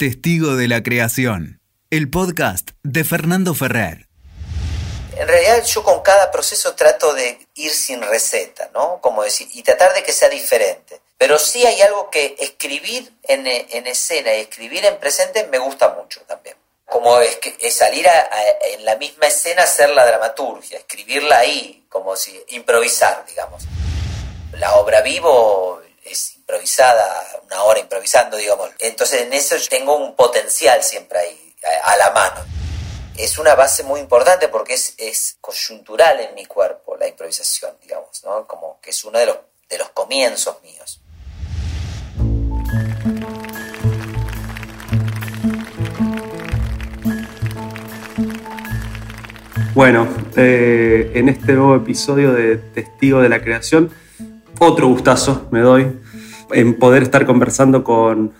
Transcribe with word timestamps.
Testigo 0.00 0.56
de 0.56 0.66
la 0.66 0.82
Creación, 0.82 1.60
el 1.90 2.08
podcast 2.08 2.70
de 2.82 3.04
Fernando 3.04 3.52
Ferrer. 3.54 4.08
En 5.14 5.28
realidad 5.28 5.62
yo 5.62 5.84
con 5.84 6.00
cada 6.00 6.30
proceso 6.30 6.74
trato 6.74 7.12
de 7.12 7.46
ir 7.56 7.70
sin 7.70 8.00
receta, 8.00 8.70
¿no? 8.72 8.98
Como 9.02 9.22
decir, 9.22 9.46
y 9.52 9.62
tratar 9.62 9.92
de 9.92 10.02
que 10.02 10.14
sea 10.14 10.30
diferente. 10.30 11.02
Pero 11.18 11.38
sí 11.38 11.66
hay 11.66 11.82
algo 11.82 12.08
que 12.08 12.34
escribir 12.40 13.12
en, 13.24 13.46
escena 13.46 14.34
y 14.34 14.40
escribir 14.40 14.86
en 14.86 14.96
presente 14.96 15.46
me 15.48 15.58
gusta 15.58 15.90
mucho 15.90 16.22
también. 16.22 16.56
Como 16.86 17.20
es, 17.20 17.36
que, 17.36 17.54
es 17.60 17.74
salir 17.74 18.06
en 18.72 18.86
la 18.86 18.96
misma 18.96 19.26
escena 19.26 19.64
hacer 19.64 19.90
la 19.90 20.06
dramaturgia, 20.06 20.78
escribirla 20.78 21.40
ahí, 21.40 21.84
como 21.90 22.16
si 22.16 22.42
improvisar, 22.48 23.26
digamos. 23.28 23.64
La 24.52 24.76
obra 24.76 25.02
vivo 25.02 25.82
es 26.04 26.34
improvisada, 26.36 27.40
una 27.44 27.62
hora 27.62 27.80
improvisando, 27.80 28.36
digamos. 28.36 28.70
Entonces 28.78 29.22
en 29.22 29.32
eso 29.32 29.56
tengo 29.68 29.96
un 29.96 30.14
potencial 30.16 30.82
siempre 30.82 31.18
ahí, 31.18 31.54
a, 31.84 31.96
la 31.96 32.10
mano. 32.10 32.44
Es 33.16 33.38
una 33.38 33.54
base 33.54 33.82
muy 33.82 34.00
importante 34.00 34.48
porque 34.48 34.74
es, 34.74 34.94
es 34.96 35.36
coyuntural 35.40 36.20
en 36.20 36.34
mi 36.34 36.46
cuerpo 36.46 36.96
la 36.96 37.06
improvisación, 37.06 37.76
digamos, 37.82 38.24
¿no? 38.24 38.46
Como 38.46 38.80
que 38.80 38.90
es 38.90 39.04
uno 39.04 39.18
de 39.18 39.26
los, 39.26 39.36
de 39.68 39.78
los 39.78 39.90
comienzos 39.90 40.62
míos. 40.62 41.00
Bueno, 49.72 50.08
eh, 50.36 51.12
en 51.14 51.28
este 51.28 51.52
nuevo 51.52 51.76
episodio 51.76 52.32
de 52.32 52.56
Testigo 52.56 53.20
de 53.20 53.28
la 53.28 53.40
Creación, 53.40 53.90
otro 54.60 54.86
gustazo 54.88 55.48
me 55.50 55.60
doy 55.60 56.00
en 56.52 56.78
poder 56.78 57.02
estar 57.02 57.26
conversando 57.26 57.82
con 57.82 58.32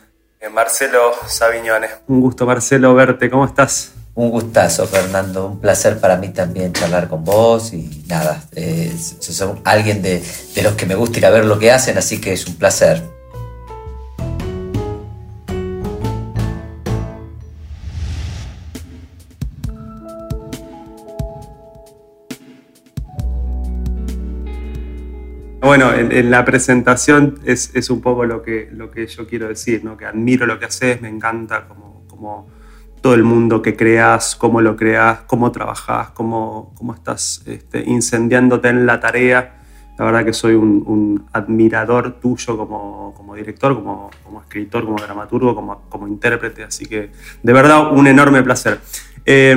Marcelo 0.52 1.12
Saviñone. 1.26 1.88
Un 2.06 2.20
gusto, 2.20 2.46
Marcelo, 2.46 2.94
verte. 2.94 3.28
¿Cómo 3.28 3.44
estás? 3.44 3.92
Un 4.14 4.30
gustazo, 4.30 4.86
Fernando. 4.86 5.46
Un 5.46 5.60
placer 5.60 5.98
para 5.98 6.16
mí 6.16 6.28
también 6.28 6.72
charlar 6.72 7.08
con 7.08 7.24
vos 7.24 7.72
y 7.72 8.04
nada, 8.08 8.42
eh, 8.52 8.94
sos 9.20 9.54
alguien 9.64 10.02
de, 10.02 10.22
de 10.54 10.62
los 10.62 10.74
que 10.74 10.86
me 10.86 10.94
gusta 10.94 11.18
ir 11.18 11.26
a 11.26 11.30
ver 11.30 11.44
lo 11.44 11.58
que 11.58 11.70
hacen, 11.70 11.96
así 11.98 12.20
que 12.20 12.32
es 12.32 12.46
un 12.46 12.56
placer. 12.56 13.02
Bueno, 25.70 25.94
en, 25.94 26.32
la 26.32 26.44
presentación 26.44 27.38
es, 27.44 27.90
un 27.90 28.00
poco 28.00 28.24
lo 28.24 28.42
que, 28.42 28.68
yo 29.06 29.28
quiero 29.28 29.46
decir, 29.46 29.84
¿no? 29.84 29.96
que 29.96 30.04
admiro 30.04 30.44
lo 30.44 30.58
que 30.58 30.64
haces, 30.64 31.00
me 31.00 31.08
encanta 31.08 31.68
como, 31.68 32.48
todo 33.00 33.14
el 33.14 33.22
mundo 33.22 33.62
que 33.62 33.76
creas, 33.76 34.34
cómo 34.34 34.60
lo 34.60 34.74
creas, 34.74 35.20
cómo 35.28 35.52
trabajas, 35.52 36.10
cómo, 36.10 36.74
estás 36.92 37.44
este, 37.46 37.84
incendiándote 37.88 38.66
en 38.66 38.84
la 38.84 38.98
tarea. 38.98 39.60
La 39.96 40.06
verdad 40.06 40.24
que 40.24 40.32
soy 40.32 40.54
un, 40.54 41.28
admirador 41.32 42.18
tuyo 42.18 42.56
como, 42.58 43.32
director, 43.36 43.76
como, 43.76 44.10
como, 44.24 44.40
escritor, 44.40 44.84
como 44.84 44.96
dramaturgo, 44.96 45.54
como, 45.54 45.82
como 45.88 46.08
intérprete, 46.08 46.64
así 46.64 46.86
que 46.86 47.12
de 47.44 47.52
verdad 47.52 47.92
un 47.92 48.08
enorme 48.08 48.42
placer. 48.42 48.80
Eh, 49.24 49.56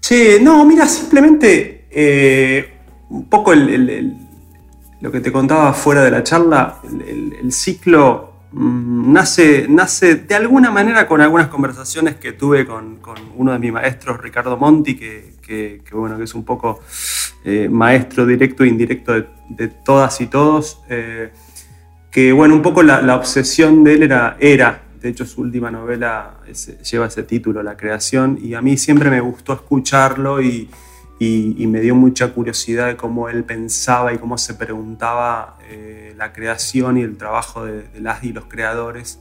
che, 0.00 0.38
no, 0.40 0.64
mira, 0.64 0.86
simplemente 0.86 1.88
eh, 1.90 2.74
un 3.08 3.28
poco 3.28 3.52
el 3.52 4.19
lo 5.00 5.10
que 5.10 5.20
te 5.20 5.32
contaba 5.32 5.72
fuera 5.72 6.02
de 6.02 6.10
la 6.10 6.22
charla, 6.22 6.78
el, 6.84 7.52
ciclo 7.52 8.32
mm, 8.52 9.12
nace, 9.12 9.66
nace 9.68 10.16
de 10.16 10.34
alguna 10.34 10.70
manera 10.70 11.06
con 11.06 11.20
algunas 11.20 11.48
conversaciones 11.48 12.16
que 12.16 12.32
tuve 12.32 12.66
con, 12.66 12.98
uno 13.36 13.52
de 13.52 13.58
mis 13.58 13.72
maestros, 13.72 14.20
Ricardo 14.20 14.56
Monti, 14.56 14.96
que, 14.96 15.82
bueno, 15.92 16.18
que 16.18 16.24
es 16.24 16.34
un 16.34 16.44
poco 16.44 16.80
eh, 17.44 17.68
maestro 17.70 18.26
directo 18.26 18.62
e 18.64 18.68
indirecto 18.68 19.12
de, 19.48 19.68
todas 19.68 20.20
y 20.20 20.26
todos. 20.26 20.82
Eh, 20.88 21.30
que 22.10 22.32
bueno, 22.32 22.54
un 22.54 22.62
poco 22.62 22.82
la, 22.82 23.16
obsesión 23.16 23.84
de 23.84 23.94
él 23.94 24.02
era, 24.02 24.36
era, 24.40 24.82
de 25.00 25.08
hecho 25.08 25.24
su 25.24 25.42
última 25.42 25.70
novela 25.70 26.40
lleva 26.90 27.06
ese 27.06 27.22
título, 27.22 27.62
La 27.62 27.76
creación, 27.76 28.38
y 28.42 28.54
a 28.54 28.60
mí 28.60 28.76
siempre 28.76 29.10
me 29.10 29.20
gustó 29.20 29.52
escucharlo 29.52 30.42
y 30.42 30.68
y, 31.22 31.66
me 31.66 31.80
dio 31.80 31.94
mucha 31.94 32.28
curiosidad 32.28 32.86
de 32.86 32.96
cómo 32.96 33.28
él 33.28 33.44
pensaba 33.44 34.14
y 34.14 34.16
cómo 34.16 34.38
se 34.38 34.54
preguntaba 34.54 35.58
eh, 35.68 36.14
la 36.16 36.32
creación 36.32 36.96
y 36.96 37.02
el 37.02 37.18
trabajo 37.18 37.66
de, 37.66 37.84
las 38.00 38.24
y 38.24 38.32
los 38.32 38.46
creadores. 38.46 39.20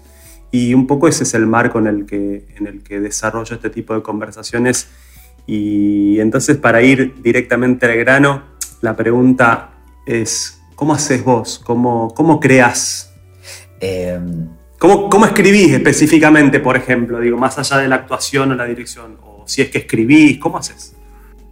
Y 0.50 0.74
un 0.74 0.88
poco 0.88 1.10
ese 1.10 1.24
es 1.24 1.34
el 1.34 1.46
marco 1.46 1.78
en 1.78 1.88
el 1.88 2.06
que, 2.06 2.48
en 2.56 2.68
el 2.68 2.84
que 2.84 3.02
desarrollo 3.02 3.54
este 3.54 3.70
tipo 3.70 3.94
de 3.94 4.02
conversaciones. 4.02 4.88
Y 5.46 6.22
entonces 6.22 6.56
para 6.56 6.82
ir 6.82 7.22
directamente 7.22 7.86
al 7.86 7.98
grano, 7.98 8.44
la 8.80 8.96
pregunta 8.96 9.72
es, 10.06 10.62
¿cómo 10.76 10.94
haces 10.94 11.22
vos? 11.22 11.60
¿Cómo, 11.60 12.14
cómo 12.16 12.40
creas? 12.40 13.14
Em, 13.82 14.48
¿Cómo, 14.78 15.10
¿Cómo, 15.10 15.26
escribís 15.26 15.74
específicamente, 15.74 16.62
por 16.62 16.78
ejemplo? 16.78 17.20
Digo, 17.20 17.38
más 17.38 17.60
allá 17.60 17.76
de 17.78 17.90
la 17.90 17.96
actuación 17.96 18.54
o 18.54 18.56
la 18.56 18.64
dirección. 18.64 19.18
O 19.22 19.44
si 19.46 19.62
es 19.62 19.70
que 19.70 19.80
escribís, 19.80 20.40
¿cómo 20.40 20.58
haces? 20.58 20.96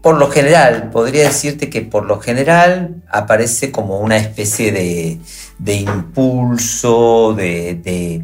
Por 0.08 0.20
lo 0.20 0.32
general, 0.32 0.90
podría 0.90 1.24
decirte 1.24 1.70
que 1.70 1.82
por 1.82 2.06
lo 2.06 2.22
general 2.22 3.04
aparece 3.10 3.74
como 3.74 4.00
una 4.00 4.16
especie 4.16 4.72
de, 4.72 5.74
impulso, 5.74 7.34
de, 7.34 8.24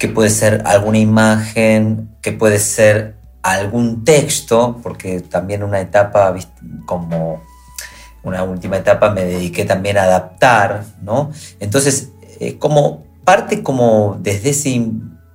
que 0.00 0.08
puede 0.08 0.30
ser 0.30 0.64
alguna 0.66 0.98
imagen, 0.98 2.10
que 2.20 2.32
puede 2.32 2.58
ser 2.58 3.14
algún 3.40 4.02
texto, 4.02 4.80
porque 4.82 5.20
también 5.20 5.62
una 5.62 5.80
etapa 5.80 6.34
como 6.86 7.40
una 8.24 8.42
última 8.42 8.78
etapa 8.78 9.10
me 9.10 9.22
dediqué 9.22 9.64
también 9.64 9.98
a 9.98 10.02
adaptar, 10.02 10.86
¿no? 11.02 11.30
Entonces, 11.60 12.08
eh, 12.40 12.58
como 12.58 13.04
parte 13.24 13.62
como 13.62 14.18
desde 14.20 14.50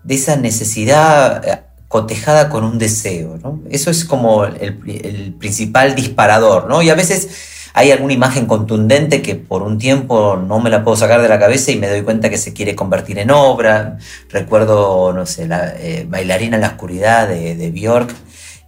de 0.04 0.16
esa 0.16 0.36
necesidad 0.36 1.48
eh, 1.48 1.64
cotejada 1.88 2.50
con 2.50 2.64
un 2.64 2.78
deseo. 2.78 3.40
Eso 3.70 3.92
es 3.92 4.06
como 4.06 4.46
el, 4.46 5.36
principal 5.40 5.96
disparador. 5.96 6.68
¿no? 6.68 6.82
Y 6.82 6.90
a 6.90 6.96
veces 6.96 7.30
hay 7.74 7.92
alguna 7.92 8.14
imagen 8.14 8.46
contundente 8.46 9.22
que 9.22 9.36
por 9.36 9.62
un 9.62 9.78
tiempo 9.78 10.36
no 10.36 10.60
me 10.60 10.70
la 10.70 10.84
puedo 10.84 10.98
sacar 10.98 11.22
de 11.22 11.30
la 11.30 11.40
cabeza 11.40 11.72
y 11.72 11.78
me 11.78 11.88
doy 11.88 12.02
cuenta 12.02 12.30
que 12.30 12.38
se 12.38 12.54
quiere 12.54 12.76
convertir 12.76 13.20
en 13.20 13.32
obra. 13.32 13.98
Recuerdo, 14.30 15.14
no 15.14 15.26
sé, 15.26 15.48
la 15.48 15.74
eh, 15.78 16.06
bailarina 16.10 16.58
en 16.58 16.62
la 16.62 16.70
oscuridad 16.70 17.28
de, 17.28 17.56
de 17.56 17.72
Björk 17.72 18.14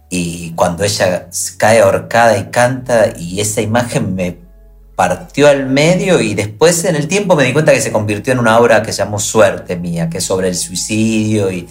y 0.08 0.52
cuando 0.52 0.84
ella 0.84 1.28
cae 1.56 1.80
ahorcada 1.80 2.36
y 2.36 2.44
canta 2.50 3.12
y 3.16 3.40
esa 3.40 3.60
imagen 3.60 4.14
me 4.14 4.38
partió 4.96 5.48
al 5.48 5.66
medio 5.66 6.20
y 6.20 6.34
después 6.34 6.84
en 6.84 6.94
el 6.94 7.08
tiempo 7.08 7.34
me 7.34 7.44
di 7.44 7.52
cuenta 7.52 7.72
que 7.72 7.80
se 7.80 7.90
convirtió 7.90 8.32
en 8.32 8.38
una 8.38 8.58
obra 8.58 8.82
que 8.82 8.92
llamó 8.92 9.18
Suerte 9.18 9.76
Mía, 9.76 10.10
que 10.10 10.18
es 10.18 10.24
sobre 10.24 10.48
el 10.48 10.54
suicidio 10.54 11.50
y 11.50 11.66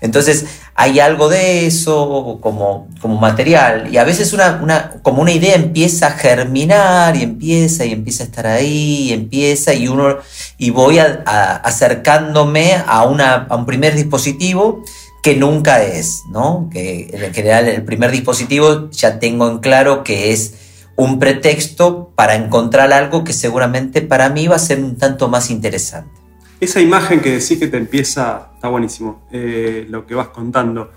entonces 0.00 0.44
hay 0.74 1.00
algo 1.00 1.28
de 1.28 1.66
eso 1.66 2.38
como, 2.40 2.88
como 3.00 3.18
material 3.18 3.88
y 3.92 3.96
a 3.96 4.04
veces 4.04 4.32
una, 4.32 4.60
una, 4.62 4.90
como 5.02 5.22
una 5.22 5.32
idea 5.32 5.54
empieza 5.54 6.08
a 6.08 6.10
germinar 6.12 7.16
y 7.16 7.22
empieza 7.22 7.84
y 7.84 7.92
empieza 7.92 8.24
a 8.24 8.26
estar 8.26 8.46
ahí 8.46 9.08
y 9.08 9.12
empieza 9.12 9.74
y 9.74 9.88
uno 9.88 10.16
y 10.58 10.70
voy 10.70 10.98
acercándome 10.98 12.74
a, 12.86 13.04
una, 13.04 13.46
a 13.48 13.56
un 13.56 13.66
primer 13.66 13.94
dispositivo 13.94 14.82
que 15.22 15.36
nunca 15.36 15.82
es, 15.82 16.24
¿no? 16.30 16.68
Que 16.70 17.08
en 17.10 17.32
general 17.32 17.66
el 17.66 17.82
primer 17.82 18.10
dispositivo 18.10 18.90
ya 18.90 19.18
tengo 19.18 19.48
en 19.48 19.58
claro 19.58 20.04
que 20.04 20.32
es 20.32 20.54
un 20.96 21.18
pretexto 21.18 22.12
para 22.14 22.34
encontrar 22.34 22.92
algo 22.92 23.24
que 23.24 23.32
seguramente 23.32 24.02
para 24.02 24.28
mí 24.28 24.46
va 24.46 24.56
a 24.56 24.58
ser 24.58 24.80
un 24.80 24.96
tanto 24.96 25.28
más 25.28 25.50
interesante. 25.50 26.23
Esa 26.64 26.80
imagen 26.80 27.20
que 27.20 27.32
decís 27.32 27.58
que 27.58 27.68
te 27.68 27.76
empieza, 27.76 28.52
está 28.54 28.68
buenísimo, 28.68 29.28
eh, 29.30 29.84
lo 29.90 30.06
que 30.06 30.14
vas 30.14 30.28
contando. 30.28 30.90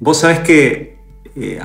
Vos 0.00 0.20
sabés 0.20 0.38
que 0.38 0.96
eh, 1.36 1.60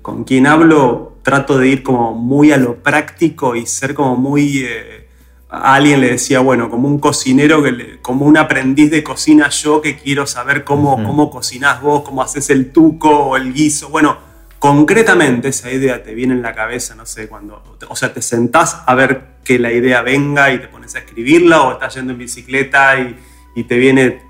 con 0.00 0.22
quien 0.22 0.46
hablo 0.46 1.16
trato 1.22 1.58
de 1.58 1.66
ir 1.66 1.82
como 1.82 2.14
muy 2.14 2.52
a 2.52 2.56
lo 2.56 2.76
práctico 2.76 3.56
y 3.56 3.66
ser 3.66 3.94
como 3.94 4.14
muy... 4.14 4.58
Eh, 4.58 5.08
a 5.50 5.74
alguien 5.74 6.00
le 6.00 6.10
decía, 6.10 6.38
bueno, 6.38 6.70
como 6.70 6.86
un 6.86 7.00
cocinero, 7.00 7.64
que 7.64 7.98
como 8.00 8.26
un 8.26 8.36
aprendiz 8.36 8.92
de 8.92 9.02
cocina 9.02 9.48
yo 9.48 9.80
que 9.80 9.96
quiero 9.96 10.24
saber 10.28 10.62
cómo, 10.62 11.02
cómo 11.04 11.30
cocinás 11.30 11.82
vos, 11.82 12.02
cómo 12.02 12.22
haces 12.22 12.48
el 12.48 12.70
tuco 12.70 13.10
o 13.10 13.36
el 13.36 13.52
guiso. 13.54 13.88
Bueno, 13.88 14.18
concretamente 14.60 15.48
esa 15.48 15.72
idea 15.72 16.04
te 16.04 16.14
viene 16.14 16.34
en 16.34 16.42
la 16.42 16.54
cabeza, 16.54 16.94
no 16.94 17.06
sé, 17.06 17.26
cuando, 17.26 17.60
o 17.88 17.96
sea, 17.96 18.14
te 18.14 18.22
sentás 18.22 18.82
a 18.86 18.94
ver 18.94 19.37
que 19.48 19.58
la 19.58 19.72
idea 19.72 20.02
venga 20.02 20.52
y 20.52 20.58
te 20.58 20.68
pones 20.68 20.94
a 20.94 20.98
escribirla 20.98 21.62
o 21.62 21.72
estás 21.72 21.94
yendo 21.94 22.12
en 22.12 22.18
bicicleta 22.18 23.00
y, 23.00 23.16
te 23.64 23.76
viene 23.76 24.20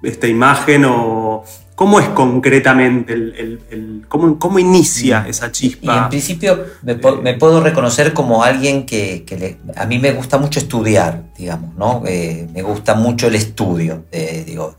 esta 0.00 0.28
imagen 0.28 0.84
o 0.84 1.42
cómo 1.74 1.98
es 1.98 2.08
concretamente 2.10 3.14
el, 3.14 4.04
cómo, 4.08 4.58
inicia 4.60 5.22
mm. 5.22 5.26
esa 5.26 5.50
chispa. 5.50 5.94
Y 5.94 5.98
en 5.98 6.08
principio 6.10 6.64
me, 6.82 7.34
puedo 7.34 7.60
reconocer 7.60 8.12
como 8.12 8.44
alguien 8.44 8.86
que, 8.86 9.58
a 9.74 9.86
mí 9.86 9.98
me 9.98 10.12
gusta 10.12 10.38
mucho 10.38 10.60
estudiar, 10.60 11.32
digamos, 11.36 11.74
¿no? 11.74 12.04
Eh, 12.06 12.46
me 12.52 12.62
gusta 12.62 12.94
mucho 12.94 13.26
el 13.26 13.34
estudio, 13.34 14.04
eh, 14.12 14.44
digo. 14.46 14.76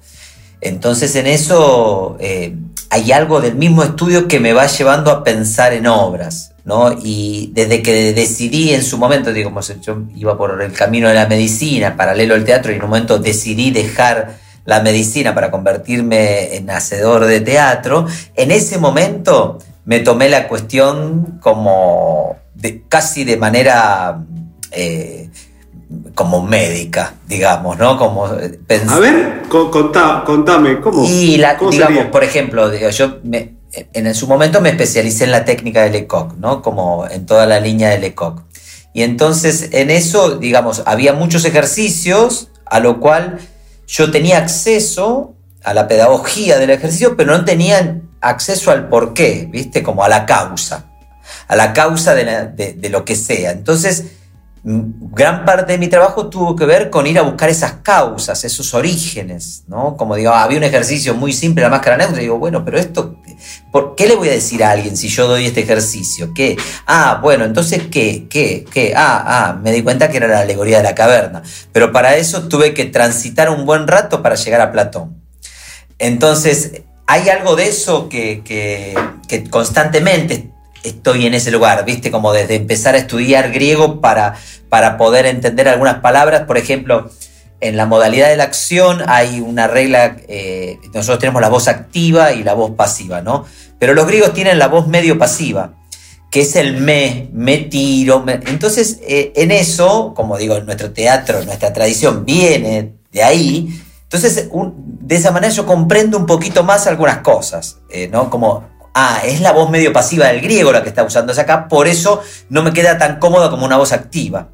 Entonces 0.61 1.13
en 1.17 1.27
eso 1.27 2.15
eh, 2.21 2.55
hay 2.91 3.11
algo 3.11 3.41
del 3.41 3.55
mismo 3.55 3.83
estudio 3.83 4.27
que 4.29 4.39
me 4.39 4.53
va 4.53 4.67
llevando 4.67 5.11
a 5.11 5.23
pensar 5.23 5.73
en 5.73 5.87
obras, 5.87 6.53
¿no? 6.67 6.91
Y 7.01 7.51
desde 7.53 7.81
que 7.81 8.11
decidí 8.13 8.73
en 8.73 8.83
su 8.83 8.97
momento, 8.97 9.31
digo, 9.31 9.57
yo 9.81 9.99
iba 10.17 10.37
por 10.37 10.61
el 10.61 10.73
camino 10.73 11.07
de 11.07 11.13
la 11.13 11.25
medicina, 11.25 11.95
paralelo 11.95 12.35
al 12.35 12.43
teatro, 12.43 12.73
y 12.73 12.75
en 12.75 12.83
un 12.83 12.89
momento 12.89 13.19
decidí 13.19 13.71
dejar 13.71 14.35
la 14.65 14.81
medicina 14.81 15.33
para 15.33 15.49
convertirme 15.49 16.57
en 16.57 16.69
hacedor 16.69 17.25
de 17.25 17.39
teatro, 17.39 18.05
en 18.35 18.51
ese 18.51 18.79
momento 18.79 19.59
me 19.85 20.01
tomé 20.01 20.27
la 20.27 20.49
cuestión 20.49 21.39
como 21.41 22.35
de, 22.53 22.83
casi 22.89 23.23
de 23.23 23.37
manera 23.37 24.19
eh, 24.71 25.29
como 26.15 26.45
médica, 26.45 27.13
digamos, 27.29 27.77
¿no? 27.77 27.97
Como 27.97 28.27
eh, 28.33 28.59
A 28.89 28.99
ver, 28.99 29.43
contame, 29.47 30.81
¿cómo? 30.81 31.05
Y 31.05 31.37
la, 31.37 31.57
digamos, 31.71 32.07
por 32.07 32.25
ejemplo, 32.25 32.73
yo 32.89 33.19
en 33.71 34.15
su 34.15 34.27
momento 34.27 34.61
me 34.61 34.69
especialicé 34.69 35.25
en 35.25 35.31
la 35.31 35.45
técnica 35.45 35.83
de 35.83 35.89
Lecoq, 35.89 36.35
¿no? 36.37 36.61
Como 36.61 37.07
en 37.07 37.25
toda 37.25 37.45
la 37.45 37.59
línea 37.59 37.89
de 37.89 37.99
Lecoq. 37.99 38.41
Y 38.93 39.03
entonces 39.03 39.69
en 39.73 39.91
eso, 39.91 40.37
digamos, 40.37 40.83
había 40.85 41.13
muchos 41.13 41.45
ejercicios 41.45 42.49
a 42.65 42.79
lo 42.79 42.99
cual 42.99 43.39
yo 43.87 44.11
tenía 44.11 44.37
acceso 44.37 45.35
a 45.63 45.73
la 45.73 45.87
pedagogía 45.87 46.57
del 46.57 46.69
ejercicio, 46.69 47.15
pero 47.17 47.37
no 47.37 47.45
tenía 47.45 48.01
acceso 48.21 48.71
al 48.71 48.89
porqué, 48.89 49.47
¿viste? 49.49 49.83
Como 49.83 50.03
a 50.03 50.09
la 50.09 50.25
causa, 50.25 50.85
a 51.47 51.55
la 51.55 51.73
causa 51.73 52.15
de, 52.15 52.73
de 52.77 52.89
lo 52.89 53.05
que 53.05 53.15
sea. 53.15 53.51
Entonces, 53.51 54.05
gran 54.69 55.45
parte 55.45 55.71
de 55.71 55.77
mi 55.77 55.87
trabajo 55.87 56.27
tuvo 56.27 56.53
que 56.53 56.65
ver 56.65 56.89
con 56.89 57.07
ir 57.07 57.17
a 57.17 57.21
buscar 57.21 57.49
esas 57.49 57.75
causas, 57.83 58.43
esos 58.43 58.73
orígenes, 58.73 59.63
¿no? 59.67 59.95
Como 59.95 60.17
digo, 60.17 60.31
había 60.31 60.57
un 60.57 60.65
ejercicio 60.65 61.13
muy 61.13 61.31
simple, 61.31 61.63
la 61.63 61.69
máscara 61.69 61.95
neutra, 61.95 62.19
y 62.19 62.25
digo, 62.25 62.37
bueno, 62.37 62.65
pero 62.65 62.77
esto, 62.77 63.15
¿por 63.71 63.95
qué 63.95 64.07
le 64.07 64.17
voy 64.17 64.27
a 64.27 64.33
decir 64.33 64.65
a 64.65 64.71
alguien 64.71 64.97
si 64.97 65.07
yo 65.07 65.25
doy 65.25 65.45
este 65.45 65.61
ejercicio? 65.61 66.33
¿Qué? 66.35 66.57
Ah, 66.85 67.19
bueno, 67.21 67.45
entonces, 67.45 67.83
¿qué? 67.89 68.27
¿Qué? 68.29 68.65
¿Qué? 68.69 68.93
Ah, 68.93 69.23
ah, 69.25 69.53
me 69.53 69.71
di 69.71 69.83
cuenta 69.83 70.09
que 70.09 70.17
era 70.17 70.27
la 70.27 70.41
alegoría 70.41 70.77
de 70.77 70.83
la 70.83 70.95
caverna, 70.95 71.43
pero 71.71 71.93
para 71.93 72.17
eso 72.17 72.49
tuve 72.49 72.73
que 72.73 72.83
transitar 72.83 73.49
un 73.49 73.65
buen 73.65 73.87
rato 73.87 74.21
para 74.21 74.35
llegar 74.35 74.59
a 74.59 74.73
Platón. 74.73 75.23
Entonces, 75.97 76.81
hay 77.05 77.29
algo 77.29 77.55
de 77.55 77.69
eso 77.69 78.09
que, 78.09 78.41
que, 78.43 78.95
que 79.29 79.49
constantemente 79.49 80.51
estoy 80.83 81.25
en 81.25 81.33
ese 81.33 81.51
lugar, 81.51 81.83
¿viste? 81.85 82.11
Como 82.11 82.33
desde 82.33 82.55
empezar 82.55 82.95
a 82.95 82.97
estudiar 82.97 83.51
griego 83.51 84.01
para, 84.01 84.35
para 84.69 84.97
poder 84.97 85.25
entender 85.25 85.67
algunas 85.67 85.99
palabras. 85.99 86.43
Por 86.43 86.57
ejemplo, 86.57 87.09
en 87.59 87.77
la 87.77 87.85
modalidad 87.85 88.29
de 88.29 88.37
la 88.37 88.43
acción 88.43 89.01
hay 89.07 89.39
una 89.39 89.67
regla, 89.67 90.17
eh, 90.27 90.77
nosotros 90.93 91.19
tenemos 91.19 91.41
la 91.41 91.49
voz 91.49 91.67
activa 91.67 92.33
y 92.33 92.43
la 92.43 92.53
voz 92.53 92.71
pasiva, 92.71 93.21
¿no? 93.21 93.45
Pero 93.79 93.93
los 93.93 94.05
griegos 94.07 94.33
tienen 94.33 94.59
la 94.59 94.67
voz 94.67 94.87
medio 94.87 95.17
pasiva, 95.17 95.73
que 96.31 96.41
es 96.41 96.55
el 96.55 96.77
me, 96.77 97.29
me 97.33 97.57
tiro. 97.57 98.23
Entonces, 98.27 98.99
eh, 99.01 99.33
en 99.35 99.51
eso, 99.51 100.13
como 100.15 100.37
digo, 100.37 100.55
en 100.55 100.65
nuestro 100.65 100.91
teatro, 100.91 101.43
nuestra 101.43 101.73
tradición 101.73 102.25
viene 102.25 102.93
de 103.11 103.23
ahí. 103.23 103.81
Entonces, 104.03 104.49
de 104.51 105.15
esa 105.15 105.31
manera 105.31 105.51
yo 105.51 105.65
comprendo 105.65 106.17
un 106.17 106.25
poquito 106.25 106.63
más 106.63 106.87
algunas 106.87 107.19
cosas, 107.19 107.79
eh, 107.89 108.07
¿no? 108.07 108.29
Como 108.29 108.76
ah, 108.97 109.21
es 109.23 109.41
la 109.41 109.51
voz 109.51 109.69
medio 109.69 109.93
pasiva 109.93 110.27
del 110.27 110.41
griego 110.41 110.71
la 110.71 110.81
que 110.81 110.89
está 110.89 111.03
usándose 111.03 111.41
acá, 111.41 111.67
por 111.67 111.87
eso 111.87 112.21
no 112.49 112.63
me 112.63 112.73
queda 112.73 112.97
tan 112.97 113.19
cómodo 113.19 113.49
como 113.49 113.65
una 113.65 113.77
voz 113.77 113.91
activa. 113.91 114.49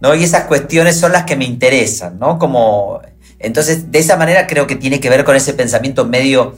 ¿no? 0.00 0.14
Y 0.14 0.24
esas 0.24 0.44
cuestiones 0.44 0.98
son 0.98 1.12
las 1.12 1.24
que 1.24 1.36
me 1.36 1.44
interesan, 1.44 2.18
¿no? 2.18 2.38
Como, 2.38 3.00
entonces, 3.38 3.92
de 3.92 3.98
esa 3.98 4.16
manera 4.16 4.46
creo 4.46 4.66
que 4.66 4.76
tiene 4.76 4.98
que 4.98 5.10
ver 5.10 5.24
con 5.24 5.36
ese 5.36 5.52
pensamiento 5.52 6.06
medio, 6.06 6.56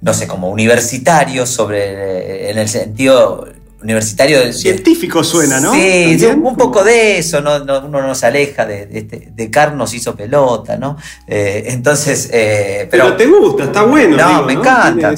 no 0.00 0.14
sé, 0.14 0.26
como 0.26 0.48
universitario, 0.48 1.46
sobre, 1.46 2.50
en 2.50 2.58
el 2.58 2.68
sentido 2.68 3.48
universitario. 3.82 4.52
Científico 4.52 5.24
suena, 5.24 5.60
¿no? 5.60 5.74
Sí, 5.74 6.16
un 6.24 6.56
poco 6.56 6.84
de 6.84 7.18
eso, 7.18 7.40
¿no? 7.40 7.56
uno 7.56 8.02
no 8.02 8.14
se 8.14 8.26
aleja 8.26 8.64
de, 8.64 8.86
de, 8.86 8.98
este, 9.00 9.32
de 9.34 9.50
Carnos 9.50 9.92
hizo 9.92 10.14
pelota, 10.14 10.76
¿no? 10.76 10.96
Eh, 11.26 11.64
entonces, 11.66 12.30
eh, 12.32 12.86
pero, 12.90 13.14
te 13.16 13.26
gusta, 13.26 13.64
está 13.64 13.82
bueno. 13.82 14.16
No, 14.16 14.42
me 14.44 14.54
encanta 14.54 15.12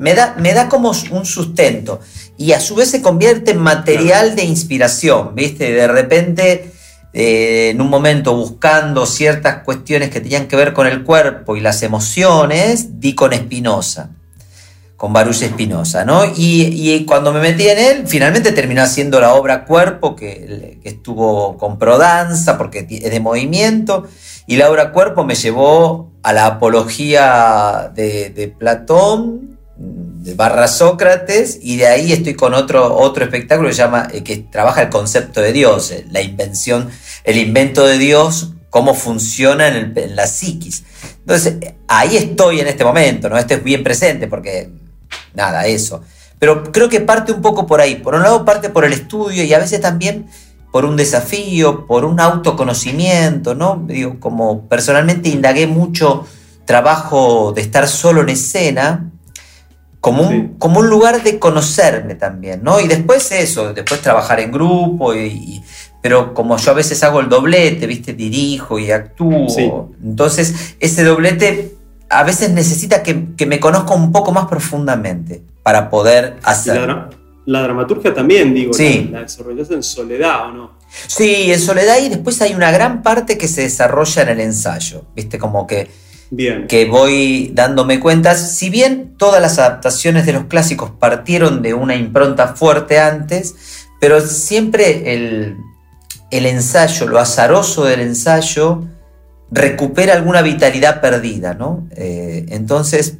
me 0.00 0.14
da, 0.14 0.34
me 0.38 0.54
da 0.54 0.68
como 0.68 0.92
un 1.10 1.26
sustento 1.26 2.00
y 2.38 2.52
a 2.52 2.60
su 2.60 2.74
vez 2.74 2.90
se 2.90 3.02
convierte 3.02 3.50
en 3.50 3.58
material 3.58 4.34
de 4.34 4.44
inspiración, 4.44 5.34
¿viste? 5.34 5.72
De 5.72 5.86
repente, 5.86 6.72
eh, 7.12 7.68
en 7.68 7.82
un 7.82 7.90
momento 7.90 8.34
buscando 8.34 9.04
ciertas 9.04 9.62
cuestiones 9.62 10.08
que 10.08 10.22
tenían 10.22 10.48
que 10.48 10.56
ver 10.56 10.72
con 10.72 10.86
el 10.86 11.04
cuerpo 11.04 11.54
y 11.54 11.60
las 11.60 11.82
emociones, 11.82 12.98
di 12.98 13.14
con 13.14 13.34
Espinosa, 13.34 14.08
con 14.96 15.12
Baruch 15.12 15.42
Espinosa, 15.42 16.06
¿no? 16.06 16.22
Y, 16.34 17.04
cuando 17.06 17.30
me 17.34 17.40
metí 17.40 17.68
en 17.68 17.78
él, 17.78 18.04
finalmente 18.06 18.52
terminó 18.52 18.82
haciendo 18.82 19.20
la 19.20 19.34
obra 19.34 19.66
Cuerpo, 19.66 20.16
que, 20.16 20.78
estuvo 20.82 21.58
con 21.58 21.78
Prodanza, 21.78 22.56
porque 22.56 22.86
es 22.88 23.10
de 23.10 23.20
movimiento, 23.20 24.08
y 24.46 24.56
la 24.56 24.70
obra 24.70 24.92
Cuerpo 24.92 25.24
me 25.24 25.34
llevó 25.34 26.10
a 26.22 26.32
la 26.32 26.46
apología 26.46 27.92
de, 27.94 28.30
de 28.30 28.48
Platón, 28.48 29.59
barra 30.36 30.68
Sócrates 30.68 31.58
y 31.62 31.76
de 31.76 31.86
ahí 31.86 32.12
estoy 32.12 32.34
con 32.34 32.54
otro, 32.54 32.94
otro 32.96 33.24
espectáculo 33.24 33.68
que, 33.68 33.74
llama, 33.74 34.08
eh, 34.12 34.22
que 34.22 34.36
trabaja 34.38 34.82
el 34.82 34.88
concepto 34.90 35.40
de 35.40 35.52
Dios, 35.52 35.90
eh, 35.90 36.06
la 36.10 36.20
invención, 36.20 36.90
el 37.24 37.38
invento 37.38 37.86
de 37.86 37.98
Dios, 37.98 38.52
cómo 38.68 38.94
funciona 38.94 39.68
en, 39.68 39.94
la 40.14 40.26
psiquis. 40.26 40.84
Entonces, 41.20 41.56
ahí 41.88 42.16
estoy 42.16 42.60
en 42.60 42.68
este 42.68 42.84
momento, 42.84 43.28
¿no? 43.28 43.38
Este 43.38 43.54
es 43.54 43.64
bien 43.64 43.82
presente 43.82 44.28
porque, 44.28 44.70
nada, 45.34 45.66
eso. 45.66 46.02
Pero 46.38 46.70
creo 46.72 46.88
que 46.88 47.00
parte 47.00 47.32
un 47.32 47.42
poco 47.42 47.66
por 47.66 47.80
ahí. 47.80 47.96
Por 47.96 48.14
un 48.14 48.22
lado 48.22 48.44
parte 48.44 48.70
por 48.70 48.84
el 48.84 48.92
estudio 48.92 49.44
y 49.44 49.52
a 49.52 49.58
veces 49.58 49.80
también 49.80 50.26
por 50.72 50.84
un 50.84 50.96
desafío, 50.96 51.86
por 51.86 52.04
un 52.04 52.20
autoconocimiento, 52.20 53.54
¿no? 53.54 53.82
Digo, 53.86 54.20
como 54.20 54.68
personalmente 54.68 55.28
indagué 55.28 55.66
mucho 55.66 56.26
trabajo 56.64 57.52
de 57.52 57.62
estar 57.62 57.88
solo 57.88 58.22
en 58.22 58.28
escena, 58.28 59.10
como 60.00 60.22
un, 60.22 60.54
como 60.58 60.80
un 60.80 60.88
lugar 60.88 61.22
de 61.22 61.38
conocerme 61.38 62.14
también, 62.14 62.62
¿no? 62.62 62.80
Y 62.80 62.88
después 62.88 63.30
eso, 63.32 63.74
después 63.74 64.00
trabajar 64.00 64.40
en 64.40 64.50
grupo, 64.50 65.14
y, 65.14 65.62
pero 66.00 66.32
como 66.32 66.56
yo 66.56 66.70
a 66.70 66.74
veces 66.74 67.02
hago 67.04 67.20
el 67.20 67.28
doblete, 67.28 67.86
¿viste? 67.86 68.14
Dirijo 68.14 68.78
y 68.78 68.90
actúo. 68.90 69.92
Entonces, 70.02 70.74
ese 70.80 71.04
doblete 71.04 71.76
a 72.08 72.24
veces 72.24 72.50
necesita 72.50 73.02
que, 73.02 73.46
me 73.46 73.60
conozca 73.60 73.94
un 73.94 74.10
poco 74.10 74.32
más 74.32 74.46
profundamente 74.46 75.42
para 75.62 75.90
poder 75.90 76.38
hacer. 76.42 76.88
La, 77.46 77.62
dramaturgia 77.62 78.14
también, 78.14 78.54
digo, 78.54 78.72
sí. 78.72 79.08
la, 79.12 79.20
desarrollas 79.20 79.70
en 79.70 79.82
soledad, 79.82 80.46
¿o 80.46 80.52
no? 80.52 80.70
Sí, 81.06 81.52
en 81.52 81.60
soledad 81.60 81.98
y 82.02 82.08
después 82.08 82.40
hay 82.42 82.54
una 82.54 82.70
gran 82.70 83.02
parte 83.02 83.38
que 83.38 83.48
se 83.48 83.62
desarrolla 83.62 84.22
en 84.22 84.28
el 84.30 84.40
ensayo, 84.40 85.04
¿viste? 85.14 85.38
Como 85.38 85.66
que 85.66 85.88
que 86.36 86.88
voy 86.88 87.50
dándome 87.54 87.98
cuenta, 87.98 88.34
si 88.36 88.70
bien 88.70 89.14
todas 89.16 89.42
las 89.42 89.58
adaptaciones 89.58 90.26
de 90.26 90.32
los 90.32 90.44
clásicos 90.44 90.90
partieron 90.90 91.60
de 91.60 91.74
una 91.74 91.96
impronta 91.96 92.54
fuerte 92.54 93.00
antes, 93.00 93.88
pero 94.00 94.20
siempre 94.20 95.12
el, 95.14 95.56
ensayo, 96.30 97.08
lo 97.08 97.18
azaroso 97.18 97.84
del 97.84 98.00
ensayo, 98.00 98.84
recupera 99.50 100.14
alguna 100.14 100.42
vitalidad 100.42 101.00
perdida, 101.00 101.54
¿no? 101.54 101.88
Eh, 101.96 102.46
entonces, 102.50 103.18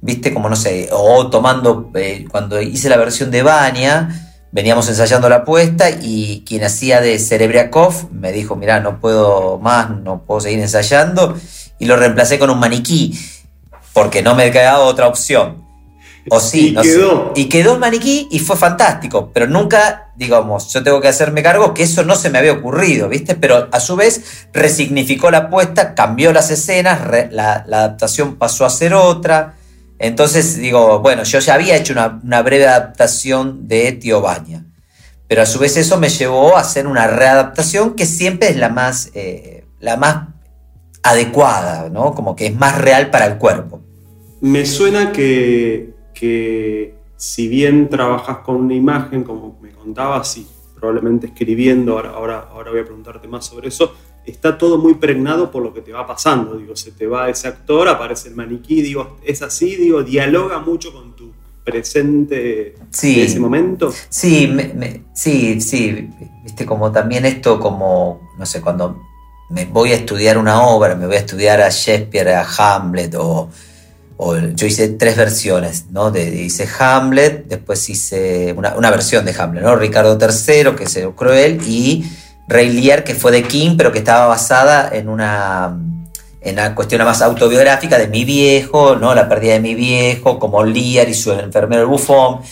viste, 0.00 0.32
como 0.32 0.48
no 0.48 0.56
sé, 0.56 0.88
o 0.90 1.28
tomando, 1.28 1.90
eh, 1.94 2.24
cuando 2.30 2.62
hice 2.62 2.88
la 2.88 2.96
versión 2.96 3.30
de 3.30 3.42
Vania, 3.42 4.08
veníamos 4.52 4.88
ensayando 4.88 5.28
la 5.28 5.44
puesta 5.44 5.90
y 5.90 6.42
quien 6.46 6.64
hacía 6.64 7.02
de 7.02 7.18
Cerebriakov 7.18 8.10
me 8.10 8.32
dijo, 8.32 8.56
mira, 8.56 8.80
no 8.80 9.00
puedo 9.00 9.58
más, 9.58 9.90
no 9.90 10.24
puedo 10.24 10.40
seguir 10.40 10.60
ensayando 10.60 11.36
y 11.78 11.86
lo 11.86 11.96
reemplacé 11.96 12.38
con 12.38 12.50
un 12.50 12.58
maniquí, 12.58 13.18
porque 13.92 14.22
no 14.22 14.34
me 14.34 14.50
quedaba 14.50 14.80
otra 14.80 15.08
opción. 15.08 15.68
O 16.30 16.40
sí, 16.40 16.68
y 16.68 16.74
quedó. 16.74 17.32
Y 17.34 17.44
quedó 17.46 17.74
el 17.74 17.78
maniquí 17.78 18.28
y 18.30 18.38
fue 18.38 18.56
fantástico, 18.56 19.30
pero 19.32 19.46
nunca, 19.46 20.12
digamos, 20.16 20.72
yo 20.72 20.82
tengo 20.82 21.00
que 21.00 21.08
hacerme 21.08 21.42
cargo 21.42 21.72
que 21.72 21.84
eso 21.84 22.04
no 22.04 22.16
se 22.16 22.30
me 22.30 22.38
había 22.38 22.52
ocurrido, 22.52 23.08
¿viste? 23.08 23.34
Pero 23.34 23.68
a 23.72 23.80
su 23.80 23.96
vez 23.96 24.48
resignificó 24.52 25.30
la 25.30 25.38
apuesta, 25.38 25.94
cambió 25.94 26.32
las 26.32 26.50
escenas, 26.50 27.00
la, 27.30 27.52
adaptación 27.54 28.36
pasó 28.36 28.66
a 28.66 28.70
ser 28.70 28.94
otra. 28.94 29.54
Entonces 29.98 30.56
digo, 30.56 31.00
bueno, 31.00 31.24
yo 31.24 31.38
ya 31.38 31.54
había 31.54 31.76
hecho 31.76 31.92
una, 31.92 32.42
breve 32.42 32.66
adaptación 32.66 33.66
de 33.66 33.92
Tío 33.92 34.20
Baña, 34.20 34.64
pero 35.28 35.42
a 35.42 35.46
su 35.46 35.58
vez 35.58 35.76
eso 35.76 35.98
me 35.98 36.08
llevó 36.08 36.56
a 36.56 36.60
hacer 36.60 36.86
una 36.86 37.06
readaptación 37.06 37.94
que 37.94 38.06
siempre 38.06 38.50
es 38.50 38.56
la 38.56 38.68
más, 38.68 39.10
eh, 39.14 39.64
la 39.80 39.96
más 39.96 40.28
adecuada, 41.10 41.88
¿no? 41.90 42.14
Como 42.14 42.34
que 42.36 42.46
es 42.46 42.54
más 42.56 42.78
real 42.80 43.10
para 43.10 43.26
el 43.26 43.38
cuerpo. 43.38 43.80
Me 44.40 44.64
suena 44.66 45.10
que, 45.12 45.94
que 46.14 46.94
si 47.16 47.48
bien 47.48 47.88
trabajas 47.88 48.38
con 48.38 48.56
una 48.56 48.74
imagen, 48.74 49.24
como 49.24 49.58
me 49.60 49.70
contabas, 49.70 50.36
y 50.36 50.46
probablemente 50.76 51.26
escribiendo, 51.26 51.92
ahora, 51.94 52.10
ahora, 52.10 52.48
ahora 52.52 52.70
voy 52.70 52.80
a 52.80 52.84
preguntarte 52.84 53.26
más 53.26 53.44
sobre 53.46 53.68
eso, 53.68 53.94
está 54.24 54.56
todo 54.56 54.78
muy 54.78 54.94
pregnado 54.94 55.50
por 55.50 55.62
lo 55.62 55.74
que 55.74 55.80
te 55.80 55.92
va 55.92 56.06
pasando. 56.06 56.56
Digo, 56.56 56.76
se 56.76 56.92
te 56.92 57.06
va 57.06 57.28
ese 57.28 57.48
actor, 57.48 57.88
aparece 57.88 58.28
el 58.28 58.36
maniquí, 58.36 58.80
digo, 58.82 59.16
es 59.24 59.42
así, 59.42 59.74
digo, 59.76 60.02
dialoga 60.04 60.60
mucho 60.60 60.92
con 60.92 61.16
tu 61.16 61.32
presente 61.64 62.76
Sí. 62.90 63.20
en 63.20 63.26
ese 63.26 63.40
momento. 63.40 63.92
Sí, 64.08 64.46
me- 64.46 64.72
me- 64.74 65.02
sí, 65.14 65.60
sí, 65.60 66.10
viste, 66.44 66.64
como 66.66 66.92
también 66.92 67.24
esto, 67.26 67.58
como, 67.58 68.20
no 68.38 68.46
sé, 68.46 68.60
cuando 68.60 69.02
me 69.50 69.64
voy 69.64 69.92
a 69.92 69.96
estudiar 69.96 70.38
una 70.38 70.62
obra, 70.62 70.94
me 70.94 71.06
voy 71.06 71.16
a 71.16 71.20
estudiar 71.20 71.60
a 71.60 71.70
Shakespeare, 71.70 72.34
a 72.34 72.46
Hamlet, 72.46 73.14
o, 73.16 73.48
yo 74.18 74.66
hice 74.66 74.88
tres 74.88 75.16
versiones, 75.16 75.86
¿no? 75.90 76.10
De, 76.10 76.28
hice 76.28 76.68
Hamlet, 76.78 77.46
después 77.46 77.88
hice 77.88 78.52
una, 78.52 78.74
una 78.74 78.90
versión 78.90 79.24
de 79.24 79.34
Hamlet, 79.38 79.62
¿no? 79.62 79.76
Ricardo 79.76 80.18
III, 80.20 80.74
que 80.76 80.84
es 80.84 80.96
el 80.96 81.10
cruel, 81.12 81.60
y 81.64 82.04
Rey 82.48 82.70
Lear, 82.70 83.04
que 83.04 83.14
fue 83.14 83.30
de 83.30 83.44
King, 83.44 83.76
pero 83.76 83.92
que 83.92 83.98
estaba 83.98 84.26
basada 84.26 84.90
en 84.92 85.08
una, 85.08 85.78
en 86.40 86.54
una 86.54 86.74
cuestión 86.74 87.04
más 87.04 87.22
autobiográfica 87.22 87.96
de 87.96 88.08
mi 88.08 88.24
viejo, 88.24 88.96
¿no? 88.96 89.14
La 89.14 89.28
pérdida 89.28 89.52
de 89.52 89.60
mi 89.60 89.74
viejo, 89.74 90.38
como 90.38 90.64
Lear 90.64 91.08
y 91.08 91.14
su 91.14 91.32
enfermero 91.32 91.84
el. 91.84 92.42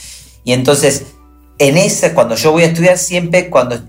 Y 0.44 0.52
entonces, 0.52 1.06
en 1.58 1.76
esa, 1.76 2.14
cuando 2.14 2.36
yo 2.36 2.52
voy 2.52 2.62
a 2.62 2.66
estudiar, 2.66 2.96
siempre 2.96 3.50
cuando 3.50 3.80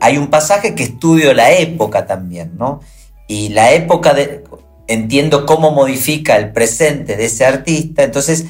hay 0.00 0.18
un 0.18 0.28
pasaje 0.28 0.74
que 0.74 0.84
estudio 0.84 1.34
la 1.34 1.52
época 1.52 2.06
también, 2.06 2.52
¿no? 2.56 2.80
Y 3.26 3.50
la 3.50 3.72
época 3.72 4.14
de, 4.14 4.44
entiendo 4.88 5.46
cómo 5.46 5.70
modifica 5.70 6.36
el 6.36 6.52
presente 6.52 7.16
de 7.16 7.26
ese 7.26 7.44
artista, 7.44 8.02
entonces, 8.02 8.46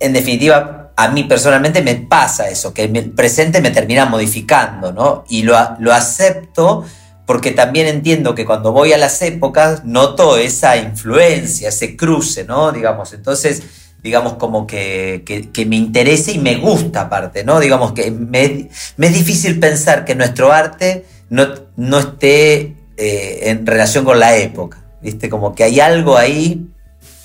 en 0.00 0.12
definitiva, 0.12 0.92
a 0.96 1.08
mí 1.08 1.24
personalmente 1.24 1.82
me 1.82 1.94
pasa 1.96 2.48
eso, 2.48 2.72
que 2.74 2.84
el 2.84 3.10
presente 3.12 3.60
me 3.60 3.70
termina 3.70 4.06
modificando, 4.06 4.92
¿no? 4.92 5.24
Y 5.28 5.42
lo, 5.42 5.56
lo 5.78 5.92
acepto 5.92 6.84
porque 7.26 7.52
también 7.52 7.86
entiendo 7.86 8.34
que 8.34 8.44
cuando 8.44 8.72
voy 8.72 8.92
a 8.92 8.98
las 8.98 9.20
épocas 9.22 9.84
noto 9.84 10.36
esa 10.36 10.76
influencia, 10.76 11.70
ese 11.70 11.96
cruce, 11.96 12.44
¿no? 12.44 12.70
Digamos, 12.70 13.12
entonces, 13.14 13.62
digamos, 14.04 14.34
como 14.34 14.66
que, 14.66 15.22
que- 15.24 15.50
que 15.50 15.64
me 15.66 15.76
interesa 15.76 16.30
y 16.30 16.38
me 16.38 16.56
gusta 16.56 17.00
aparte, 17.00 17.42
¿no? 17.42 17.58
Digamos 17.58 17.92
que 17.92 18.10
me, 18.10 18.68
me 18.98 19.06
es 19.06 19.14
difícil 19.14 19.58
pensar 19.58 20.04
que 20.04 20.14
nuestro 20.14 20.52
arte 20.52 21.06
no, 21.30 21.46
no 21.76 21.98
esté 21.98 22.74
eh, 22.98 23.40
en 23.44 23.66
relación 23.66 24.04
con 24.04 24.20
la 24.20 24.36
época, 24.36 24.84
¿viste? 25.02 25.30
Como 25.30 25.54
que 25.54 25.64
hay 25.64 25.80
algo 25.80 26.16
ahí. 26.18 26.66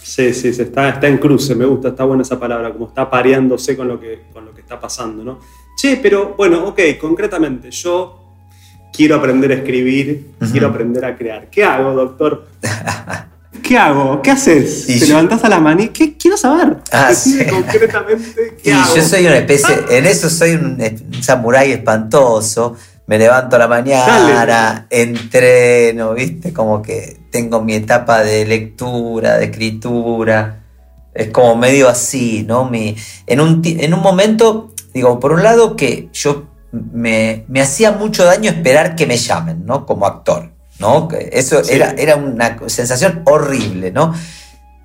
Sí, 0.01 0.33
sí, 0.33 0.53
se 0.53 0.63
está, 0.63 0.89
está 0.89 1.07
en 1.07 1.17
cruce, 1.19 1.53
me 1.53 1.65
gusta, 1.65 1.89
está 1.89 2.05
buena 2.05 2.23
esa 2.23 2.39
palabra, 2.39 2.71
como 2.71 2.87
está 2.87 3.09
pareándose 3.09 3.75
con 3.77 3.87
lo 3.89 3.99
que, 3.99 4.21
con 4.33 4.45
lo 4.45 4.53
que 4.55 4.61
está 4.61 4.79
pasando, 4.79 5.23
¿no? 5.23 5.39
Che, 5.79 5.97
pero 6.01 6.33
bueno, 6.37 6.65
ok, 6.65 6.79
concretamente, 6.99 7.69
yo 7.71 8.35
quiero 8.91 9.15
aprender 9.17 9.51
a 9.51 9.55
escribir, 9.55 10.31
quiero 10.51 10.67
aprender 10.67 11.03
a 11.05 11.15
crear. 11.17 11.49
¿Qué 11.49 11.63
hago, 11.63 11.91
doctor? 11.93 12.47
¿Qué 13.63 13.77
hago? 13.77 14.21
¿Qué 14.21 14.31
haces? 14.31 14.89
Y 14.89 14.99
¿Te 14.99 15.05
yo- 15.05 15.15
levantás 15.15 15.43
a 15.43 15.49
la 15.49 15.59
maní? 15.59 15.89
¿Qué 15.89 16.15
quiero 16.17 16.37
saber? 16.37 16.77
Ah, 16.91 17.13
sí. 17.13 17.37
concretamente 17.49 18.57
qué 18.63 18.69
Y 18.69 18.73
hago. 18.73 18.95
yo 18.95 19.01
soy 19.01 19.25
una 19.25 19.37
especie, 19.37 19.75
en 19.89 20.05
eso 20.05 20.29
soy 20.29 20.51
un, 20.51 20.81
un 21.13 21.23
samurái 21.23 21.71
espantoso. 21.71 22.75
Me 23.07 23.17
levanto 23.17 23.55
a 23.55 23.59
la 23.59 23.67
mañana, 23.67 24.85
entreno, 24.89 26.13
¿viste? 26.13 26.53
Como 26.53 26.81
que 26.83 27.17
tengo 27.31 27.61
mi 27.61 27.73
etapa 27.73 28.23
de 28.23 28.45
lectura, 28.45 29.37
de 29.37 29.45
escritura. 29.45 30.63
Es 31.13 31.29
como 31.31 31.55
medio 31.55 31.89
así, 31.89 32.45
¿no? 32.47 32.65
Mi, 32.69 32.95
en, 33.25 33.41
un, 33.41 33.61
en 33.65 33.93
un 33.95 34.01
momento, 34.01 34.73
digo, 34.93 35.19
por 35.19 35.31
un 35.31 35.41
lado 35.41 35.75
que 35.75 36.09
yo 36.13 36.45
me, 36.71 37.45
me 37.47 37.61
hacía 37.61 37.91
mucho 37.93 38.23
daño 38.25 38.51
esperar 38.51 38.95
que 38.95 39.07
me 39.07 39.17
llamen, 39.17 39.65
¿no? 39.65 39.87
Como 39.87 40.05
actor, 40.05 40.51
¿no? 40.79 41.07
Eso 41.31 41.63
Sí. 41.63 41.73
era, 41.73 41.93
era 41.97 42.15
una 42.15 42.57
sensación 42.67 43.21
horrible, 43.25 43.91
¿no? 43.91 44.13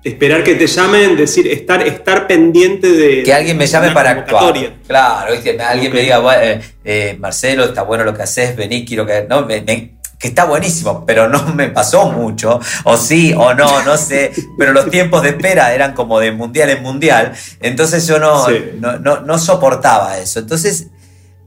Esperar 0.03 0.43
que 0.43 0.53
te 0.53 0.67
llamen, 0.67 1.17
decir, 1.17 1.47
estar, 1.47 1.81
estar 1.81 2.27
pendiente 2.27 2.91
de. 2.91 3.23
Que 3.23 3.33
alguien 3.33 3.57
me 3.57 3.65
llame 3.65 3.89
para 3.91 4.11
actuar. 4.11 4.53
Claro, 4.87 5.31
¿viste? 5.33 5.59
alguien 5.59 5.91
me 5.91 6.01
diga, 6.01 6.19
"Bueno, 6.19 6.41
eh, 6.43 6.61
eh, 6.83 7.17
Marcelo, 7.19 7.63
está 7.65 7.81
bueno 7.81 8.03
lo 8.03 8.13
que 8.13 8.21
haces, 8.21 8.55
vení, 8.55 8.85
quiero 8.85 9.03
que. 9.05 9.25
No, 9.27 9.45
me- 9.47 9.61
me- 9.61 9.95
que 10.19 10.27
está 10.29 10.45
buenísimo, 10.45 11.03
pero 11.07 11.27
no 11.27 11.43
me 11.55 11.69
pasó 11.69 12.11
mucho. 12.11 12.59
O 12.83 12.97
sí, 12.97 13.33
o 13.35 13.55
no, 13.55 13.81
no 13.83 13.97
sé. 13.97 14.31
Pero 14.59 14.73
los 14.73 14.91
tiempos 14.91 15.23
de 15.23 15.29
espera 15.29 15.73
eran 15.73 15.93
como 15.93 16.19
de 16.19 16.31
mundial 16.31 16.69
en 16.69 16.83
mundial. 16.83 17.33
Entonces 17.59 18.05
yo 18.05 18.19
no, 18.19 18.45
Sí. 18.45 18.53
no, 18.79 18.99
no- 18.99 19.21
no 19.21 19.39
soportaba 19.39 20.19
eso. 20.19 20.37
Entonces 20.39 20.87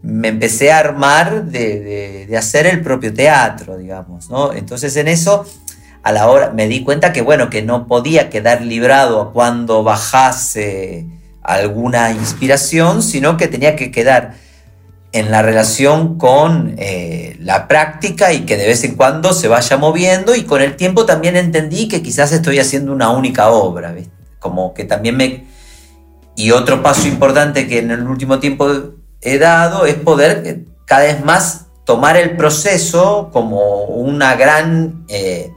me 0.02 0.28
empecé 0.28 0.70
a 0.70 0.78
armar 0.78 1.44
de, 1.46 2.26
de- 2.28 2.36
hacer 2.36 2.66
el 2.66 2.82
propio 2.82 3.12
teatro, 3.12 3.76
digamos, 3.76 4.30
¿no? 4.30 4.52
Entonces 4.52 4.96
en 4.96 5.08
eso, 5.08 5.44
a 6.02 6.12
la 6.12 6.28
hora, 6.28 6.50
me 6.50 6.68
di 6.68 6.84
cuenta 6.84 7.12
que, 7.12 7.20
bueno, 7.20 7.50
que 7.50 7.62
no 7.62 7.86
podía 7.86 8.30
quedar 8.30 8.62
librado 8.62 9.20
a 9.20 9.32
cuando 9.32 9.82
bajase 9.82 11.06
alguna 11.42 12.12
inspiración, 12.12 13.02
sino 13.02 13.36
que 13.36 13.48
tenía 13.48 13.74
que 13.74 13.90
quedar 13.90 14.34
en 15.12 15.30
la 15.30 15.40
relación 15.42 16.18
con 16.18 16.74
eh, 16.76 17.36
la 17.40 17.66
práctica 17.66 18.32
y 18.32 18.40
que 18.40 18.56
de 18.58 18.66
vez 18.66 18.84
en 18.84 18.94
cuando 18.94 19.32
se 19.32 19.48
vaya 19.48 19.78
moviendo 19.78 20.34
y 20.34 20.42
con 20.44 20.60
el 20.60 20.76
tiempo 20.76 21.06
también 21.06 21.34
entendí 21.34 21.88
que 21.88 22.02
quizás 22.02 22.30
estoy 22.32 22.58
haciendo 22.58 22.92
una 22.92 23.10
única 23.10 23.48
obra, 23.48 23.94
como 24.38 24.74
que 24.74 24.84
también 24.84 25.16
me... 25.16 25.46
Y 26.36 26.52
otro 26.52 26.82
paso 26.82 27.08
importante 27.08 27.66
que 27.66 27.78
en 27.78 27.90
el 27.90 28.06
último 28.06 28.38
tiempo 28.38 28.68
he 29.20 29.38
dado 29.38 29.86
es 29.86 29.94
poder 29.94 30.42
eh, 30.44 30.64
cada 30.84 31.02
vez 31.02 31.24
más 31.24 31.66
tomar 31.84 32.16
el 32.16 32.36
proceso 32.36 33.30
como 33.32 33.84
una 33.84 34.36
gran... 34.36 35.04
eh, 35.08 35.52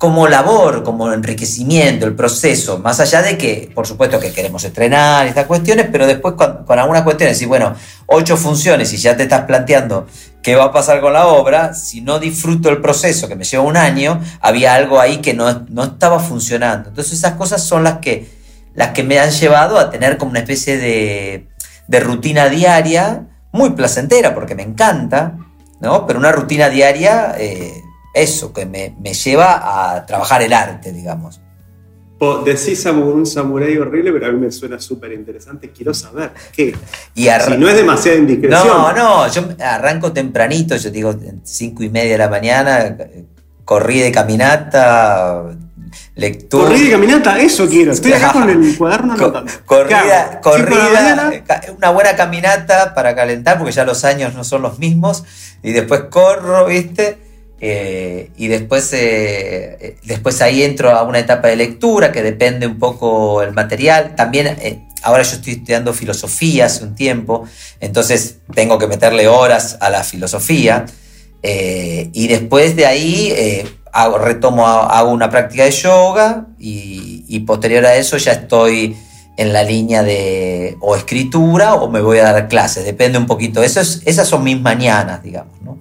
como 0.00 0.26
labor, 0.28 0.82
como 0.82 1.12
enriquecimiento, 1.12 2.06
el 2.06 2.14
proceso, 2.14 2.78
más 2.78 3.00
allá 3.00 3.20
de 3.20 3.36
que, 3.36 3.70
por 3.74 3.86
supuesto, 3.86 4.18
que 4.18 4.32
queremos 4.32 4.64
estrenar 4.64 5.26
estas 5.26 5.44
cuestiones, 5.44 5.88
pero 5.92 6.06
después 6.06 6.36
con, 6.36 6.78
algunas 6.78 7.02
cuestiones, 7.02 7.42
y 7.42 7.44
bueno, 7.44 7.74
ocho 8.06 8.38
funciones 8.38 8.90
y 8.94 8.96
ya 8.96 9.14
te 9.14 9.24
estás 9.24 9.42
planteando 9.42 10.06
qué 10.42 10.56
va 10.56 10.64
a 10.64 10.72
pasar 10.72 11.02
con 11.02 11.12
la 11.12 11.26
obra, 11.26 11.74
si 11.74 12.00
no 12.00 12.18
disfruto 12.18 12.70
el 12.70 12.80
proceso, 12.80 13.28
que 13.28 13.36
me 13.36 13.44
lleva 13.44 13.62
un 13.62 13.76
año, 13.76 14.22
había 14.40 14.74
algo 14.74 14.98
ahí 14.98 15.18
que 15.18 15.34
no, 15.34 15.66
no 15.68 15.84
estaba 15.84 16.18
funcionando. 16.18 16.88
Entonces 16.88 17.18
esas 17.18 17.34
cosas 17.34 17.62
son 17.62 17.84
las 17.84 17.98
que, 17.98 18.26
las 18.74 18.92
que 18.92 19.02
me 19.02 19.18
han 19.18 19.30
llevado 19.30 19.78
a 19.78 19.90
tener 19.90 20.16
como 20.16 20.30
una 20.30 20.40
especie 20.40 20.78
de, 20.78 21.49
de 21.90 22.00
rutina 22.00 22.48
diaria, 22.48 23.26
muy 23.52 23.70
placentera, 23.70 24.34
porque 24.34 24.54
me 24.54 24.62
encanta, 24.62 25.36
¿no? 25.80 26.06
Pero 26.06 26.18
una 26.18 26.32
rutina 26.32 26.68
diaria... 26.68 27.34
eh, 27.38 27.82
eso, 28.12 28.52
que 28.52 28.66
me, 28.66 28.96
me 29.00 29.14
lleva 29.14 29.94
a 29.94 30.04
trabajar 30.04 30.42
el 30.42 30.52
arte, 30.52 30.90
digamos. 30.92 31.40
Po- 32.18 32.38
Decís 32.42 32.84
un 32.86 33.24
samurái 33.24 33.76
horrible, 33.78 34.10
pero 34.12 34.26
a 34.26 34.32
mí 34.32 34.40
me 34.40 34.50
suena 34.50 34.80
súper 34.80 35.12
interesante. 35.12 35.70
Quiero 35.70 35.94
saber 35.94 36.32
qué. 36.52 36.74
Y 37.14 37.28
Si 37.28 37.56
no 37.56 37.68
es 37.68 37.76
demasiada 37.76 38.18
indiscreción. 38.18 38.66
no, 38.66 38.92
no, 38.92 39.28
yo 39.28 39.44
arranco 39.64 40.12
tempranito, 40.12 40.74
yo 40.74 40.90
digo 40.90 41.14
cinco 41.44 41.84
y 41.84 41.88
media 41.88 42.10
de 42.12 42.18
la 42.18 42.28
mañana, 42.28 42.96
corrí 43.64 44.00
de 44.00 44.10
caminata, 44.10 45.44
lectura. 46.14 46.68
Corrida 46.68 46.88
y 46.88 46.90
caminata, 46.90 47.38
eso 47.40 47.68
quiero. 47.68 47.92
Estoy 47.92 48.12
acá 48.12 48.32
con 48.32 48.48
el 48.48 48.76
cuaderno 48.76 49.14
anotando. 49.14 49.52
¿Qué 49.52 49.58
corrida, 49.64 50.40
corrida, 50.42 51.32
una 51.76 51.90
buena 51.90 52.16
caminata 52.16 52.94
para 52.94 53.14
calentar, 53.14 53.58
porque 53.58 53.72
ya 53.72 53.84
los 53.84 54.04
años 54.04 54.34
no 54.34 54.44
son 54.44 54.62
los 54.62 54.78
mismos, 54.78 55.24
y 55.62 55.72
después 55.72 56.02
corro, 56.10 56.66
¿viste? 56.66 57.30
Eh, 57.62 58.30
y 58.38 58.48
después, 58.48 58.90
eh, 58.94 59.76
eh, 59.80 59.96
después 60.04 60.40
ahí 60.40 60.62
entro 60.62 60.90
a 60.90 61.02
una 61.02 61.18
etapa 61.18 61.48
de 61.48 61.56
lectura 61.56 62.10
que 62.10 62.22
depende 62.22 62.66
un 62.66 62.78
poco 62.78 63.42
el 63.42 63.52
material. 63.52 64.14
También 64.16 64.46
eh, 64.46 64.86
ahora 65.02 65.22
yo 65.22 65.36
estoy 65.36 65.54
estudiando 65.54 65.92
filosofía 65.92 66.66
hace 66.66 66.84
un 66.84 66.94
tiempo, 66.94 67.44
entonces 67.80 68.38
tengo 68.54 68.78
que 68.78 68.86
meterle 68.86 69.28
horas 69.28 69.76
a 69.80 69.90
la 69.90 70.02
filosofía. 70.04 70.86
Y 71.42 72.28
después 72.28 72.76
de 72.76 72.84
ahí 72.84 73.64
hago, 73.92 74.18
retomo, 74.18 74.66
hago 74.66 75.10
una 75.10 75.28
práctica 75.30 75.64
de 75.64 75.70
yoga 75.70 76.46
y, 76.58 77.24
y 77.28 77.40
posterior 77.40 77.84
a 77.86 77.96
eso 77.96 78.16
ya 78.16 78.32
estoy 78.32 78.96
en 79.36 79.52
la 79.52 79.62
línea 79.62 80.02
de 80.02 80.76
o 80.80 80.96
escritura 80.96 81.74
o 81.74 81.90
me 81.90 82.00
voy 82.00 82.18
a 82.18 82.32
dar 82.32 82.48
clases, 82.48 82.84
depende 82.84 83.16
un 83.18 83.26
poquito. 83.26 83.62
Eso 83.62 83.80
es, 83.80 84.02
esas 84.04 84.28
son 84.28 84.44
mis 84.44 84.60
mañanas, 84.60 85.22
digamos, 85.22 85.60
¿no? 85.62 85.78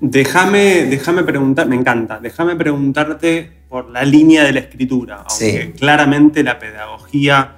Déjame, 0.00 0.84
déjame 0.86 1.22
preguntar, 1.22 1.66
me 1.66 1.76
encanta, 1.76 2.18
déjame 2.20 2.56
preguntarte 2.56 3.50
por 3.68 3.88
la 3.90 4.04
línea 4.04 4.44
de 4.44 4.52
la 4.52 4.60
escritura, 4.60 5.24
aunque 5.28 5.62
Sí. 5.72 5.72
claramente 5.78 6.42
la 6.42 6.58
pedagogía 6.58 7.56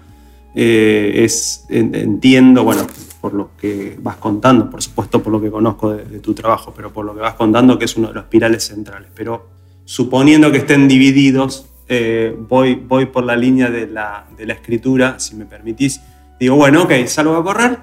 eh, 0.54 1.24
es, 1.24 1.64
en- 1.68 1.94
entiendo, 1.94 2.64
bueno, 2.64 2.86
por 3.20 3.34
lo 3.34 3.50
que 3.56 3.96
vas 4.00 4.16
contando, 4.16 4.70
por 4.70 4.82
supuesto 4.82 5.22
por 5.22 5.32
lo 5.32 5.40
que 5.40 5.50
conozco 5.50 5.92
de, 5.92 6.04
de 6.04 6.18
tu 6.20 6.32
trabajo, 6.34 6.72
pero 6.74 6.92
por 6.92 7.04
lo 7.04 7.14
que 7.14 7.20
vas 7.20 7.34
contando 7.34 7.78
que 7.78 7.84
es 7.86 7.96
uno 7.96 8.08
de 8.08 8.14
los 8.14 8.24
pirales 8.24 8.64
centrales. 8.64 9.08
Pero 9.14 9.48
suponiendo 9.86 10.52
que 10.52 10.58
estén 10.58 10.86
divididos, 10.88 11.66
eh, 11.88 12.36
voy, 12.38 12.74
voy 12.74 13.06
por 13.06 13.24
la 13.24 13.34
línea 13.36 13.70
de 13.70 13.86
la, 13.86 14.26
de 14.36 14.44
la 14.44 14.52
escritura, 14.52 15.18
si 15.18 15.34
me 15.36 15.46
permitís. 15.46 16.02
Digo, 16.38 16.56
bueno, 16.56 16.82
ok, 16.82 16.92
salgo 17.06 17.34
a 17.36 17.42
correr, 17.42 17.78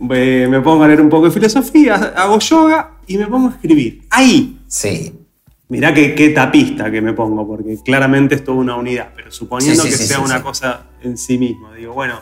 me, 0.00 0.48
me 0.48 0.60
pongo 0.60 0.84
a 0.84 0.88
leer 0.88 1.00
un 1.00 1.08
poco 1.08 1.26
de 1.26 1.30
filosofía, 1.30 1.94
hago 2.16 2.38
yoga 2.38 2.96
y 3.06 3.16
me 3.16 3.26
pongo 3.26 3.48
a 3.48 3.52
escribir. 3.52 4.02
Ahí, 4.10 4.54
Sí. 4.66 5.14
Mirá 5.70 5.92
qué, 5.92 6.14
qué 6.14 6.30
tapista 6.30 6.90
que 6.90 7.02
me 7.02 7.12
pongo, 7.12 7.46
porque 7.46 7.76
claramente 7.84 8.34
es 8.36 8.42
toda 8.44 8.56
una 8.56 8.74
unidad, 8.76 9.10
pero 9.14 9.30
suponiendo 9.30 9.82
Sí, 9.82 9.88
sí, 9.90 9.96
que 9.98 10.02
sí, 10.02 10.08
sea 10.08 10.20
una 10.20 10.42
cosa 10.42 10.86
en 11.02 11.18
sí 11.18 11.36
mismo, 11.36 11.72
digo, 11.74 11.92
bueno, 11.92 12.20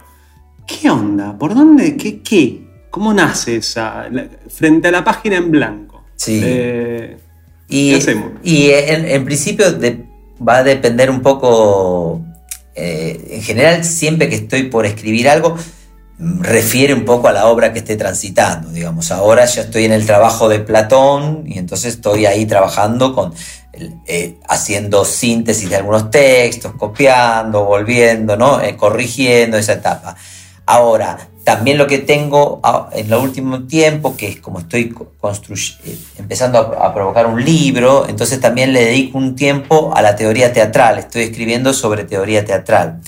¿qué 0.67 0.91
onda? 0.91 1.37
¿Por 1.39 1.55
dónde? 1.55 1.97
¿Qué? 1.97 2.23
qué? 2.23 2.67
¿Cómo 2.91 3.15
nace 3.15 3.57
esa? 3.57 4.09
la- 4.11 4.27
frente 4.49 4.89
a 4.89 4.91
la 4.91 5.05
página 5.05 5.37
en 5.37 5.51
blanco. 5.53 6.05
Sí. 6.17 6.41
Eh, 6.43 7.19
Y, 7.69 7.91
¿Qué 7.91 7.97
hacemos? 7.97 8.33
y 8.43 8.71
en, 8.71 9.05
en 9.09 9.25
principio 9.25 9.73
de- 9.73 10.05
va 10.47 10.59
a 10.59 10.63
depender 10.63 11.11
un 11.11 11.21
poco, 11.21 12.21
eh, 12.75 13.29
en 13.31 13.43
general 13.43 13.85
siempre 13.85 14.29
que 14.29 14.37
estoy 14.37 14.65
por 14.65 14.87
escribir 14.87 15.29
algo, 15.29 15.57
refiere 16.19 16.95
un 16.95 17.05
poco 17.05 17.29
a 17.29 17.33
la 17.33 17.47
obra 17.47 17.73
que 17.73 17.81
esté 17.81 17.97
transitando, 17.97 18.71
digamos. 18.71 19.11
Ahora 19.11 19.45
ya 19.45 19.63
estoy 19.63 19.85
en 19.85 19.93
el 19.93 20.07
trabajo 20.07 20.49
de 20.49 20.61
Platón 20.61 21.43
y 21.47 21.59
entonces 21.59 21.95
estoy 21.95 22.25
ahí 22.27 22.47
trabajando 22.47 23.15
con, 23.15 23.35
eh, 24.07 24.37
haciendo 24.49 25.05
síntesis 25.05 25.69
de 25.69 25.77
algunos 25.77 26.11
textos, 26.11 26.73
copiando, 26.79 27.65
volviendo, 27.65 28.37
¿no? 28.37 28.61
Eh, 28.63 28.77
corrigiendo 28.77 29.59
esa 29.59 29.75
etapa. 29.75 30.17
Ahora, 30.65 31.19
también 31.47 31.79
lo 31.79 31.87
que 31.87 31.99
tengo 31.99 32.59
ah, 32.65 32.91
en 32.93 33.07
el 33.07 33.15
último 33.15 33.69
tiempo, 33.69 34.17
que 34.17 34.27
es 34.27 34.41
como 34.41 34.59
estoy 34.59 34.93
eh, 35.85 35.97
empezando 36.19 36.59
a, 36.59 36.89
a 36.89 36.93
provocar 36.93 37.29
un 37.29 37.45
libro, 37.45 38.05
entonces 38.09 38.41
también 38.41 38.73
le 38.73 38.85
dedico 38.85 39.17
un 39.17 39.37
tiempo 39.37 39.93
a 39.95 40.03
la 40.03 40.17
teoría 40.17 40.53
teatral. 40.53 40.99
Estoy 40.99 41.23
escribiendo 41.23 41.73
sobre 41.73 42.03
teoría 42.03 42.45
teatral. 42.45 43.01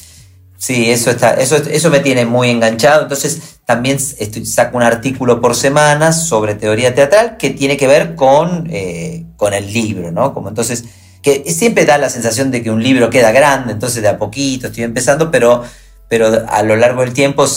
Sí, 0.57 0.89
eso, 0.89 1.11
está, 1.11 1.35
eso, 1.35 1.57
eso 1.57 1.91
me 1.91 1.99
tiene 1.99 2.27
muy 2.27 2.51
enganchado. 2.51 3.03
Entonces 3.03 3.59
también 3.67 3.97
estoy, 3.97 4.47
saco 4.47 4.77
un 4.77 4.85
artículo 4.85 5.41
por 5.41 5.57
semana 5.57 6.13
sobre 6.13 6.55
teoría 6.55 6.95
teatral 6.95 7.39
que 7.39 7.51
tiene 7.51 7.77
que 7.77 7.89
ver 7.89 8.15
con, 8.15 8.69
eh, 8.71 9.27
con 9.37 9.53
el 9.53 9.73
libro, 9.73 10.13
¿no? 10.13 10.33
Como 10.33 10.49
entonces, 10.49 10.85
que 11.23 11.43
siempre 11.51 11.87
da 11.87 11.99
la 11.99 12.09
sensación 12.09 12.53
de 12.53 12.63
que 12.63 12.71
un 12.71 12.85
libro 12.85 13.11
queda 13.11 13.33
grande, 13.33 13.73
entonces 13.73 14.01
de 14.01 14.09
a 14.09 14.17
poquito 14.17 14.69
estoy 14.69 14.85
empezando, 14.85 15.33
pero, 15.33 15.65
pero 16.09 16.47
a 16.49 16.63
lo 16.63 16.77
largo 16.77 17.01
del 17.01 17.13
tiempo 17.13 17.49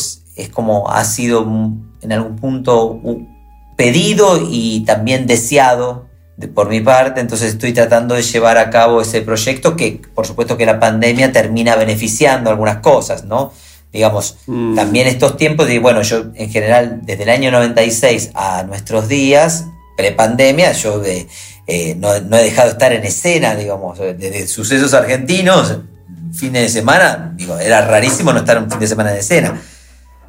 es, 0.41 0.49
como 0.49 0.89
ha 0.91 1.03
sido 1.05 1.41
en 2.01 2.11
algún 2.11 2.35
punto 2.35 2.85
un 2.87 3.29
pedido 3.77 4.39
y 4.49 4.81
también 4.81 5.27
deseado 5.27 6.07
de- 6.37 6.47
por 6.47 6.69
mi 6.69 6.81
parte, 6.81 7.19
entonces 7.21 7.53
estoy 7.53 7.73
tratando 7.73 8.15
de 8.15 8.21
llevar 8.23 8.57
a 8.57 8.69
cabo 8.69 9.01
ese 9.01 9.21
proyecto 9.21 9.75
que 9.75 10.01
por 10.13 10.25
supuesto 10.25 10.57
que 10.57 10.65
la 10.65 10.79
pandemia 10.79 11.31
termina 11.31 11.75
beneficiando 11.75 12.49
algunas 12.49 12.77
cosas, 12.77 13.25
¿no? 13.25 13.51
Digamos, 13.93 14.37
Mm. 14.47 14.75
también 14.75 15.07
estos 15.07 15.35
tiempos, 15.37 15.69
y 15.69 15.77
bueno, 15.77 16.01
yo 16.01 16.25
en 16.35 16.49
general 16.49 17.01
desde 17.03 17.23
el 17.23 17.29
año 17.29 17.51
96 17.51 18.31
a 18.35 18.63
nuestros 18.63 19.07
días, 19.09 19.65
prepandemia, 19.97 20.71
yo 20.71 20.99
de, 20.99 21.27
eh, 21.67 21.95
no, 21.99 22.17
no 22.21 22.37
he 22.37 22.43
dejado 22.43 22.67
de 22.69 22.73
estar 22.73 22.93
en 22.93 23.03
escena, 23.03 23.53
digamos, 23.55 23.99
desde 23.99 24.47
sucesos 24.47 24.93
argentinos, 24.93 25.77
fines 26.33 26.61
de 26.63 26.69
semana, 26.69 27.33
digo, 27.35 27.57
era 27.59 27.85
rarísimo 27.85 28.31
no 28.31 28.39
estar 28.39 28.57
un 28.57 28.69
fin 28.71 28.79
de 28.79 28.87
semana 28.87 29.11
en 29.11 29.17
escena. 29.17 29.61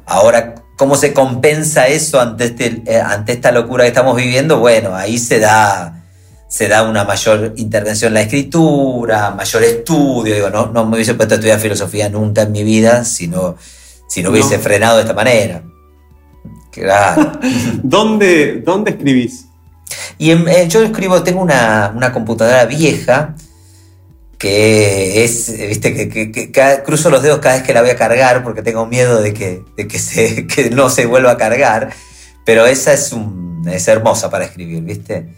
Ahora, 0.05 0.55
¿cómo 0.77 0.95
se 0.95 1.13
compensa 1.13 1.87
eso 1.87 2.19
ante, 2.19 2.45
este, 2.45 2.83
eh, 2.85 2.99
ante 2.99 3.33
esta 3.33 3.51
locura 3.51 3.83
que 3.83 3.89
estamos 3.89 4.15
viviendo? 4.15 4.59
Bueno, 4.59 4.95
ahí 4.95 5.17
se 5.17 5.39
da, 5.39 6.03
se 6.47 6.67
da 6.67 6.83
una 6.83 7.03
mayor 7.03 7.53
intervención 7.57 8.09
en 8.09 8.13
la 8.15 8.21
escritura, 8.21 9.31
mayor 9.31 9.63
estudio. 9.63 10.35
Digo, 10.35 10.49
no, 10.49 10.67
no 10.67 10.85
me 10.85 10.95
hubiese 10.95 11.13
puesto 11.13 11.35
a 11.35 11.37
estudiar 11.37 11.59
filosofía 11.59 12.09
nunca 12.09 12.41
en 12.43 12.51
mi 12.51 12.63
vida 12.63 13.05
si 13.05 13.27
no, 13.27 13.55
si 14.07 14.21
no 14.21 14.29
hubiese 14.31 14.57
No. 14.57 14.63
frenado 14.63 14.95
de 14.97 15.01
esta 15.03 15.13
manera. 15.13 15.63
Claro. 16.71 17.31
¿Dónde, 17.83 18.61
¿Dónde 18.65 18.91
escribís? 18.91 19.45
Y 20.17 20.31
en- 20.31 20.47
eh, 20.47 20.67
yo 20.67 20.81
escribo, 20.83 21.21
tengo 21.23 21.41
una, 21.41 21.91
una 21.95 22.11
computadora 22.11 22.65
vieja 22.65 23.35
que 24.43 25.23
es, 25.23 25.57
viste, 25.57 25.93
que, 25.93 26.09
que- 26.09 26.29
que 26.29 26.51
cada- 26.51 26.83
cruzo 26.83 27.09
los 27.09 27.23
dedos 27.23 27.39
cada 27.39 27.55
vez 27.55 27.63
que 27.63 27.73
la 27.73 27.79
voy 27.81 27.91
a 27.91 27.95
cargar 27.95 28.43
porque 28.43 28.61
tengo 28.61 28.85
miedo 28.85 29.21
de 29.21 29.33
que, 29.33 29.63
de 29.77 29.87
que, 29.87 29.97
se, 30.09 30.45
que 30.47 30.69
no 30.69 30.89
se 30.89 31.05
vuelva 31.05 31.31
a 31.31 31.37
cargar. 31.37 31.91
Pero 32.45 32.65
esa 32.65 32.91
es, 32.91 33.13
un, 33.13 33.63
es 33.71 33.87
hermosa 33.87 34.29
para 34.29 34.43
escribir, 34.43 34.83
viste. 34.83 35.33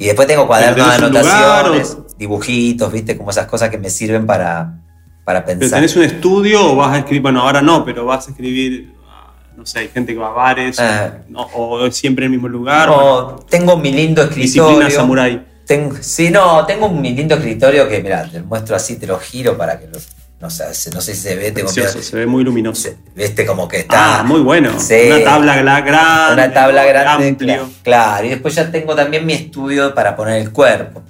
Y 0.00 0.06
después 0.06 0.26
tengo 0.26 0.48
cuadernos 0.48 0.76
de 1.00 1.08
lugar 1.08 1.26
anotaciones, 1.66 1.96
dibujitos, 2.18 2.92
viste, 2.92 3.16
como 3.16 3.30
esas 3.30 3.46
cosas 3.46 3.70
que 3.70 3.78
me 3.78 3.88
sirven 3.88 4.26
para, 4.26 4.80
para 5.24 5.44
¿Pero 5.44 5.60
pensar. 5.60 5.76
tenés 5.78 5.94
un 5.94 6.02
estudio 6.02 6.72
o 6.72 6.74
vas 6.74 6.92
a 6.94 6.98
escribir? 6.98 7.22
Bueno, 7.22 7.42
ahora 7.42 7.62
no, 7.62 7.84
pero 7.84 8.04
vas 8.04 8.26
a 8.26 8.30
escribir, 8.32 8.92
ah, 9.08 9.32
no 9.56 9.64
sé, 9.64 9.78
hay 9.78 9.88
gente 9.90 10.12
que 10.12 10.18
va 10.18 10.28
a 10.28 10.32
bares, 10.32 10.80
Ah. 10.80 11.18
o 11.54 11.88
siempre 11.92 12.24
en 12.26 12.32
el 12.32 12.38
mismo 12.38 12.48
lugar. 12.48 12.88
No, 12.88 12.96
bueno, 12.96 13.46
tengo 13.48 13.76
mi 13.76 13.92
lindo 13.92 14.26
disciplina 14.26 14.70
escritorio. 14.88 14.96
samurái. 14.96 15.46
Tengo, 15.70 15.94
sí, 16.00 16.30
no, 16.30 16.66
tengo 16.66 16.86
un 16.86 17.00
lindo 17.00 17.36
escritorio 17.36 17.88
que, 17.88 18.02
mira, 18.02 18.28
te 18.28 18.42
muestro 18.42 18.74
así, 18.74 18.96
te 18.96 19.06
lo 19.06 19.20
giro 19.20 19.56
para 19.56 19.78
que 19.78 19.86
lo, 19.86 19.98
no, 20.40 20.50
sé, 20.50 20.64
no 20.92 21.00
sé 21.00 21.14
si 21.14 21.20
se 21.20 21.36
ve, 21.36 21.52
Precioso, 21.52 22.02
se 22.02 22.16
ve 22.16 22.26
muy 22.26 22.42
luminoso. 22.42 22.82
se- 22.82 22.96
viste 23.14 23.46
como 23.46 23.68
que 23.68 23.76
está. 23.78 24.18
Ah, 24.18 24.22
muy 24.24 24.40
bueno. 24.40 24.72
Sí. 24.80 24.96
Una 25.06 25.22
tabla 25.22 25.60
grande. 25.60 26.32
Una 26.32 26.52
tabla 26.52 26.84
grande, 26.86 27.28
Amplio. 27.28 27.54
claro, 27.54 27.70
claro. 27.84 28.26
Y 28.26 28.30
después 28.30 28.52
ya 28.56 28.68
tengo 28.72 28.96
también 28.96 29.24
mi 29.24 29.32
estudio 29.32 29.94
para 29.94 30.16
poner 30.16 30.40
el 30.40 30.50
cuerpo 30.50 31.04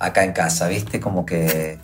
acá 0.00 0.24
en 0.24 0.32
casa, 0.32 0.66
¿viste? 0.66 0.98
Como 0.98 1.24
que. 1.24 1.78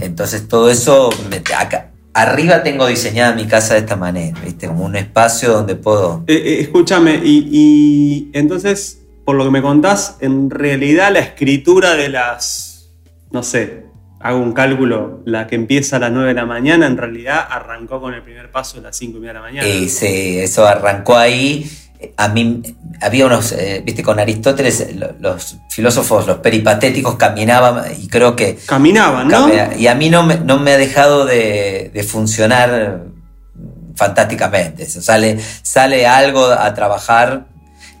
Entonces 0.00 0.46
todo 0.48 0.70
eso. 0.70 1.08
me- 1.30 1.42
acá, 1.56 1.86
arriba 2.12 2.62
tengo 2.62 2.86
diseñada 2.86 3.32
mi 3.34 3.46
casa 3.46 3.72
de 3.72 3.80
esta 3.80 3.96
manera, 3.96 4.38
¿viste? 4.44 4.66
Como 4.66 4.84
un 4.84 4.96
espacio 4.96 5.50
donde 5.54 5.74
puedo. 5.76 6.22
Eh, 6.26 6.34
eh, 6.34 6.60
escúchame, 6.60 7.14
y, 7.24 7.48
y 7.50 8.30
entonces, 8.34 8.98
por 9.24 9.36
lo 9.36 9.44
que 9.44 9.50
me 9.50 9.62
contás, 9.62 10.16
en 10.20 10.50
realidad 10.50 11.12
la 11.12 11.20
escritura 11.20 11.94
de 11.94 12.08
las, 12.08 12.90
no 13.30 13.42
sé, 13.42 13.84
hago 14.20 14.38
un 14.38 14.52
cálculo, 14.52 15.20
la 15.24 15.46
que 15.46 15.54
empieza 15.56 15.96
a 15.96 15.98
las 15.98 16.12
9 16.12 16.28
de 16.28 16.34
la 16.34 16.46
mañana, 16.46 16.86
en 16.86 16.96
realidad 16.96 17.46
arrancó 17.50 18.00
con 18.00 18.14
el 18.14 18.22
primer 18.22 18.50
paso 18.50 18.78
a 18.78 18.82
las 18.82 18.96
5 18.96 19.16
y 19.16 19.20
media 19.20 19.32
de 19.32 19.38
la 19.38 19.40
mañana. 19.44 19.66
Y 19.68 19.88
sí, 19.88 20.38
eso 20.38 20.66
arrancó 20.66 21.16
ahí. 21.16 21.70
A 22.16 22.28
mí 22.28 22.62
había 23.00 23.26
unos, 23.26 23.52
eh, 23.52 23.80
viste, 23.84 24.02
con 24.02 24.18
Aristóteles, 24.18 24.94
lo- 24.96 25.12
los 25.20 25.56
filósofos, 25.70 26.26
los 26.26 26.38
peripatéticos 26.38 27.14
caminaban 27.16 27.84
y 27.96 28.08
creo 28.08 28.34
que 28.34 28.58
Caminaban, 28.66 29.28
¿no? 29.28 29.48
Y 29.78 29.86
a 29.86 29.94
mí 29.94 30.10
no 30.10 30.24
me, 30.24 30.36
no 30.36 30.58
me 30.58 30.72
ha 30.72 30.78
dejado 30.78 31.24
de, 31.26 31.90
de 31.94 32.02
funcionar 32.02 33.04
fantásticamente. 33.94 34.86
Sale, 34.86 35.38
sale 35.62 36.06
algo 36.06 36.46
a 36.46 36.72
trabajar, 36.74 37.46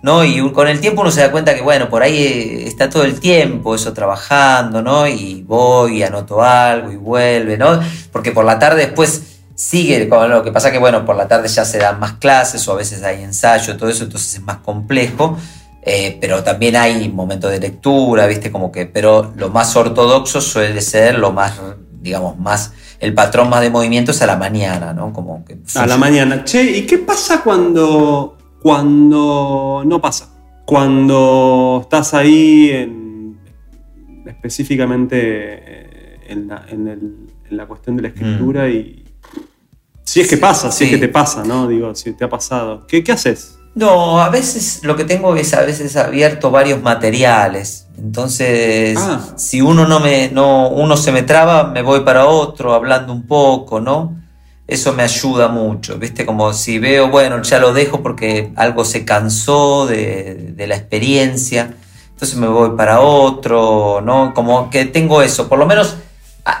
¿no? 0.02 0.24
Y 0.24 0.52
con 0.52 0.68
el 0.68 0.80
tiempo 0.80 1.00
uno 1.00 1.10
se 1.10 1.20
da 1.20 1.30
cuenta 1.30 1.54
que, 1.54 1.62
bueno, 1.62 1.88
por 1.88 2.02
ahí 2.02 2.16
eh, 2.18 2.64
está 2.66 2.90
todo 2.90 3.04
el 3.04 3.20
tiempo 3.20 3.74
eso 3.74 3.92
trabajando, 3.92 4.82
¿no? 4.82 5.06
Y 5.06 5.42
voy 5.46 5.98
y 5.98 6.02
anoto 6.02 6.42
algo 6.42 6.90
y 6.90 6.96
vuelve, 6.96 7.56
¿no? 7.56 7.80
Porque 8.10 8.32
por 8.32 8.44
la 8.44 8.58
tarde 8.58 8.86
después 8.86 9.22
sigue 9.54 10.08
con 10.08 10.28
lo 10.28 10.42
que 10.42 10.50
pasa 10.50 10.72
que, 10.72 10.78
bueno, 10.78 11.04
por 11.04 11.16
la 11.16 11.28
tarde 11.28 11.48
ya 11.48 11.64
se 11.64 11.78
dan 11.78 12.00
más 12.00 12.14
clases 12.14 12.66
o 12.66 12.72
a 12.72 12.76
veces 12.76 13.02
hay 13.04 13.22
ensayo, 13.22 13.76
todo 13.76 13.88
eso, 13.88 14.04
entonces 14.04 14.34
es 14.34 14.42
más 14.42 14.58
complejo. 14.58 15.38
Eh, 15.84 16.16
pero 16.20 16.44
también 16.44 16.76
hay 16.76 17.08
momentos 17.08 17.50
de 17.50 17.58
lectura, 17.58 18.26
¿viste? 18.26 18.52
Como 18.52 18.70
que, 18.70 18.86
pero 18.86 19.32
lo 19.36 19.50
más 19.50 19.74
ortodoxo 19.74 20.40
suele 20.40 20.80
ser 20.80 21.18
lo 21.18 21.32
más, 21.32 21.54
digamos, 22.00 22.38
más, 22.38 22.72
el 23.00 23.14
patrón 23.14 23.50
más 23.50 23.62
de 23.62 23.70
movimiento 23.70 24.12
es 24.12 24.22
a 24.22 24.26
la 24.26 24.36
mañana, 24.36 24.92
¿no? 24.92 25.12
Como 25.12 25.44
que 25.44 25.58
A 25.74 25.86
la 25.86 25.96
mañana. 25.96 26.44
Che, 26.44 26.62
¿y 26.62 26.86
qué 26.86 26.98
pasa 26.98 27.42
cuando, 27.42 28.38
cuando 28.62 29.82
no 29.84 30.00
pasa? 30.00 30.28
Cuando 30.64 31.80
estás 31.82 32.14
ahí 32.14 32.70
en, 32.70 33.38
específicamente 34.26 35.18
eh, 35.20 36.20
en 36.28 36.48
la, 36.48 36.64
en 36.68 36.88
el- 36.88 37.16
en 37.50 37.56
la 37.56 37.66
cuestión 37.66 37.96
de 37.96 38.02
la 38.02 38.08
escritura 38.08 38.68
y... 38.68 39.04
Si 40.04 40.20
es 40.20 40.28
que 40.28 40.36
Sí, 40.36 40.40
pasa, 40.40 40.72
si 40.72 40.84
es 40.84 40.90
sí. 40.90 40.94
que 40.96 41.00
te 41.06 41.12
pasa, 41.12 41.44
¿no? 41.44 41.68
Digo, 41.68 41.94
si 41.94 42.12
te 42.12 42.24
ha 42.24 42.28
pasado. 42.28 42.86
¿Qué, 42.86 43.04
qué 43.04 43.12
haces? 43.12 43.58
No, 43.74 44.20
a 44.20 44.28
veces 44.30 44.80
lo 44.84 44.96
que 44.96 45.04
tengo 45.04 45.34
es 45.36 45.54
a 45.54 45.62
veces 45.62 45.96
abierto 45.96 46.50
varios 46.50 46.82
materiales. 46.82 47.86
Entonces, 47.98 48.98
Ah. 49.00 49.20
si 49.36 49.60
uno 49.62 49.86
no 49.86 50.00
me, 50.00 50.30
no, 50.30 50.68
uno 50.70 50.96
se 50.96 51.12
me 51.12 51.22
traba, 51.22 51.64
me 51.70 51.82
voy 51.82 52.00
para 52.00 52.26
otro 52.26 52.74
hablando 52.74 53.12
un 53.12 53.26
poco, 53.26 53.80
¿no? 53.80 54.21
Eso 54.66 54.92
me 54.92 55.02
ayuda 55.02 55.48
mucho, 55.48 55.98
¿viste? 55.98 56.24
Como 56.24 56.52
si 56.52 56.78
veo, 56.78 57.08
bueno, 57.08 57.42
ya 57.42 57.58
lo 57.58 57.72
dejo 57.72 58.02
porque 58.02 58.52
algo 58.56 58.84
se 58.84 59.04
cansó 59.04 59.86
de, 59.86 60.52
de 60.56 60.66
la 60.66 60.76
experiencia, 60.76 61.74
entonces 62.10 62.36
me 62.38 62.46
voy 62.46 62.76
para 62.76 63.00
otro, 63.00 64.00
¿no? 64.00 64.32
Como 64.34 64.70
que 64.70 64.84
tengo 64.84 65.22
eso, 65.22 65.48
por 65.48 65.58
lo 65.58 65.66
menos 65.66 65.96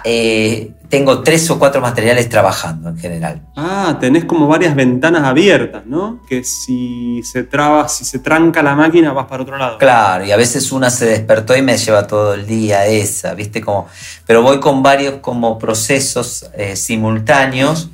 eh, 0.04 0.72
tengo 0.88 1.22
tres 1.22 1.50
o 1.50 1.58
cuatro 1.58 1.80
materiales 1.80 2.28
trabajando 2.28 2.90
en 2.90 2.98
general. 2.98 3.42
Ah, 3.56 3.96
tenés 3.98 4.24
como 4.24 4.46
varias 4.46 4.74
ventanas 4.74 5.24
abiertas, 5.24 5.84
¿no? 5.86 6.20
Que 6.28 6.44
si 6.44 7.22
se 7.24 7.42
traba, 7.44 7.88
si 7.88 8.04
se 8.04 8.20
tranca 8.20 8.62
la 8.62 8.74
máquina, 8.74 9.12
vas 9.12 9.26
para 9.26 9.42
otro 9.42 9.56
lado. 9.56 9.78
Claro, 9.78 10.24
y 10.24 10.30
a 10.30 10.36
veces 10.36 10.70
una 10.70 10.90
se 10.90 11.06
despertó 11.06 11.56
y 11.56 11.62
me 11.62 11.76
lleva 11.78 12.06
todo 12.06 12.34
el 12.34 12.46
día 12.46 12.86
esa, 12.86 13.34
¿viste? 13.34 13.60
Como, 13.60 13.88
pero 14.26 14.42
voy 14.42 14.60
con 14.60 14.82
varios 14.82 15.16
como 15.16 15.58
procesos 15.58 16.48
eh, 16.54 16.76
simultáneos 16.76 17.90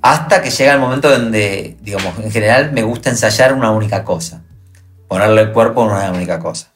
hasta 0.00 0.40
que 0.40 0.50
llega 0.50 0.72
el 0.72 0.80
momento 0.80 1.10
donde, 1.10 1.76
digamos, 1.82 2.18
en 2.18 2.30
general 2.30 2.72
me 2.72 2.82
gusta 2.82 3.10
ensayar 3.10 3.52
una 3.52 3.70
única 3.70 4.04
cosa, 4.04 4.42
ponerle 5.08 5.42
el 5.42 5.52
cuerpo 5.52 5.82
a 5.82 5.84
una 5.84 6.12
única 6.12 6.38
cosa. 6.38 6.69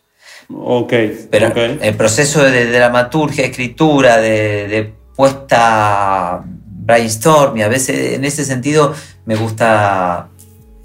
Ok. 0.52 0.92
Pero 1.30 1.52
el 1.54 1.94
proceso 1.94 2.42
de, 2.42 2.50
de 2.50 2.70
dramaturgia, 2.70 3.44
escritura, 3.46 4.18
de, 4.18 4.68
de 4.68 4.92
puesta 5.14 6.42
brainstorming, 6.44 7.62
a 7.62 7.68
veces 7.68 8.14
en 8.14 8.24
ese 8.24 8.44
sentido 8.44 8.94
me 9.24 9.36
gusta 9.36 10.28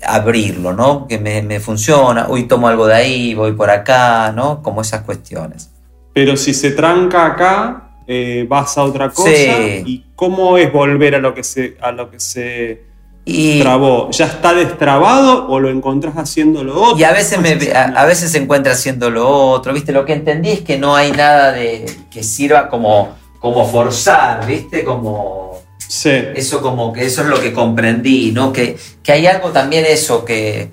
abrirlo, 0.02 0.74
¿no? 0.74 1.08
Que 1.08 1.20
me, 1.20 1.42
me 1.42 1.60
funciona, 1.60 2.28
hoy 2.30 2.44
tomo 2.44 2.68
algo 2.68 2.88
de 2.88 2.96
ahí, 2.96 3.34
voy 3.34 3.52
por 3.54 3.70
acá, 3.70 4.32
¿no? 4.32 4.62
Como 4.62 4.82
esas 4.82 5.02
cuestiones. 5.02 5.72
Pero 6.14 6.38
si 6.38 6.54
se 6.54 6.72
tranca 6.72 7.26
acá, 7.26 7.90
eh, 8.08 8.46
vas 8.48 8.78
a 8.78 8.84
otra 8.84 9.10
cosa. 9.10 9.30
Sí. 9.30 9.84
¿Y 9.86 10.06
cómo 10.16 10.58
es 10.58 10.72
volver 10.72 11.16
a 11.16 11.20
lo 11.20 11.34
que 11.34 11.44
se, 11.44 11.78
a 11.82 11.92
lo 11.92 12.10
que 12.10 12.20
se 12.20 12.89
Y, 13.26 13.62
trabó? 13.62 14.10
¿Ya 14.12 14.26
está 14.26 14.54
destrabado 14.54 15.48
o 15.48 15.60
lo 15.60 15.70
encontrás 15.70 16.16
haciendo 16.18 16.64
lo 16.64 16.82
otro? 16.82 16.98
y 16.98 17.04
a 17.04 17.12
veces 17.12 17.40
me, 17.40 17.58
a 17.74 18.06
veces 18.06 18.32
se 18.32 18.40
encuentra 18.40 18.74
haciendo 18.74 19.10
lo 19.10 19.30
otro, 19.30 19.74
¿viste? 19.74 19.92
Lo 19.92 20.06
que 20.06 20.14
entendí 20.14 20.50
es 20.50 20.62
que 20.62 20.78
no 20.80 20.96
hay 20.96 21.12
nada 21.12 21.52
de 21.52 21.86
que 22.10 22.24
sirva 22.24 22.70
como, 22.70 23.16
como 23.40 23.68
forzar, 23.68 24.48
¿viste? 24.48 24.84
Como 24.84 25.50
Sí. 25.90 26.12
Eso 26.36 26.62
como 26.62 26.94
que 26.94 27.04
eso 27.08 27.24
es 27.24 27.28
lo 27.30 27.42
que 27.42 27.52
comprendí, 27.52 28.32
¿no? 28.32 28.54
Que, 28.54 28.78
que 29.02 29.12
hay 29.12 29.26
algo 29.26 29.50
también 29.50 29.86
eso, 29.86 30.24
que, 30.24 30.70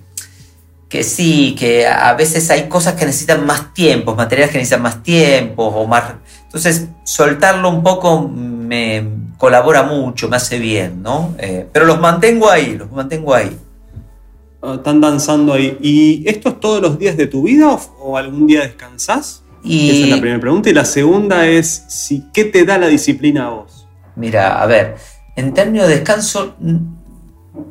que 0.91 1.03
sí, 1.03 1.57
que 1.59 1.87
a 1.87 2.13
veces 2.13 2.51
hay 2.51 2.69
cosas 2.69 2.95
que 2.95 3.07
necesitan 3.07 3.47
más 3.47 3.73
tiempo, 3.73 4.15
materiales 4.15 4.53
que 4.53 4.59
necesitan 4.59 4.83
más 4.83 5.03
tiempo 5.03 5.65
o 5.65 5.87
más... 5.87 6.13
Entonces, 6.45 6.89
soltarlo 7.05 7.71
un 7.71 7.83
poco 7.83 8.29
me 8.29 9.07
colabora 9.39 9.83
mucho, 9.83 10.29
me 10.29 10.37
hace 10.37 10.59
bien, 10.59 11.03
¿no? 11.03 11.35
Eh, 11.39 11.67
pero 11.73 11.85
los 11.85 12.01
mantengo 12.01 12.51
ahí, 12.51 12.77
los 12.77 12.91
mantengo 12.91 13.35
ahí. 13.35 13.57
Ah, 14.63 14.75
Están 14.77 15.01
danzando 15.01 15.53
ahí. 15.53 15.77
¿Y 15.81 16.29
esto 16.29 16.51
es 16.51 16.61
todos 16.61 16.81
los 16.81 16.99
días 16.99 17.17
de 17.17 17.27
tu 17.27 17.43
vida 17.43 17.71
o, 17.71 17.81
o 18.01 18.17
algún 18.17 18.47
día 18.47 18.63
descansás? 18.63 19.43
Y 19.63 19.91
Esa 19.91 20.05
es 20.05 20.11
la 20.11 20.21
primera 20.21 20.41
pregunta. 20.41 20.71
Y 20.71 20.75
la 20.75 20.85
segunda 20.85 21.47
es, 21.47 21.85
si, 21.89 22.25
¿qué 22.33 22.45
te 22.45 22.65
da 22.65 22.79
la 22.79 22.87
disciplina 22.87 23.47
a 23.47 23.51
vos? 23.51 23.87
Mira, 24.15 24.63
a 24.63 24.67
ver, 24.67 24.97
en 25.35 25.53
términos 25.53 25.89
de 25.89 25.97
descanso, 25.97 26.55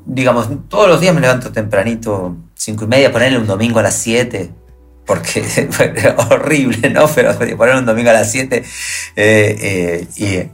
digamos, 0.05 0.49
todos 0.69 0.87
los 0.87 1.01
días 1.01 1.15
me 1.15 1.21
levanto 1.21 1.51
tempranito, 1.51 2.35
cinco 2.53 2.85
y 2.85 2.87
media, 2.87 3.11
ponerle 3.11 3.39
un 3.39 3.47
domingo 3.47 3.79
a 3.79 3.83
las 3.83 3.95
7, 3.95 4.51
porque 5.05 5.43
horrible, 6.29 6.89
¿no? 6.89 7.07
Pero 7.07 7.33
ponerle 7.57 7.79
un 7.79 7.85
domingo 7.85 8.09
a 8.09 8.13
las 8.13 8.31
7 8.31 8.57
eh, 8.57 8.63
eh, 9.15 10.07
y 10.17 10.51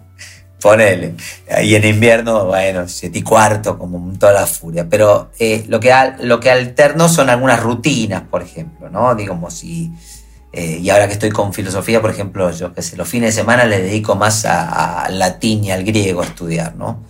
ponerle. 0.61 1.15
Y 1.63 1.75
en 1.75 1.85
invierno, 1.85 2.45
bueno, 2.45 2.87
7 2.87 3.17
y 3.19 3.21
cuarto, 3.23 3.77
como 3.77 3.99
toda 4.17 4.33
la 4.33 4.45
furia. 4.47 4.87
Pero 4.89 5.31
eh, 5.39 5.65
lo, 5.67 5.79
que, 5.79 5.91
al- 5.91 6.17
lo 6.27 6.39
que 6.39 6.49
alterno 6.51 7.09
son 7.09 7.29
algunas 7.29 7.59
rutinas, 7.61 8.23
por 8.29 8.41
ejemplo, 8.41 8.89
¿no? 8.89 9.15
Digamos, 9.15 9.53
si... 9.55 9.91
Eh, 10.53 10.79
y 10.81 10.89
ahora 10.89 11.07
que 11.07 11.13
estoy 11.13 11.29
con 11.29 11.53
filosofía, 11.53 12.01
por 12.01 12.11
ejemplo, 12.11 12.51
yo 12.51 12.73
que 12.73 12.81
sé, 12.81 12.97
los 12.97 13.07
fines 13.07 13.33
de 13.33 13.41
semana 13.41 13.63
le 13.65 13.81
dedico 13.81 14.15
más 14.15 14.43
a- 14.45 15.03
al 15.05 15.17
latín 15.17 15.63
y 15.63 15.71
al 15.71 15.83
griego 15.85 16.21
a 16.21 16.25
estudiar, 16.25 16.75
¿no? 16.75 17.03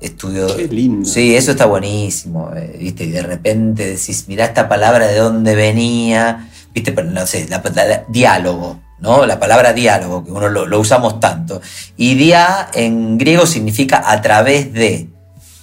Estudio. 0.00 0.56
Qué 0.56 0.66
lindo. 0.68 1.08
Sí, 1.08 1.34
eso 1.36 1.52
está 1.52 1.66
buenísimo, 1.66 2.50
eh, 2.56 2.76
¿viste? 2.78 3.04
Y 3.04 3.10
de 3.10 3.22
repente 3.22 3.86
decís, 3.86 4.24
mirá 4.28 4.46
esta 4.46 4.68
palabra 4.68 5.06
de 5.06 5.16
dónde 5.18 5.54
venía, 5.54 6.48
¿viste? 6.74 6.90
Pero 6.92 7.08
no 7.10 7.24
sé, 7.26 7.46
la, 7.48 7.62
la- 7.74 7.84
la- 7.84 8.04
diálogo, 8.08 8.80
¿no? 9.02 9.26
La 9.26 9.38
palabra 9.38 9.72
diálogo, 9.72 10.24
que 10.24 10.30
uno 10.30 10.48
lo, 10.48 10.80
usamos 10.80 11.20
tanto. 11.20 11.60
Y 11.96 12.14
dia 12.14 12.70
en 12.72 13.18
griego 13.18 13.44
significa 13.46 14.02
a 14.06 14.22
través 14.22 14.72
de. 14.72 15.08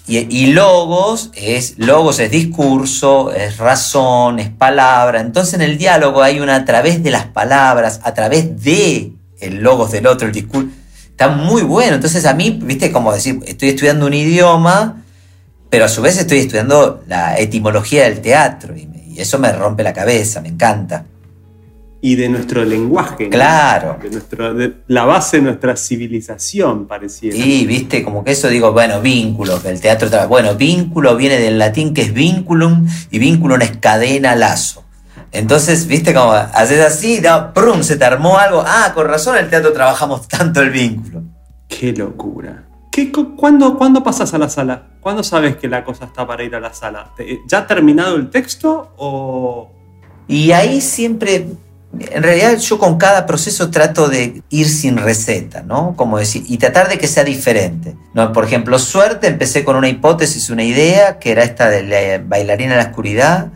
Y, 0.08 0.48
logos 0.48 1.30
es, 1.36 1.76
logos 1.78 2.20
es 2.20 2.32
discurso, 2.32 3.32
es 3.32 3.58
razón, 3.58 4.40
es 4.40 4.50
palabra. 4.50 5.22
Entonces 5.22 5.54
en 5.54 5.62
el 5.62 5.78
diálogo 5.78 6.24
hay 6.24 6.40
una 6.40 6.56
a 6.56 6.66
través 6.66 7.04
de 7.04 7.12
las 7.12 7.26
palabras, 7.26 8.00
a 8.04 8.14
través 8.16 8.60
de 8.64 9.14
el 9.40 9.58
logos 9.58 9.92
del 9.92 10.08
otro, 10.08 10.28
el 10.28 10.34
discurso. 10.34 10.68
Está 11.12 11.28
muy 11.28 11.62
bueno. 11.62 11.94
Entonces 11.94 12.26
a 12.26 12.34
mí, 12.34 12.60
viste, 12.60 12.92
como 12.92 13.14
decir, 13.14 13.40
estoy 13.46 13.70
estudiando 13.70 14.08
un 14.08 14.16
idioma, 14.16 15.04
pero 15.70 15.86
a 15.86 15.88
su 15.88 16.02
vez 16.02 16.18
estoy 16.18 16.40
estudiando 16.40 17.04
la 17.08 17.38
etimología 17.38 18.06
del 18.06 18.20
teatro. 18.20 18.76
Y 18.76 19.20
eso 19.22 19.38
me 19.38 19.52
rompe 19.52 19.84
la 19.84 19.94
cabeza, 19.94 20.42
me 20.42 20.50
encanta. 20.50 21.06
Y 22.02 22.16
de 22.16 22.30
nuestro 22.30 22.64
lenguaje. 22.64 23.26
¿no? 23.26 23.30
Claro. 23.32 23.98
De, 24.02 24.10
nuestro, 24.10 24.54
de 24.54 24.74
la 24.88 25.04
base 25.06 25.38
de 25.38 25.44
nuestra 25.44 25.76
civilización, 25.76 26.88
pareciera. 26.88 27.36
Y 27.38 27.66
viste, 27.66 28.04
como 28.04 28.24
que 28.24 28.32
eso 28.32 28.48
digo, 28.48 28.72
bueno, 28.72 29.02
vínculo, 29.02 29.62
que 29.62 29.70
el 29.70 29.82
teatro 29.82 30.10
Bueno, 30.30 30.56
vínculo 30.56 31.16
viene 31.18 31.38
del 31.38 31.58
latín 31.60 31.94
que 31.94 32.02
es 32.04 32.14
vinculum, 32.14 32.88
y 33.12 33.20
vinculum 33.20 33.62
es 33.62 33.78
cadena, 33.78 34.36
lazo. 34.36 34.86
Entonces, 35.32 35.86
viste, 35.88 36.14
como 36.14 36.32
haces 36.32 36.80
así, 36.80 37.20
no, 37.22 37.54
prum, 37.54 37.84
se 37.84 37.98
te 37.98 38.06
armó 38.06 38.38
algo. 38.38 38.64
Ah, 38.66 38.92
con 38.96 39.06
razón 39.08 39.38
en 39.38 39.44
el 39.44 39.50
teatro 39.50 39.74
trabajamos 39.74 40.28
tanto 40.28 40.62
el 40.62 40.70
vínculo. 40.70 41.24
Qué 41.68 41.92
locura. 41.94 42.64
¿Qué, 42.92 43.12
cu- 43.12 43.36
cuándo, 43.36 43.78
¿Cuándo 43.78 44.02
pasas 44.04 44.34
a 44.34 44.38
la 44.40 44.50
sala? 44.50 44.88
¿Cuándo 45.02 45.22
sabes 45.22 45.58
que 45.58 45.68
la 45.68 45.84
cosa 45.84 46.06
está 46.06 46.26
para 46.26 46.44
ir 46.44 46.56
a 46.56 46.60
la 46.60 46.74
sala? 46.74 47.12
¿Te- 47.16 47.40
¿Ya 47.48 47.60
ha 47.60 47.68
terminado 47.68 48.16
el 48.16 48.30
texto 48.30 48.94
o...? 48.98 49.72
Y 50.28 50.52
ahí 50.52 50.82
siempre, 50.82 51.46
en 51.98 52.22
realidad 52.22 52.58
yo 52.58 52.78
con 52.78 52.98
cada 52.98 53.26
proceso 53.26 53.72
trato 53.72 54.10
de 54.10 54.44
ir 54.50 54.70
sin 54.70 54.98
receta, 54.98 55.64
¿no? 55.64 55.96
Como 55.96 56.20
decir, 56.20 56.44
y 56.48 56.58
tratar 56.58 56.88
de 56.88 57.00
que 57.00 57.08
sea 57.08 57.24
diferente. 57.24 57.96
¿no? 58.14 58.32
Por 58.32 58.46
ejemplo, 58.46 58.78
suerte, 58.78 59.28
empecé 59.28 59.64
con 59.64 59.76
una 59.76 59.90
hipótesis, 59.90 60.50
una 60.50 60.64
idea, 60.64 61.18
que 61.18 61.32
era 61.32 61.44
esta 61.44 61.70
de 61.70 61.84
la 61.84 62.24
bailarina 62.24 62.74
en 62.74 62.78
la 62.78 62.86
oscuridad, 62.86 63.48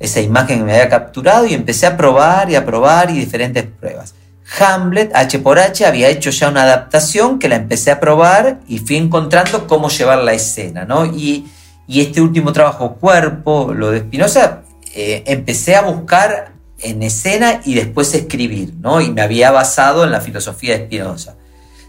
esa 0.00 0.20
imagen 0.20 0.58
que 0.58 0.64
me 0.64 0.72
había 0.72 0.88
capturado, 0.88 1.46
y 1.46 1.52
empecé 1.52 1.86
a 1.86 1.96
probar 1.96 2.50
y 2.50 2.56
a 2.56 2.64
probar 2.64 3.10
y 3.10 3.18
diferentes 3.18 3.64
pruebas. 3.64 4.14
Hamlet, 4.58 5.14
H 5.14 5.38
por 5.40 5.58
H, 5.58 5.84
había 5.84 6.08
hecho 6.08 6.30
ya 6.30 6.48
una 6.48 6.62
adaptación 6.62 7.38
que 7.38 7.48
la 7.48 7.56
empecé 7.56 7.90
a 7.90 8.00
probar 8.00 8.60
y 8.66 8.78
fui 8.78 8.96
encontrando 8.96 9.66
cómo 9.66 9.88
llevar 9.88 10.18
la 10.18 10.32
escena, 10.32 10.84
¿no? 10.84 11.06
Y, 11.06 11.46
y 11.86 12.00
este 12.00 12.20
último 12.20 12.52
trabajo, 12.52 12.94
Cuerpo, 12.94 13.72
lo 13.74 13.90
de 13.90 14.00
Spinoza, 14.00 14.62
eh, 14.94 15.24
empecé 15.26 15.76
a 15.76 15.82
buscar 15.82 16.53
en 16.84 17.02
escena 17.02 17.60
y 17.64 17.74
después 17.74 18.14
escribir, 18.14 18.74
¿no? 18.80 19.00
Y 19.00 19.10
me 19.10 19.22
había 19.22 19.50
basado 19.50 20.04
en 20.04 20.12
la 20.12 20.20
filosofía 20.20 20.78
de 20.78 20.84
Spinoza. 20.84 21.34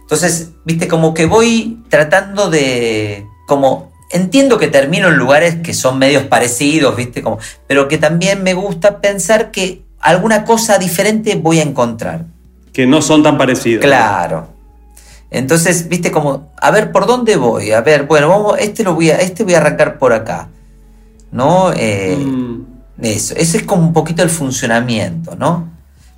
Entonces, 0.02 0.52
viste, 0.66 0.88
como 0.88 1.14
que 1.14 1.26
voy 1.26 1.84
tratando 1.90 2.50
de, 2.50 3.26
como, 3.48 3.92
entiendo 4.12 4.58
que 4.58 4.68
termino 4.68 5.08
en 5.08 5.16
lugares 5.18 5.56
que 5.64 5.74
son 5.74 5.98
medios 5.98 6.24
parecidos, 6.24 6.96
viste, 6.96 7.22
como, 7.22 7.40
pero 7.68 7.88
que 7.88 7.98
también 7.98 8.44
me 8.44 8.54
gusta 8.54 9.02
pensar 9.02 9.52
que 9.52 9.84
alguna 10.00 10.46
cosa 10.46 10.78
diferente 10.78 11.36
voy 11.36 11.60
a 11.60 11.64
encontrar. 11.64 12.26
que 12.72 12.86
no 12.86 13.02
son 13.02 13.24
tan 13.24 13.38
parecidos? 13.38 13.84
Claro. 13.84 14.48
Entonces, 15.32 15.90
viste 15.90 16.12
como, 16.12 16.52
a 16.62 16.72
ver, 16.72 16.92
¿por 16.92 17.08
dónde 17.08 17.36
voy? 17.36 17.72
A 17.72 17.82
ver, 17.82 18.04
bueno, 18.04 18.30
vamos, 18.30 18.58
este 18.60 18.84
lo 18.84 18.94
voy 18.94 19.10
a, 19.10 19.18
este 19.18 19.44
voy 19.44 19.56
a 19.56 19.58
arrancar 19.58 19.98
por 19.98 20.14
acá. 20.14 20.50
¿No? 21.32 21.74
Eh, 21.74 22.16
Mm, 22.16 22.75
eso, 23.02 23.36
ese 23.36 23.58
es 23.58 23.64
como 23.64 23.84
un 23.84 23.94
poquito 23.94 24.24
el 24.24 24.30
funcionamiento, 24.30 25.36
¿no? 25.36 25.70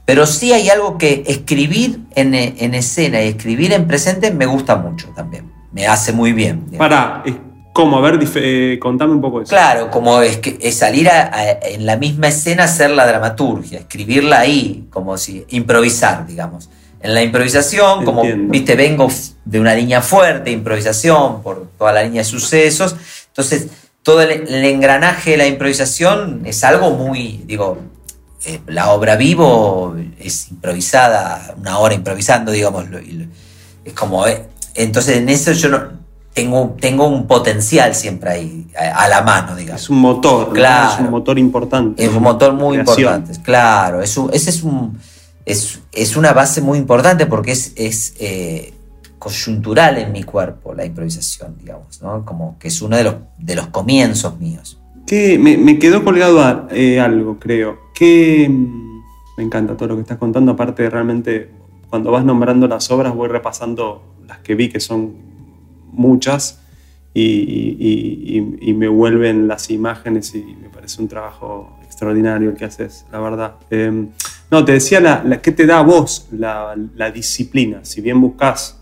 Pero 0.05 0.25
sí 0.25 0.53
hay 0.53 0.69
algo 0.69 0.97
que 0.97 1.23
escribir 1.27 1.99
en, 2.15 2.33
e- 2.33 2.55
en 2.59 2.73
escena 2.75 3.21
y 3.21 3.27
escribir 3.29 3.73
en 3.73 3.87
presente 3.87 4.31
me 4.31 4.45
gusta 4.45 4.75
mucho 4.77 5.07
también. 5.15 5.51
Me 5.73 5.85
hace 5.87 6.13
muy 6.13 6.31
bien. 6.33 6.63
digamos. 6.69 6.77
Pará, 6.77 7.23
es 7.25 7.33
como, 7.73 7.97
a 7.97 8.01
ver, 8.01 8.19
eh, 8.35 8.79
contame 8.81 9.13
un 9.13 9.21
poco 9.21 9.41
eso. 9.41 9.49
Claro, 9.49 9.91
como 9.91 10.21
es, 10.21 10.37
que, 10.37 10.57
es 10.61 10.75
salir 10.77 11.09
a- 11.09 11.29
a- 11.33 11.51
en 11.51 11.85
la 11.85 11.97
misma 11.97 12.27
escena 12.29 12.63
hacer 12.63 12.89
la 12.91 13.05
dramaturgia, 13.05 13.79
escribirla 13.79 14.39
ahí, 14.39 14.87
como 14.89 15.17
si 15.17 15.45
improvisar, 15.49 16.25
digamos. 16.25 16.69
En 17.01 17.13
la 17.13 17.21
improvisación, 17.21 18.03
como 18.05 18.23
viste, 18.49 18.75
vengo 18.75 19.07
de 19.45 19.59
una 19.59 19.75
línea 19.75 20.01
fuerte, 20.01 20.49
improvisación, 20.51 21.43
por 21.43 21.67
toda 21.77 21.91
la 21.93 22.01
línea 22.03 22.21
de 22.21 22.25
sucesos. 22.25 22.95
Entonces, 23.27 23.67
todo 24.07 24.21
el, 24.21 24.31
el 24.47 24.63
engranaje 24.63 25.31
de 25.31 25.37
la 25.37 25.47
improvisación 25.47 26.43
es 26.45 26.63
algo 26.63 26.91
muy, 26.91 27.43
digo, 27.45 27.77
eh, 28.45 28.61
la 28.67 28.91
obra 28.93 29.17
vivo 29.17 29.97
es 30.17 30.49
improvisada, 30.49 31.53
una 31.57 31.77
hora 31.79 31.93
improvisando, 31.93 32.53
digamos. 32.53 32.85
Es 33.83 33.91
como, 33.93 34.25
eh, 34.25 34.45
entonces 34.75 35.17
en 35.17 35.27
eso 35.27 35.51
yo 35.51 35.67
no, 35.67 35.81
tengo, 36.33 36.77
tengo 36.79 37.05
un 37.05 37.27
potencial 37.27 37.93
siempre 37.95 38.29
ahí, 38.29 38.67
a, 38.79 39.03
a 39.03 39.09
la 39.09 39.23
mano, 39.23 39.57
digamos. 39.57 39.81
Es 39.81 39.89
un 39.89 39.99
motor. 39.99 40.53
Claro. 40.53 40.93
es 40.93 40.99
un 41.01 41.09
motor 41.09 41.37
importante. 41.37 42.05
Es 42.05 42.09
un 42.13 42.23
motor 42.23 42.53
muy 42.53 42.77
Creación. 42.77 42.99
importante, 43.15 43.41
claro. 43.43 44.01
Es 44.01 44.15
un- 44.15 44.29
ese 44.33 44.51
es, 44.51 44.63
un, 44.63 44.97
es, 45.45 45.79
es 45.91 46.15
una 46.15 46.31
base 46.31 46.61
muy 46.61 46.77
importante 46.77 47.25
porque 47.25 47.51
es, 47.51 47.73
es 47.75 48.13
eh, 48.19 48.73
coyuntural 49.19 49.97
en 49.97 50.11
mi 50.11 50.23
cuerpo 50.23 50.73
la 50.73 50.85
improvisación, 50.85 51.55
digamos, 51.57 52.01
¿no? 52.01 52.23
Como 52.25 52.57
que 52.59 52.67
es 52.69 52.81
uno 52.81 52.95
de 52.97 53.03
los, 53.03 53.15
de 53.37 53.55
los 53.55 53.67
comienzos 53.67 54.39
míos. 54.39 54.79
Que 55.05 55.37
me, 55.39 55.57
me 55.57 55.79
quedó 55.79 56.03
colgado 56.03 56.41
a- 56.41 56.67
eh, 56.71 56.99
algo, 56.99 57.39
creo. 57.39 57.77
Que 57.95 58.47
mm, 58.49 59.01
me 59.37 59.43
encanta 59.43 59.75
todo 59.77 59.89
lo 59.89 59.95
que 59.95 60.01
estás 60.01 60.17
contando. 60.17 60.51
Aparte, 60.51 60.89
realmente, 60.89 61.49
cuando 61.89 62.11
vas 62.11 62.25
nombrando 62.25 62.67
las 62.67 62.91
obras, 62.91 63.15
voy 63.15 63.27
repasando 63.29 64.03
las 64.27 64.39
que 64.39 64.55
vi, 64.55 64.69
que 64.69 64.79
son 64.79 65.13
muchas, 65.91 66.61
y, 67.13 67.21
y- 67.23 68.37
y- 68.37 68.69
y 68.69 68.73
me 68.73 68.87
vuelven 68.87 69.47
las 69.47 69.69
imágenes 69.71 70.35
y 70.35 70.43
me 70.61 70.69
parece 70.69 71.01
un 71.01 71.07
trabajo 71.07 71.77
extraordinario 71.83 72.49
el 72.51 72.55
que 72.55 72.65
haces, 72.65 73.05
la 73.11 73.19
verdad. 73.19 73.55
Eh, 73.71 74.07
No, 74.49 74.63
te 74.63 74.71
decía, 74.73 75.01
la, 75.01 75.23
la- 75.25 75.41
¿qué 75.41 75.51
te 75.51 75.65
da 75.65 75.79
a 75.79 75.81
vos 75.81 76.27
la, 76.31 76.73
la 76.95 77.11
disciplina? 77.11 77.79
Si 77.83 77.99
bien 78.01 78.21
buscas 78.21 78.76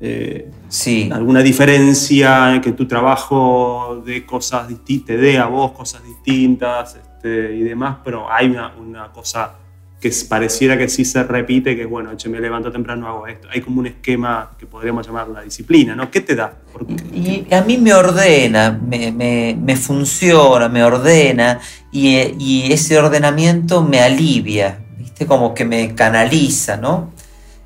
eh, 0.00 0.50
Sí. 0.68 1.08
alguna 1.12 1.40
diferencia 1.42 2.54
en 2.54 2.60
que 2.60 2.72
tu 2.72 2.86
trabajo 2.86 4.02
de 4.04 4.24
cosas 4.26 4.68
te 5.06 5.16
dé 5.16 5.38
a 5.38 5.46
vos 5.46 5.72
cosas 5.72 6.02
distintas 6.04 6.96
este, 6.96 7.54
y 7.54 7.62
demás, 7.62 7.98
pero 8.04 8.30
hay 8.30 8.46
una, 8.48 8.74
una 8.76 9.12
cosa 9.12 9.52
que 10.00 10.12
pareciera 10.28 10.76
que 10.76 10.88
sí 10.90 11.06
se 11.06 11.22
repite, 11.24 11.74
que 11.74 11.82
es, 11.82 11.88
bueno, 11.88 12.14
che, 12.16 12.28
me 12.28 12.38
levanto 12.38 12.70
temprano, 12.70 13.08
hago 13.08 13.26
esto. 13.26 13.48
Hay 13.50 13.62
como 13.62 13.80
un 13.80 13.86
esquema 13.86 14.50
que 14.58 14.66
podríamos 14.66 15.06
llamar 15.06 15.28
la 15.28 15.40
disciplina, 15.40 15.96
¿no? 15.96 16.10
¿Qué 16.10 16.20
te 16.20 16.36
da? 16.36 16.52
Porque, 16.70 16.94
Y 17.14 17.46
a 17.52 17.62
mí 17.62 17.78
me 17.78 17.94
ordena, 17.94 18.70
me, 18.86 19.10
me- 19.10 19.56
me 19.58 19.74
funciona, 19.74 20.68
me 20.68 20.84
ordena 20.84 21.58
y, 21.90 22.16
eh, 22.16 22.34
y 22.38 22.70
ese 22.70 22.98
ordenamiento 22.98 23.82
me 23.82 24.00
alivia, 24.00 24.84
¿viste? 24.98 25.24
Como 25.24 25.54
que 25.54 25.64
me 25.64 25.94
canaliza, 25.94 26.76
¿no? 26.76 27.12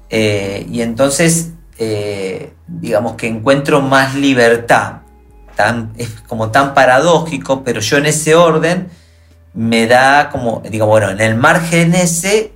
Eh, 0.08 0.66
y 0.70 0.82
entonces, 0.82 1.54
eh, 1.80 2.52
digamos 2.68 3.14
que 3.14 3.26
encuentro 3.26 3.80
más 3.80 4.14
libertad. 4.14 4.98
Tan, 5.56 5.92
es 5.98 6.08
como 6.26 6.50
tan 6.50 6.72
paradójico, 6.74 7.64
pero 7.64 7.80
yo 7.80 7.96
en 7.98 8.06
ese 8.06 8.34
orden 8.34 8.88
me 9.54 9.86
da 9.86 10.28
como, 10.30 10.62
digo, 10.70 10.86
bueno, 10.86 11.10
en 11.10 11.20
el 11.20 11.34
margen 11.34 11.94
ese 11.94 12.52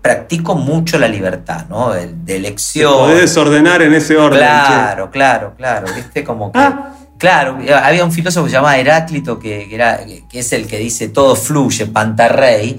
practico 0.00 0.54
mucho 0.54 0.98
la 0.98 1.08
libertad, 1.08 1.66
¿no? 1.68 1.92
El- 1.94 2.24
de 2.24 2.32
te 2.34 2.36
elección. 2.36 2.92
podés 2.94 3.20
desordenar 3.22 3.82
en 3.82 3.92
ese 3.94 4.16
orden. 4.16 4.38
Claro, 4.38 5.10
claro, 5.10 5.54
claro, 5.56 5.86
viste 5.94 6.22
como 6.22 6.52
que... 6.52 6.58
Ah. 6.58 6.92
Claro, 7.18 7.58
había 7.82 8.04
un 8.04 8.12
filósofo 8.12 8.44
que 8.44 8.50
se 8.50 8.56
llamaba 8.56 8.76
Heráclito, 8.76 9.38
que, 9.38 9.66
que 9.70 9.74
era, 9.74 10.00
que 10.28 10.38
es 10.38 10.52
el 10.52 10.66
que 10.66 10.76
dice 10.78 11.08
todo 11.08 11.34
fluye, 11.34 11.86
pantarrey, 11.86 12.78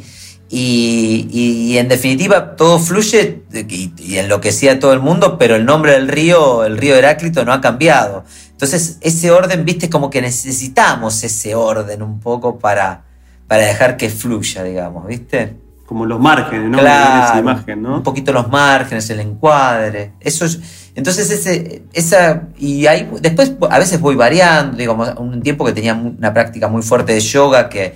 y, 0.50 1.28
y- 1.32 1.74
y 1.74 1.78
en 1.78 1.88
definitiva 1.90 2.56
todo 2.56 2.80
fluye 2.80 3.44
y, 3.54 3.92
y 3.98 4.18
enloquecía 4.18 4.74
a 4.74 4.80
todo 4.80 4.94
el 4.94 5.00
mundo, 5.00 5.38
pero 5.38 5.56
el 5.56 5.66
nombre 5.66 5.92
del 5.94 6.08
río, 6.08 6.64
el 6.64 6.78
río 6.78 6.96
Heráclito, 6.96 7.44
no 7.46 7.52
ha 7.54 7.62
cambiado. 7.62 8.24
Entonces, 8.52 8.98
ese 9.02 9.30
orden, 9.32 9.66
viste, 9.66 9.90
como 9.90 10.10
que 10.10 10.22
necesitamos 10.22 11.24
ese 11.24 11.54
orden 11.56 12.02
un 12.02 12.20
poco 12.20 12.58
para, 12.60 13.04
para 13.48 13.64
dejar 13.64 13.98
que 13.98 14.10
fluya, 14.10 14.64
digamos, 14.64 15.06
¿viste? 15.06 15.56
Como 15.86 16.06
los 16.06 16.20
márgenes, 16.20 16.70
¿no? 16.70 16.80
Claro, 16.80 17.26
Esa 17.26 17.40
imagen, 17.40 17.82
¿no? 17.82 17.96
un 17.98 18.04
poquito 18.04 18.34
los 18.34 18.50
márgenes, 18.50 19.10
el 19.10 19.20
encuadre. 19.22 20.14
Eso 20.20 20.44
es, 20.46 20.60
entonces 20.96 21.30
ese, 21.30 21.84
esa 21.94 22.44
y 22.58 22.88
ahí 22.88 23.10
después 23.22 23.54
a 23.70 23.80
veces 23.80 24.00
voy 24.02 24.16
variando, 24.16 24.76
digamos, 24.78 25.14
un 25.18 25.42
tiempo 25.42 25.64
que 25.64 25.72
tenía 25.72 25.94
una 25.94 26.34
práctica 26.34 26.68
muy 26.68 26.82
fuerte 26.82 27.14
de 27.14 27.20
yoga 27.22 27.70
que 27.70 27.96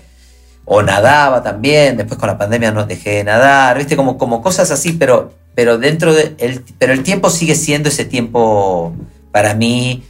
o 0.74 0.82
nadaba 0.82 1.44
también, 1.44 1.98
después 1.98 2.18
con 2.20 2.28
la 2.28 2.38
pandemia 2.38 2.72
no 2.72 2.86
dejé 2.86 3.10
de 3.18 3.24
nadar, 3.26 3.78
viste 3.78 3.96
como 3.98 4.18
como 4.18 4.42
cosas 4.42 4.72
así, 4.72 4.94
pero 4.94 5.34
pero 5.54 5.78
dentro 5.78 6.14
de 6.14 6.34
el 6.38 6.64
pero 6.80 6.94
el 6.94 7.04
tiempo 7.04 7.30
sigue 7.30 7.56
siendo 7.56 7.90
ese 7.90 8.06
tiempo 8.06 8.94
para 9.34 9.54
mí 9.54 10.04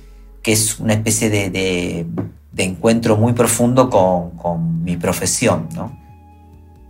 que 0.44 0.52
es 0.52 0.80
una 0.80 0.94
especie 0.94 1.30
de, 1.30 1.50
de- 1.50 2.06
de 2.52 2.64
encuentro 2.64 3.16
muy 3.16 3.34
profundo 3.34 3.90
con, 3.90 4.32
con 4.32 4.84
mi 4.84 4.98
profesión, 4.98 5.68
¿no? 5.74 5.98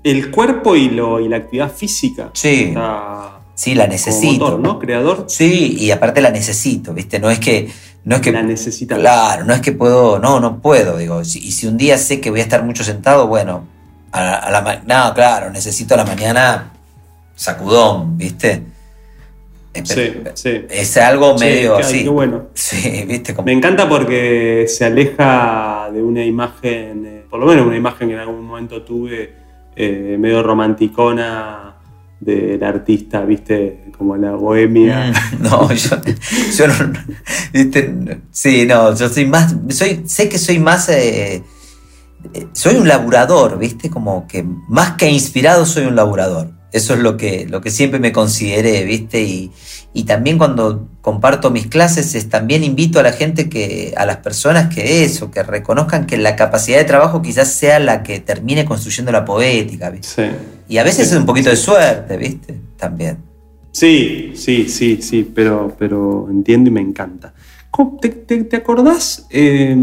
El 0.04 0.32
cuerpo 0.32 0.76
y, 0.76 0.90
lo, 0.90 1.20
y 1.20 1.30
la 1.30 1.38
actividad 1.38 1.72
física. 1.72 2.32
Sí. 2.34 2.70
Está 2.70 3.38
Sí, 3.54 3.76
la 3.76 3.84
como 3.84 3.94
necesito. 3.94 4.46
motor, 4.46 4.60
¿no? 4.60 4.80
Creador. 4.80 5.26
Sí, 5.28 5.76
y 5.78 5.92
aparte 5.92 6.20
la 6.22 6.32
necesito, 6.32 6.94
¿viste? 6.96 7.20
No 7.20 7.30
es 7.30 7.38
que. 7.40 7.70
No 8.04 8.16
es 8.16 8.22
que 8.22 8.32
la 8.32 8.42
necesita. 8.42 8.96
Claro, 8.98 9.46
no 9.46 9.54
es 9.54 9.62
que 9.62 9.72
puedo. 9.74 10.18
No, 10.20 10.40
no 10.40 10.60
puedo, 10.60 10.98
digo. 10.98 11.24
Si- 11.24 11.40
y 11.40 11.52
si 11.52 11.68
un 11.68 11.78
día 11.78 11.98
sé 11.98 12.20
que 12.20 12.32
voy 12.32 12.40
a 12.40 12.44
estar 12.44 12.64
mucho 12.64 12.84
sentado, 12.84 13.28
bueno. 13.28 13.68
A, 14.12 14.22
la- 14.22 14.36
a 14.38 14.52
la 14.52 14.82
No, 14.86 15.14
claro, 15.14 15.52
necesito 15.52 15.94
a 15.94 15.98
la 15.98 16.06
mañana 16.06 16.72
sacudón, 17.36 18.18
¿viste? 18.18 18.64
Eh, 19.74 19.84
Sí, 19.86 20.14
sí. 20.34 20.66
Es 20.70 20.98
algo 20.98 21.38
medio 21.38 21.78
qué- 21.78 21.84
así. 21.84 22.04
qué 22.04 22.10
bueno. 22.10 22.48
Sí, 22.54 23.06
¿viste? 23.08 23.34
Como- 23.34 23.46
Me 23.46 23.54
encanta 23.54 23.88
porque 23.88 24.66
se 24.68 24.84
aleja 24.86 25.90
de 25.94 26.04
una 26.04 26.26
imagen, 26.26 27.06
eh, 27.06 27.24
por 27.30 27.40
lo 27.40 27.46
menos 27.46 27.66
una 27.66 27.78
imagen 27.78 28.10
que 28.10 28.16
en 28.16 28.20
algún 28.20 28.44
momento 28.46 28.82
tuve, 28.82 29.34
eh, 29.76 30.18
medio 30.20 30.44
romanticona 30.44 31.76
del 32.22 32.64
artista, 32.64 33.26
viste, 33.26 33.92
como 33.98 34.16
la 34.16 34.32
bohemia. 34.32 35.12
Mm, 35.12 35.42
No, 35.44 35.72
yo, 35.74 35.98
yo 36.56 36.68
no, 36.68 36.94
¿viste? 37.52 38.22
Sí, 38.32 38.66
no, 38.66 38.96
yo 38.96 39.10
soy 39.10 39.26
más, 39.26 39.56
soy, 39.70 40.04
sé 40.06 40.30
que 40.30 40.38
soy 40.38 40.60
más, 40.60 40.88
eh, 40.90 41.44
eh, 42.34 42.48
soy 42.54 42.76
un 42.76 42.88
laburador, 42.88 43.58
¿viste? 43.58 43.90
Como 43.90 44.28
que 44.28 44.44
más 44.44 44.92
que 44.94 45.10
inspirado 45.10 45.66
soy 45.66 45.86
un 45.86 45.96
laburador. 45.96 46.61
Eso 46.72 46.94
es 46.94 47.00
lo 47.02 47.18
que, 47.18 47.46
lo 47.50 47.60
que 47.62 47.70
siempre 47.70 48.00
me 48.00 48.12
consideré, 48.14 48.86
¿viste? 48.86 49.22
Y, 49.24 49.52
y 49.94 50.04
también 50.06 50.38
cuando 50.38 50.88
comparto 51.02 51.52
mis 51.52 51.68
clases, 51.68 52.16
es, 52.16 52.30
también 52.30 52.64
invito 52.64 53.00
a 53.00 53.04
la 53.04 53.12
gente 53.12 53.50
que, 53.50 53.94
a 53.98 54.06
las 54.06 54.18
personas 54.18 54.74
que 54.74 55.04
eso, 55.04 55.32
que 55.32 55.44
reconozcan 55.44 56.06
que 56.08 56.18
la 56.18 56.36
capacidad 56.38 56.78
de 56.78 56.86
trabajo 56.86 57.22
quizás 57.22 57.50
sea 57.52 57.80
la 57.80 58.04
que 58.04 58.22
termine 58.22 58.64
construyendo 58.64 59.12
la 59.12 59.26
poética, 59.26 59.90
¿viste? 59.90 60.30
Sí. 60.32 60.36
Y 60.70 60.78
a 60.78 60.84
veces 60.84 61.08
Sí. 61.10 61.14
es 61.16 61.20
un 61.20 61.26
poquito 61.26 61.50
de 61.50 61.58
suerte, 61.58 62.16
¿viste? 62.16 62.56
También. 62.78 63.18
Sí, 63.74 64.32
sí, 64.36 64.70
sí, 64.70 65.02
sí, 65.02 65.30
pero, 65.36 65.76
pero 65.78 66.28
entiendo 66.30 66.70
y 66.70 66.74
me 66.74 66.82
encanta. 66.82 67.34
¿Cómo- 67.70 67.98
¿Te, 68.02 68.10
te- 68.10 68.44
te 68.46 68.56
acordás, 68.58 69.26
eh, 69.30 69.76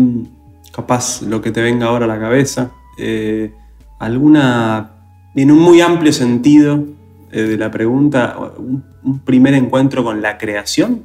capaz 0.73 1.21
lo 1.23 1.41
que 1.43 1.51
te 1.51 1.61
venga 1.63 1.87
ahora 1.87 2.05
a 2.07 2.09
la 2.09 2.19
cabeza, 2.21 2.71
eh, 2.99 3.53
alguna, 3.99 4.98
en 5.43 5.51
un 5.51 5.59
muy 5.59 5.81
amplio 5.81 6.13
sentido 6.13 6.85
eh, 7.33 7.43
de 7.43 7.57
la 7.57 7.71
pregunta, 7.71 8.37
un, 8.59 8.85
un 9.03 9.19
primer 9.21 9.55
encuentro 9.55 10.03
con 10.05 10.23
la 10.23 10.39
creación? 10.39 11.03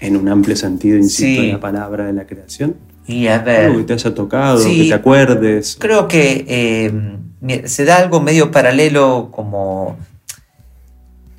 En 0.00 0.16
un 0.16 0.28
amplio 0.28 0.56
sentido, 0.56 0.96
insisto, 0.96 1.42
Sí. 1.42 1.46
en 1.48 1.52
la 1.52 1.60
palabra 1.60 2.06
de 2.06 2.12
la 2.12 2.26
creación. 2.26 2.76
Y 3.06 3.26
a 3.26 3.38
ver. 3.38 3.66
Algo 3.66 3.78
que 3.78 3.84
te 3.84 3.92
haya 3.94 4.14
tocado, 4.14 4.58
Sí. 4.58 4.82
que 4.82 4.88
te 4.88 4.94
acuerdes. 4.94 5.76
Creo 5.80 6.06
que 6.08 6.44
eh, 6.48 7.66
se 7.66 7.84
da 7.84 7.96
algo 7.96 8.20
medio 8.20 8.50
paralelo 8.50 9.28
como 9.32 9.96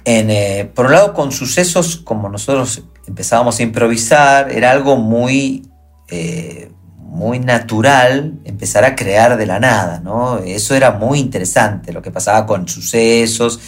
en, 0.05 0.29
eh, 0.31 0.69
por 0.73 0.87
un 0.87 0.91
lado 0.93 1.13
con 1.13 1.31
sucesos 1.31 1.97
como 1.97 2.27
nosotros 2.29 2.83
empezábamos 3.07 3.59
a 3.59 3.63
improvisar, 3.63 4.51
era 4.51 4.71
algo 4.71 4.97
muy, 4.97 5.67
eh, 6.09 6.70
muy 7.11 7.39
natural 7.39 8.39
empezar 8.45 8.85
a 8.85 8.95
crear 8.95 9.35
de 9.35 9.45
la 9.45 9.59
nada, 9.59 9.99
¿no? 10.01 10.37
Eso 10.37 10.75
era 10.75 10.91
muy 10.91 11.19
interesante, 11.19 11.91
lo 11.91 12.01
que 12.01 12.09
pasaba 12.09 12.45
con 12.45 12.69
sucesos 12.69 13.59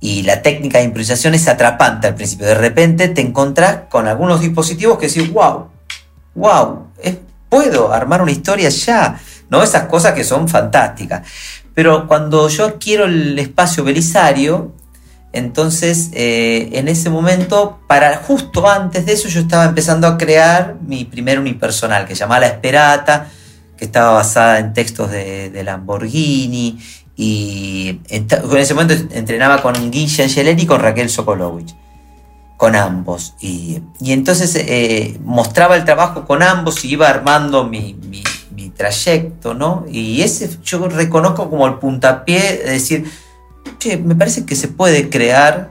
y 0.00 0.22
la 0.22 0.40
técnica 0.40 0.78
de 0.78 0.84
improvisación 0.84 1.34
es 1.34 1.46
atrapante 1.46 2.06
al 2.06 2.14
principio. 2.14 2.46
De 2.46 2.54
repente 2.54 3.08
te 3.08 3.20
encontrás 3.20 3.80
con 3.90 4.08
algunos 4.08 4.40
dispositivos 4.40 4.96
que 4.96 5.08
decís, 5.08 5.30
wow, 5.30 5.68
wow, 6.34 6.86
puedo 7.50 7.92
armar 7.92 8.22
una 8.22 8.32
historia 8.32 8.70
ya, 8.70 9.20
¿no? 9.50 9.62
Esas 9.62 9.84
cosas 9.84 10.14
que 10.14 10.24
son 10.24 10.48
fantásticas. 10.48 11.28
Pero 11.74 12.06
cuando 12.06 12.48
yo 12.48 12.64
adquiero 12.64 13.04
el 13.04 13.38
espacio 13.38 13.84
Belisario, 13.84 14.72
entonces 15.36 16.10
eh, 16.12 16.70
en 16.72 16.88
ese 16.88 17.10
momento, 17.10 17.78
para 17.86 18.16
justo 18.16 18.68
antes 18.68 19.06
de 19.06 19.12
eso, 19.12 19.28
yo 19.28 19.40
estaba 19.40 19.64
empezando 19.64 20.06
a 20.06 20.16
crear 20.16 20.76
mi 20.86 21.04
primer 21.04 21.38
unipersonal, 21.38 22.06
que 22.06 22.14
se 22.14 22.20
llamaba 22.20 22.40
La 22.40 22.46
Esperata, 22.48 23.28
que 23.76 23.84
estaba 23.84 24.12
basada 24.12 24.58
en 24.58 24.72
textos 24.72 25.10
de, 25.10 25.62
Lamborghini, 25.64 26.78
y 27.16 28.00
en, 28.08 28.26
ese 28.56 28.74
momento 28.74 28.94
entrenaba 29.14 29.62
con 29.62 29.90
Guille 29.90 30.24
Angelelli 30.24 30.62
y 30.62 30.66
con 30.66 30.80
Raquel 30.80 31.08
Sokolovich 31.08 31.74
con 32.56 32.74
ambos. 32.74 33.34
Y, 33.40 33.80
y 34.00 34.12
entonces 34.12 34.54
eh, 34.56 35.18
mostraba 35.22 35.76
el 35.76 35.84
trabajo 35.84 36.24
con 36.26 36.42
ambos 36.42 36.84
y 36.84 36.92
iba 36.92 37.08
armando 37.08 37.64
mi, 37.64 37.94
mi- 38.08 38.24
mi 38.54 38.70
trayecto, 38.70 39.52
¿no? 39.52 39.84
Y 39.90 40.22
ese 40.22 40.48
yo 40.64 40.88
reconozco 40.88 41.50
como 41.50 41.66
el 41.66 41.74
puntapié 41.74 42.62
de 42.64 42.70
decir, 42.70 43.04
che, 43.78 43.96
me 43.96 44.14
parece 44.14 44.44
que 44.44 44.54
se 44.56 44.68
puede 44.68 45.08
crear, 45.08 45.70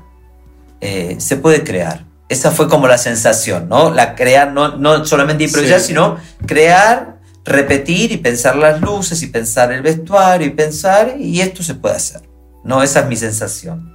eh, 0.81 1.15
se 1.19 1.37
puede 1.37 1.63
crear. 1.63 2.05
Esa 2.29 2.51
fue 2.51 2.67
como 2.67 2.87
la 2.87 2.97
sensación, 2.97 3.69
¿no? 3.69 3.91
La 3.91 4.15
crear, 4.15 4.51
no, 4.51 4.77
no 4.77 5.05
solamente 5.05 5.43
improvisar, 5.43 5.79
Sí. 5.79 5.87
sino 5.87 6.17
crear, 6.45 7.19
repetir 7.43 8.11
y 8.11 8.17
pensar 8.17 8.55
las 8.55 8.81
luces 8.81 9.21
y 9.21 9.27
pensar 9.27 9.71
el 9.71 9.81
vestuario 9.81 10.47
y 10.47 10.51
pensar, 10.51 11.15
y 11.19 11.41
esto 11.41 11.61
se 11.61 11.75
puede 11.75 11.95
hacer, 11.95 12.21
¿no? 12.63 12.81
Esa 12.81 13.01
es 13.01 13.07
mi 13.07 13.15
sensación. 13.15 13.93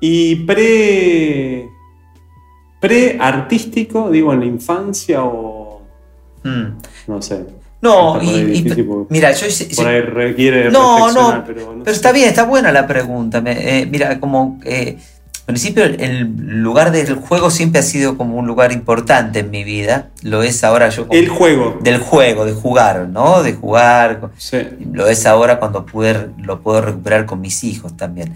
Y 0.00 0.34
pre. 0.44 1.68
pre-artístico, 2.80 4.10
digo, 4.10 4.32
en 4.32 4.40
la 4.40 4.46
infancia 4.46 5.22
o. 5.24 5.82
Mm. 6.42 6.78
no 7.06 7.22
sé. 7.22 7.46
No, 7.82 8.22
y, 8.22 8.64
mira, 9.10 9.32
yo 9.32 9.46
hice- 9.46 9.68
Por 9.74 9.86
ahí 9.88 10.00
requiere 10.00 10.70
No, 10.70 11.10
no, 11.12 11.44
pero, 11.46 11.74
no 11.74 11.82
pero 11.84 11.94
está 11.94 12.12
bien, 12.12 12.28
está 12.28 12.44
buena 12.44 12.70
la 12.72 12.86
pregunta. 12.86 13.42
Eh, 13.44 13.86
mira, 13.90 14.20
como 14.20 14.60
eh, 14.64 14.96
en 14.98 15.44
principio 15.46 15.82
el- 15.84 16.00
el 16.00 16.20
lugar 16.62 16.92
del 16.92 17.16
juego 17.16 17.50
siempre 17.50 17.80
ha 17.80 17.82
sido 17.82 18.16
como 18.16 18.36
un 18.36 18.46
lugar 18.46 18.70
importante 18.70 19.40
en 19.40 19.50
mi 19.50 19.64
vida. 19.64 20.10
Lo 20.22 20.44
es 20.44 20.62
ahora 20.62 20.88
yo 20.90 21.08
como- 21.08 21.18
El 21.18 21.28
juego. 21.28 21.78
del 21.82 21.98
juego, 21.98 22.44
de 22.44 22.52
jugar, 22.52 23.08
¿no? 23.08 23.42
De 23.42 23.54
jugar. 23.54 24.30
Sí. 24.38 24.58
Lo 24.92 25.08
es 25.08 25.26
ahora 25.26 25.58
cuando 25.58 25.84
pude, 25.84 26.28
lo 26.38 26.60
puedo 26.62 26.80
recuperar 26.82 27.26
con 27.26 27.40
mis 27.40 27.64
hijos 27.64 27.96
también. 27.96 28.32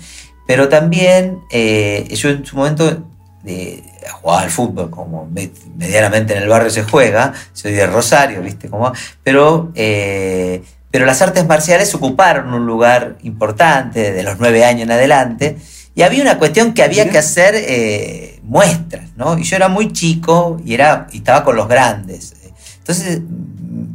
pero 0.49 0.69
también 0.69 1.41
eh, 1.51 2.07
yo 2.13 2.29
en 2.31 2.47
su 2.47 2.57
momento 2.57 3.03
eh, 3.47 3.83
jugaba 4.11 4.43
al 4.43 4.51
fútbol, 4.51 4.91
como 4.91 5.29
medianamente 5.77 6.37
en 6.37 6.43
el 6.43 6.49
barrio 6.49 6.71
se 6.71 6.83
juega, 6.83 7.33
soy 7.53 7.73
de 7.73 7.87
Rosario, 7.87 8.43
¿viste? 8.43 8.69
Como, 8.69 8.93
pero, 9.23 9.71
eh, 9.75 10.63
pero 10.91 11.07
las 11.07 11.23
artes 11.23 11.47
marciales 11.47 11.95
ocuparon 11.95 12.53
un 12.53 12.67
lugar 12.67 13.17
importante 13.23 14.13
de 14.13 14.23
los 14.23 14.39
nueve 14.39 14.65
años 14.65 14.83
en 14.83 14.93
adelante. 14.93 15.59
Y 15.95 16.03
había 16.03 16.23
una 16.23 16.39
cuestión 16.39 16.75
que 16.75 16.83
había 16.83 17.09
que 17.09 17.17
hacer 17.17 17.55
eh, 17.57 18.41
muestras, 18.43 19.11
¿no? 19.17 19.39
Y 19.39 19.45
yo 19.45 19.57
era 19.57 19.69
muy 19.69 19.93
chico 19.93 20.61
y, 20.65 20.75
era, 20.75 21.07
y 21.11 21.19
estaba 21.19 21.43
con 21.43 21.57
los 21.57 21.69
grandes. 21.69 22.35
Entonces 22.79 23.21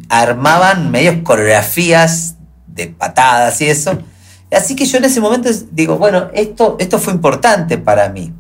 armaban 0.09 0.91
medios 0.91 1.17
coreografías 1.23 2.35
de 2.67 2.87
patadas 2.87 3.61
y 3.61 3.69
eso. 3.69 3.99
Así 4.51 4.75
que 4.75 4.85
yo 4.85 4.97
en 4.97 5.05
ese 5.05 5.21
momento 5.21 5.49
digo, 5.71 5.97
bueno, 5.97 6.29
esto, 6.33 6.75
esto 6.79 6.99
fue 6.99 7.13
importante 7.13 7.77
para 7.77 8.09
mí. 8.09 8.33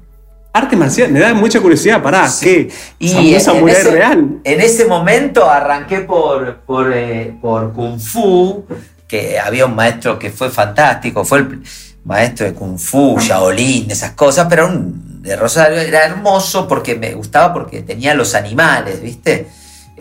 Arte 0.53 0.75
marcial, 0.75 1.11
me 1.11 1.19
da 1.21 1.33
mucha 1.33 1.61
curiosidad, 1.61 2.01
pará, 2.01 2.29
¿qué? 2.41 2.69
Y 2.99 3.33
ese, 3.33 3.51
real. 3.89 4.41
En 4.43 4.59
ese 4.59 4.85
momento 4.85 5.49
arranqué 5.49 6.01
por, 6.01 6.57
por, 6.65 6.91
eh, 6.93 7.33
por 7.41 7.71
Kung 7.71 7.99
Fu, 7.99 8.65
que 9.07 9.39
había 9.39 9.65
un 9.65 9.75
maestro 9.75 10.19
que 10.19 10.29
fue 10.29 10.49
fantástico, 10.49 11.23
fue 11.23 11.39
el 11.39 11.63
maestro 12.03 12.47
de 12.47 12.53
Kung 12.53 12.77
Fu, 12.77 13.17
Shaolin, 13.17 13.91
esas 13.91 14.11
cosas, 14.11 14.47
pero 14.49 14.67
un, 14.67 15.21
de 15.21 15.35
Rosario 15.37 15.79
era 15.79 16.03
hermoso 16.03 16.67
porque 16.67 16.95
me 16.95 17.13
gustaba 17.13 17.53
porque 17.53 17.81
tenía 17.81 18.13
los 18.13 18.35
animales, 18.35 19.01
¿viste? 19.01 19.47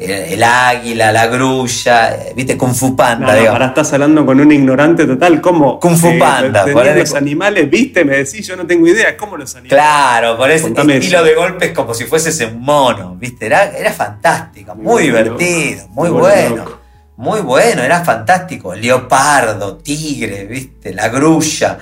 El, 0.00 0.42
águila, 0.42 1.12
la 1.12 1.26
grulla, 1.26 2.16
¿viste? 2.34 2.56
Kung 2.56 2.74
Fu 2.74 2.96
Panda. 2.96 3.36
No, 3.36 3.50
ahora 3.50 3.66
estás 3.66 3.92
hablando 3.92 4.24
con 4.24 4.40
un 4.40 4.50
ignorante 4.50 5.06
total. 5.06 5.42
¿Cómo? 5.42 5.78
Kung 5.78 5.96
Fu 5.96 6.08
eh, 6.08 6.18
Panda. 6.18 6.64
los 6.66 7.14
animales, 7.14 7.68
¿viste? 7.68 8.02
Me 8.04 8.16
decís, 8.16 8.46
yo 8.46 8.56
no 8.56 8.66
tengo 8.66 8.86
idea. 8.86 9.14
¿Cómo 9.16 9.36
los 9.36 9.54
animales? 9.54 9.72
Claro, 9.72 10.38
por 10.38 10.50
ese 10.50 10.68
estilo 10.68 11.22
de 11.22 11.34
golpes 11.34 11.72
como 11.72 11.92
si 11.92 12.04
fueses 12.04 12.40
un 12.40 12.62
mono, 12.62 13.14
¿viste? 13.16 13.44
Era, 13.44 13.76
era 13.76 13.92
fantástico, 13.92 14.74
muy, 14.74 15.02
divertido, 15.02 15.88
muy 15.88 16.08
bueno. 16.08 16.80
Muy 17.16 17.40
bueno, 17.40 17.82
era 17.82 18.02
fantástico. 18.02 18.74
Leopardo, 18.74 19.76
tigre, 19.76 20.46
¿viste? 20.46 20.94
La 20.94 21.10
grulla. 21.10 21.78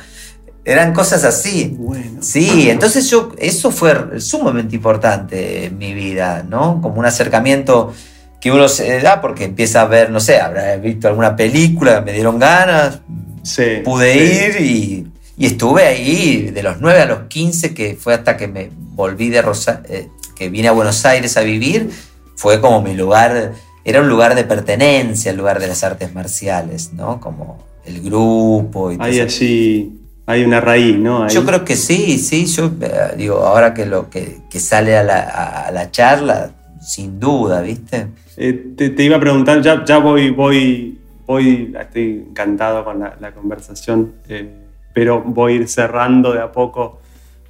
Eran 0.68 0.92
cosas 0.92 1.24
así. 1.24 1.74
Bueno. 1.78 2.22
Sí, 2.22 2.68
entonces 2.68 3.08
yo, 3.08 3.32
eso 3.38 3.70
fue 3.70 4.20
sumamente 4.20 4.76
importante 4.76 5.64
en 5.64 5.78
mi 5.78 5.94
vida, 5.94 6.44
¿no? 6.46 6.80
Como 6.82 6.96
un 6.96 7.06
acercamiento 7.06 7.94
que 8.38 8.52
uno 8.52 8.68
se 8.68 9.00
da 9.00 9.20
porque 9.22 9.44
empieza 9.44 9.80
a 9.80 9.86
ver, 9.86 10.10
no 10.10 10.20
sé, 10.20 10.38
habrá 10.40 10.76
visto 10.76 11.08
alguna 11.08 11.34
película, 11.34 12.02
me 12.02 12.12
dieron 12.12 12.38
ganas, 12.38 13.00
sí, 13.42 13.80
pude 13.82 14.16
ir 14.16 14.60
y, 14.60 15.06
estuve 15.46 15.86
ahí 15.86 16.50
de 16.52 16.62
los 16.62 16.80
9 16.80 17.00
a 17.00 17.06
los 17.06 17.20
15, 17.28 17.72
que 17.72 17.96
fue 17.96 18.12
hasta 18.12 18.36
que 18.36 18.46
me 18.46 18.70
volví 18.74 19.30
de 19.30 19.40
Rosa, 19.40 19.82
eh, 19.88 20.08
que 20.36 20.50
vine 20.50 20.68
a 20.68 20.72
Buenos 20.72 21.04
Aires 21.06 21.36
a 21.38 21.40
vivir, 21.40 21.90
fue 22.36 22.60
como 22.60 22.82
mi 22.82 22.94
lugar 22.94 23.54
era 23.88 24.02
un 24.02 24.08
lugar 24.10 24.34
de 24.34 24.44
pertenencia, 24.44 25.30
el 25.30 25.38
lugar 25.38 25.60
de 25.60 25.66
las 25.66 25.82
artes 25.82 26.12
marciales, 26.14 26.92
¿no? 26.92 27.20
Como 27.20 27.64
el 27.86 28.02
grupo 28.02 28.92
y 28.92 28.98
Hay 29.00 29.18
allí, 29.18 29.97
hay 30.28 30.44
una 30.44 30.60
raíz, 30.60 30.98
¿no? 30.98 31.26
Yo 31.26 31.42
creo 31.46 31.64
que 31.64 31.74
sí, 31.74 32.18
sí, 32.18 32.44
yo 32.44 32.70
eh, 32.82 33.14
digo, 33.16 33.38
ahora 33.38 33.72
que 33.72 33.86
lo 33.86 34.10
que, 34.10 34.42
sale 34.50 34.94
a 34.94 35.02
la, 35.02 35.90
charla, 35.90 36.50
sin 36.82 37.18
duda, 37.18 37.62
¿viste? 37.62 38.08
Eh, 38.36 38.74
te, 38.76 39.02
iba 39.02 39.16
a 39.16 39.20
preguntar, 39.20 39.62
ya, 39.62 39.86
ya 39.86 39.96
voy, 39.96 40.28
voy, 40.28 40.98
voy, 41.26 41.74
estoy 41.80 42.26
encantado 42.28 42.84
con 42.84 43.00
la, 43.00 43.32
conversación, 43.32 44.16
eh, 44.28 44.52
pero 44.92 45.22
voy 45.22 45.54
a 45.54 45.56
ir 45.56 45.68
cerrando 45.68 46.34
de 46.34 46.42
a 46.42 46.52
poco, 46.52 47.00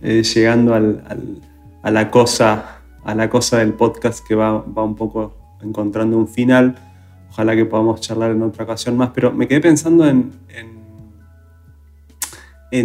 llegando 0.01 0.73
a 1.83 1.91
la 1.91 2.11
cosa 2.13 2.79
a 3.05 3.15
la 3.15 3.29
cosa 3.29 3.59
del 3.59 3.73
podcast 3.73 4.25
que 4.25 4.35
va, 4.35 4.53
va 4.53 4.85
un 4.85 4.95
poco 4.95 5.35
encontrando 5.63 6.17
un 6.17 6.29
final. 6.29 6.77
Ojalá 7.31 7.57
que 7.57 7.65
podamos 7.65 8.01
charlar 8.01 8.33
en 8.33 8.43
otra 8.43 8.65
ocasión 8.65 8.97
más, 8.97 9.11
pero 9.15 9.33
me 9.33 9.49
quedé 9.49 9.61
pensando 9.61 10.07
en, 10.07 10.31
en, 10.51 10.78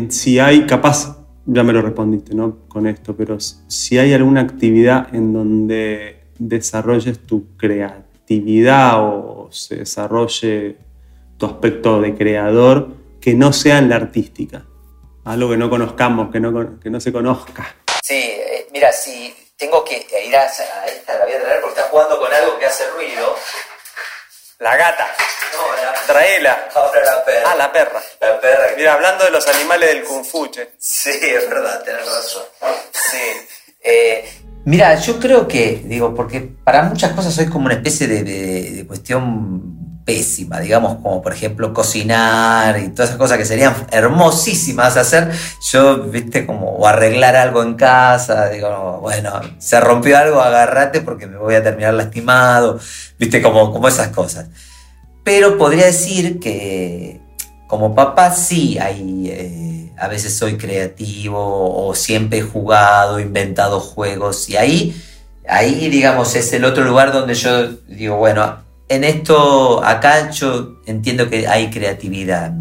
si 0.09 0.39
hay, 0.39 0.65
capaz, 0.65 1.17
ya 1.45 1.63
me 1.63 1.73
lo 1.73 1.81
respondiste 1.81 2.33
¿no? 2.33 2.67
con 2.67 2.87
esto, 2.87 3.15
pero 3.15 3.39
si 3.39 3.97
hay 3.97 4.13
alguna 4.13 4.41
actividad 4.41 5.13
en 5.13 5.33
donde 5.33 6.23
desarrolles 6.39 7.25
tu 7.25 7.55
creatividad 7.57 8.93
o 8.99 9.49
se 9.51 9.77
desarrolle 9.77 10.77
tu 11.37 11.45
aspecto 11.45 12.01
de 12.01 12.15
creador 12.15 12.89
que 13.19 13.33
no 13.33 13.53
sea 13.53 13.77
en 13.77 13.89
la 13.89 13.97
artística, 13.97 14.65
algo 15.25 15.49
que 15.49 15.57
no 15.57 15.69
conozcamos, 15.69 16.31
que 16.31 16.39
no, 16.39 16.79
que 16.79 16.89
no 16.89 16.99
se 16.99 17.11
conozca. 17.11 17.75
Sí, 18.03 18.15
eh, 18.15 18.67
mira, 18.73 18.91
si 18.91 19.33
tengo 19.57 19.83
que 19.83 20.05
ir 20.27 20.35
a, 20.35 20.45
esta, 20.45 21.17
la 21.17 21.25
voy 21.25 21.33
a 21.33 21.41
traer 21.41 21.61
porque 21.61 21.79
está 21.79 21.89
jugando 21.89 22.19
con 22.19 22.33
algo 22.33 22.59
que 22.59 22.65
hace 22.65 22.83
ruido. 22.91 23.35
La 24.63 24.77
gata. 24.77 25.05
No, 25.57 25.83
la 25.83 25.93
Traela. 26.07 26.69
Ahora 26.73 27.03
la 27.03 27.25
perra. 27.25 27.51
Ah, 27.51 27.55
la 27.55 27.71
perra. 27.71 28.01
La 28.21 28.39
perra. 28.39 28.67
Mira, 28.77 28.93
hablando 28.93 29.25
de 29.25 29.31
los 29.31 29.45
animales 29.45 29.89
del 29.89 30.03
Kung 30.05 30.23
Fu, 30.23 30.49
Sí, 30.77 31.11
es 31.21 31.49
verdad, 31.49 31.83
tenés 31.83 32.05
razón. 32.05 32.43
Sí. 32.93 33.17
Eh, 33.81 34.25
mira, 34.63 34.95
yo 34.95 35.19
creo 35.19 35.45
que, 35.45 35.81
digo, 35.83 36.15
porque 36.15 36.39
para 36.63 36.83
muchas 36.83 37.11
cosas 37.11 37.33
soy 37.33 37.49
como 37.49 37.65
una 37.65 37.75
especie 37.75 38.07
de, 38.07 38.23
de 38.23 38.87
cuestión 38.87 39.72
pésima, 40.05 40.59
digamos, 40.59 40.95
como 40.95 41.21
por 41.21 41.33
ejemplo 41.33 41.73
cocinar 41.73 42.79
y 42.79 42.89
todas 42.89 43.09
esas 43.09 43.17
cosas 43.17 43.37
que 43.37 43.45
serían 43.45 43.73
hermosísimas 43.91 44.97
hacer, 44.97 45.31
yo, 45.71 46.03
viste, 46.03 46.45
como, 46.45 46.71
o 46.71 46.87
arreglar 46.87 47.35
algo 47.35 47.63
en 47.63 47.75
casa, 47.75 48.49
digo, 48.49 48.99
bueno, 49.01 49.39
se 49.59 49.79
rompió 49.79 50.17
algo, 50.17 50.41
agárrate 50.41 51.01
porque 51.01 51.27
me 51.27 51.37
voy 51.37 51.55
a 51.55 51.63
terminar 51.63 51.93
lastimado, 51.93 52.79
viste, 53.17 53.41
como, 53.41 53.71
como 53.71 53.87
esas 53.87 54.09
cosas. 54.09 54.47
Pero 55.23 55.57
podría 55.57 55.85
decir 55.85 56.39
que 56.39 57.21
como 57.67 57.95
papá 57.95 58.31
sí 58.33 58.77
hay, 58.77 59.29
eh, 59.31 59.93
a 59.97 60.07
veces 60.07 60.35
soy 60.35 60.57
creativo 60.57 61.87
o 61.87 61.95
siempre 61.95 62.39
he 62.39 62.41
jugado, 62.41 63.19
inventado 63.19 63.79
juegos 63.79 64.49
y 64.49 64.57
ahí, 64.57 65.01
ahí 65.47 65.89
digamos 65.89 66.35
es 66.35 66.51
el 66.53 66.65
otro 66.65 66.83
lugar 66.83 67.13
donde 67.13 67.35
yo 67.35 67.69
digo, 67.87 68.17
bueno, 68.17 68.62
en 68.89 69.03
esto, 69.03 69.83
acá 69.83 70.29
yo 70.31 70.81
entiendo 70.85 71.29
que 71.29 71.47
hay 71.47 71.69
creatividad 71.69 72.51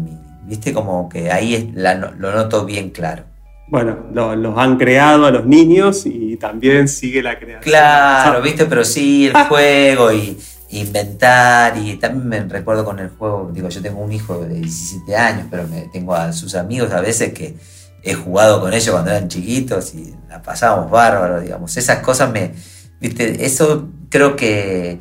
¿viste? 0.45 0.73
Como 0.73 1.09
que 1.09 1.31
ahí 1.31 1.71
lo 1.75 2.31
noto 2.31 2.65
bien 2.65 2.89
claro. 2.89 3.23
Bueno, 3.69 4.05
los 4.13 4.57
han 4.57 4.77
creado 4.77 5.25
a 5.25 5.31
los 5.31 5.45
niños 5.45 6.05
y 6.05 6.37
también 6.37 6.87
sigue 6.87 7.23
la 7.23 7.39
creación. 7.39 7.63
Claro, 7.63 8.41
¿viste? 8.41 8.65
Pero 8.65 8.83
sí, 8.83 9.27
el 9.27 9.33
juego 9.33 10.11
y 10.11 10.37
inventar 10.69 11.77
y 11.77 11.95
también 11.97 12.27
me 12.27 12.39
recuerdo 12.41 12.83
con 12.83 12.99
el 12.99 13.09
juego, 13.09 13.51
digo, 13.53 13.69
yo 13.69 13.81
tengo 13.81 14.01
un 14.01 14.11
hijo 14.11 14.39
de 14.39 14.55
17 14.55 15.15
años, 15.15 15.47
pero 15.49 15.67
me, 15.67 15.81
tengo 15.93 16.13
a 16.13 16.33
sus 16.33 16.55
amigos 16.55 16.91
a 16.91 17.01
veces 17.01 17.33
que 17.33 17.55
he 18.01 18.13
jugado 18.13 18.59
con 18.59 18.73
ellos 18.73 18.89
cuando 18.89 19.11
eran 19.11 19.27
chiquitos 19.27 19.93
y 19.95 20.13
la 20.27 20.41
pasábamos 20.41 20.91
bárbaro, 20.91 21.39
digamos. 21.41 21.75
Esas 21.77 21.99
cosas 21.99 22.31
me, 22.31 22.51
viste, 22.99 23.45
eso 23.45 23.87
creo 24.09 24.35
que 24.35 24.99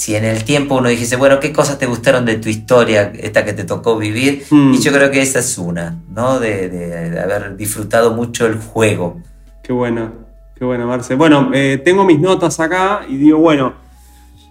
si 0.00 0.16
en 0.16 0.24
el 0.24 0.44
tiempo 0.44 0.76
uno 0.76 0.88
dijese, 0.88 1.16
bueno, 1.16 1.38
¿qué 1.40 1.52
cosas 1.52 1.78
te 1.78 1.84
gustaron 1.84 2.24
de 2.24 2.36
tu 2.36 2.48
historia, 2.48 3.12
esta 3.20 3.44
que 3.44 3.52
te 3.52 3.64
tocó 3.64 3.98
vivir? 3.98 4.46
Hmm. 4.48 4.72
Y 4.72 4.78
yo 4.78 4.92
creo 4.92 5.10
que 5.10 5.20
esa 5.20 5.40
es 5.40 5.58
una, 5.58 6.00
¿no? 6.08 6.40
De, 6.40 7.20
haber 7.22 7.54
disfrutado 7.54 8.14
mucho 8.14 8.46
el 8.46 8.56
juego. 8.56 9.20
Qué 9.62 9.74
bueno, 9.74 10.10
qué 10.56 10.64
bueno, 10.64 10.86
Marce. 10.86 11.16
Bueno, 11.16 11.50
eh, 11.52 11.82
tengo 11.84 12.06
mis 12.06 12.18
notas 12.18 12.58
acá 12.60 13.02
y 13.10 13.18
digo, 13.18 13.40
bueno, 13.40 13.74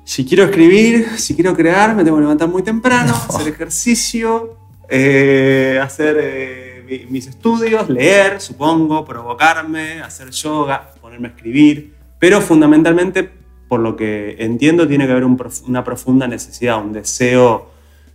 si 0.03 0.23
quiero 0.23 0.43
escribir, 0.43 1.17
si 1.17 1.33
quiero 1.33 1.55
crear, 1.55 1.95
me 1.95 2.03
tengo 2.03 2.17
que 2.17 2.21
levantar 2.21 2.47
muy 2.47 2.61
temprano, 2.61 3.15
hacer 3.29 3.47
ejercicio, 3.47 4.55
eh, 4.87 5.79
hacer 5.81 6.15
eh, 6.21 7.07
mis 7.09 7.25
estudios, 7.25 7.89
leer, 7.89 8.39
supongo, 8.39 9.03
provocarme, 9.03 9.99
hacer 10.03 10.29
yoga, 10.29 10.91
ponerme 11.01 11.29
a 11.29 11.31
escribir, 11.31 11.95
pero 12.19 12.39
fundamentalmente 12.39 13.38
por 13.69 13.79
lo 13.79 13.95
que 13.95 14.35
entiendo, 14.39 14.87
tiene 14.87 15.05
que 15.05 15.11
haber 15.11 15.23
una 15.23 15.83
profunda 15.83 16.27
necesidad, 16.27 16.83
un 16.83 16.91
deseo, 16.91 17.69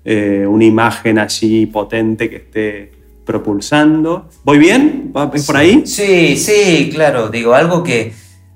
eh, 0.04 0.44
una 0.46 0.64
imagen 0.64 1.18
allí 1.18 1.64
potente 1.66 2.28
que 2.28 2.36
esté 2.36 2.92
propulsando. 3.24 4.28
¿Voy 4.42 4.58
bien? 4.58 5.12
¿Es 5.32 5.46
por 5.46 5.56
ahí? 5.56 5.86
Sí, 5.86 6.36
sí, 6.36 6.90
claro. 6.92 7.28
Digo, 7.30 7.54
algo 7.54 7.82
que. 7.82 8.12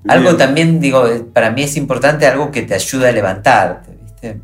Algo 0.09 0.37
también, 0.37 0.81
digo, 0.81 1.05
para 1.33 1.51
mí 1.51 1.63
es 1.63 1.77
importante 1.77 2.27
algo 2.27 2.51
que 2.51 2.63
te 2.63 2.75
ayude 2.75 3.09
a 3.09 3.13
levantarte, 3.13 3.91
¿viste? 4.03 4.41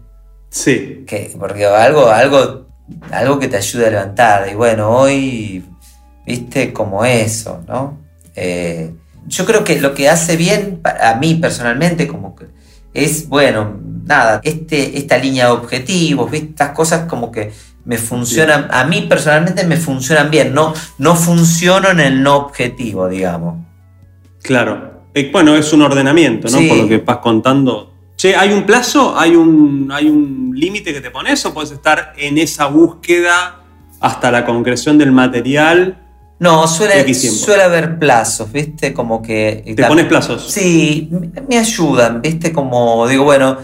Sí. 0.51 1.05
Que, 1.07 1.35
porque 1.39 1.65
algo, 1.65 2.09
algo, 2.09 2.67
algo 3.11 3.39
que 3.39 3.49
te 3.49 3.57
ayude 3.57 3.87
a 3.87 3.91
levantar. 3.91 4.49
Y 4.51 4.55
bueno, 4.55 4.91
hoy, 4.91 5.65
viste, 6.27 6.73
como 6.73 7.05
eso, 7.05 7.63
¿no? 7.67 7.99
Eh, 8.37 8.93
yo 9.27 9.45
creo 9.45 9.65
que 9.65 9.81
lo 9.81 9.95
que 9.95 10.09
hace 10.09 10.37
bien 10.37 10.81
a 10.85 11.15
mí 11.17 11.35
personalmente 11.35 12.07
como 12.07 12.35
que 12.35 12.47
es, 12.93 13.29
bueno, 13.29 13.81
nada, 14.05 14.41
este, 14.45 14.99
esta 14.99 15.19
línea 15.19 15.47
de 15.47 15.53
objetivos, 15.53 16.31
¿viste? 16.31 16.51
estas 16.51 16.71
cosas 16.71 17.07
como 17.09 17.33
que 17.33 17.53
me 17.85 17.99
funcionan, 17.99 18.69
a 18.71 18.85
mí 18.85 19.07
personalmente 19.09 19.67
me 19.67 19.77
funcionan 19.77 20.31
bien, 20.31 20.55
no, 20.55 20.73
no 20.99 21.17
funciono 21.17 21.91
en 21.91 22.01
el 22.01 22.23
no 22.23 22.37
objetivo, 22.37 23.09
digamos. 23.09 23.65
Claro. 24.43 25.03
Eh, 25.13 25.31
bueno, 25.33 25.57
es 25.57 25.73
un 25.73 25.83
ordenamiento, 25.83 26.49
¿no? 26.51 26.59
Sí. 26.59 26.69
Por 26.69 26.79
lo 26.79 26.89
que 26.89 26.99
vas 26.99 27.19
contando. 27.19 27.93
Che, 28.17 28.37
¿hay 28.37 28.53
un 28.53 28.65
plazo? 28.65 29.19
¿Hay 29.19 29.35
un, 29.35 29.91
hay 29.93 30.09
un 30.09 30.53
límite 30.55 30.93
que 30.93 31.01
te 31.01 31.11
pones 31.11 31.45
o 31.47 31.53
puedes 31.53 31.73
estar 31.73 32.13
en 32.17 32.39
esa 32.39 32.67
búsqueda 32.67 33.61
hasta 34.01 34.31
la 34.31 34.45
concreción 34.45 34.99
del 34.99 35.13
material? 35.13 36.04
No, 36.41 36.67
suele, 36.67 37.15
suele 37.15 37.63
haber 37.63 37.99
plazos, 37.99 38.51
¿viste? 38.53 38.93
Como 38.93 39.23
que... 39.23 39.63
¿Te 39.77 39.85
pones 39.87 40.07
plazos? 40.07 40.51
Sí, 40.51 41.09
me- 41.49 41.57
ayudan, 41.59 42.21
¿viste? 42.21 42.53
Como 42.53 43.07
digo, 43.07 43.25
bueno, 43.25 43.57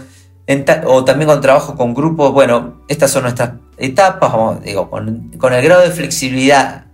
en 0.47 0.65
ta- 0.65 0.83
o 0.87 1.03
también 1.03 1.27
cuando 1.27 1.41
trabajo 1.41 1.75
con 1.75 1.93
grupos, 1.93 2.31
bueno, 2.31 2.81
estas 2.87 3.11
son 3.11 3.23
nuestras 3.23 3.51
etapas, 3.77 4.31
vamos, 4.31 4.63
digo, 4.63 4.89
con, 4.89 5.31
con 5.37 5.53
el 5.53 5.61
grado 5.63 5.81
de 5.81 5.91
flexibilidad 5.91 6.85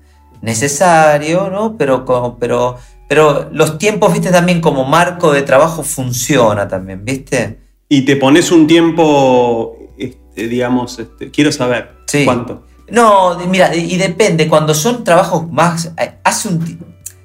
necesario, 0.42 1.50
¿no? 1.50 1.78
Pero, 1.78 2.06
con- 2.06 2.38
pero, 2.40 2.78
pero 3.08 3.50
los 3.52 3.78
tiempos, 3.78 4.12
¿viste? 4.14 4.32
También 4.32 4.62
como 4.62 4.84
marco 4.86 5.32
de 5.32 5.44
trabajo 5.44 5.84
funciona 5.84 6.68
también, 6.68 7.06
¿viste? 7.06 7.60
Y 7.88 8.02
te 8.04 8.16
pones 8.16 8.52
un 8.52 8.66
tiempo, 8.68 9.78
este, 9.98 10.48
digamos, 10.48 10.98
este, 11.00 11.30
quiero 11.32 11.52
saber 11.52 11.92
Sí. 12.08 12.26
cuánto. 12.26 12.64
No, 12.90 13.38
mira, 13.48 13.76
y 13.76 13.98
depende, 13.98 14.48
cuando 14.48 14.74
son 14.74 15.04
trabajos 15.04 15.50
más, 15.52 15.92
eh, 15.98 16.14
hace 16.24 16.48
un, 16.48 16.80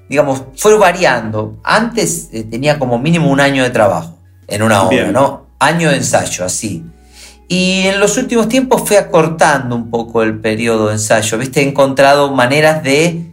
digamos, 0.09 0.43
fue 0.57 0.77
variando. 0.77 1.59
Antes 1.63 2.29
eh, 2.33 2.45
tenía 2.45 2.79
como 2.79 2.99
mínimo 2.99 3.31
un 3.31 3.41
año 3.41 3.63
de 3.63 3.71
trabajo 3.71 4.19
en 4.49 4.63
una 4.63 4.83
obra, 4.83 4.97
Bien. 4.97 5.13
¿no? 5.13 5.47
Año 5.61 5.91
de 5.91 5.97
ensayo, 5.99 6.45
así. 6.45 6.85
Y 7.49 7.83
en 7.87 8.01
los 8.01 8.17
últimos 8.17 8.49
tiempos 8.49 8.83
fue 8.87 8.97
acortando 8.99 9.77
un 9.77 9.91
poco 9.91 10.23
el 10.23 10.41
periodo 10.41 10.89
de 10.89 10.95
ensayo, 10.95 11.39
¿viste? 11.39 11.61
He 11.61 11.69
encontrado 11.69 12.33
maneras 12.33 12.83
de, 12.83 13.27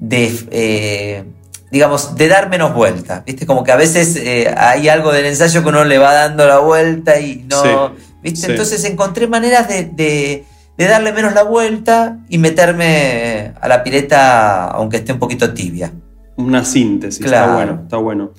de 0.00 0.38
eh, 0.50 1.24
digamos, 1.70 2.16
de 2.16 2.28
dar 2.28 2.50
menos 2.50 2.74
vueltas, 2.74 3.24
¿viste? 3.24 3.46
Como 3.46 3.62
que 3.64 3.72
a 3.72 3.76
veces 3.76 4.16
eh, 4.16 4.52
hay 4.56 4.88
algo 4.88 5.10
del 5.12 5.26
ensayo 5.26 5.62
que 5.62 5.68
uno 5.68 5.84
le 5.84 5.96
va 5.98 6.12
dando 6.12 6.46
la 6.46 6.58
vuelta 6.58 7.18
y 7.20 7.46
no, 7.48 7.62
Sí, 7.62 8.02
¿viste? 8.22 8.46
sí. 8.46 8.50
Entonces 8.52 8.84
encontré 8.84 9.26
maneras 9.26 9.68
de, 9.68 9.84
de- 9.84 10.44
de 10.78 10.86
darle 10.86 11.12
menos 11.12 11.34
la 11.34 11.42
vuelta 11.44 12.18
y 12.28 12.38
meterme 12.38 13.52
a 13.60 13.68
la 13.68 13.82
pileta 13.84 14.68
aunque 14.68 14.98
esté 14.98 15.12
un 15.12 15.18
poquito 15.18 15.52
tibia. 15.52 15.92
Una 16.36 16.64
síntesis, 16.64 17.24
Claro. 17.24 17.44
está 17.44 17.54
bueno, 17.56 17.80
está 17.84 17.96
bueno. 17.98 18.30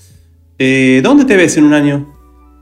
Eh, 0.57 1.01
¿Dónde 1.03 1.25
te 1.25 1.35
ves 1.37 1.57
en 1.57 1.65
un 1.65 1.73
año? 1.73 2.13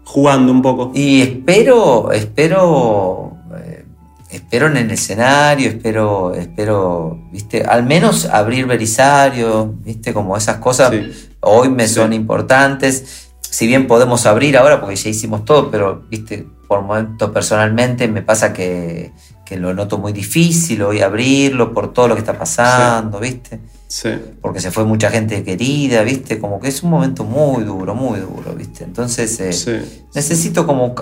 Jugando 0.03 0.51
un 0.51 0.61
poco. 0.61 0.91
Y 0.93 1.21
espero, 1.21 2.11
espero, 2.11 3.37
eh, 3.55 3.85
espero 4.29 4.67
en 4.67 4.77
el 4.77 4.91
escenario, 4.91 5.69
espero, 5.69 6.33
espero, 6.33 7.19
viste, 7.31 7.63
al 7.63 7.83
menos 7.85 8.25
abrir 8.25 8.65
Belisario, 8.65 9.73
viste, 9.83 10.13
como 10.13 10.35
esas 10.35 10.57
cosas 10.57 10.91
Sí. 10.91 11.29
hoy 11.41 11.69
me 11.69 11.87
Sí. 11.87 11.95
son 11.95 12.11
importantes. 12.13 13.29
Si 13.41 13.67
bien 13.67 13.87
podemos 13.87 14.25
abrir 14.25 14.57
ahora, 14.57 14.79
porque 14.81 14.95
ya 14.95 15.09
hicimos 15.09 15.45
todo, 15.45 15.69
pero 15.71 16.03
viste, 16.09 16.45
por 16.67 16.81
momentos 16.81 17.29
personalmente 17.31 18.07
me 18.07 18.21
pasa 18.21 18.53
que, 18.53 19.11
que 19.51 19.57
lo 19.59 19.73
noto 19.73 19.97
muy 19.97 20.13
difícil 20.13 20.81
hoy 20.81 21.01
abrirlo 21.01 21.73
por 21.73 21.91
todo 21.91 22.07
lo 22.07 22.13
que 22.15 22.21
está 22.21 22.37
pasando, 22.39 23.19
viste, 23.19 23.59
Sí. 23.85 24.07
porque 24.41 24.61
se 24.61 24.71
fue 24.71 24.85
mucha 24.85 25.09
gente 25.11 25.43
querida, 25.43 26.03
viste, 26.03 26.39
como 26.39 26.57
que 26.61 26.69
es 26.69 26.81
un 26.83 26.89
momento 26.89 27.25
muy 27.25 27.65
duro, 27.65 27.93
muy 27.93 28.21
duro, 28.21 28.53
viste. 28.57 28.85
Entonces, 28.85 29.37
eh, 29.41 29.51
sí. 29.51 30.05
necesito 30.15 30.65
como, 30.65 30.95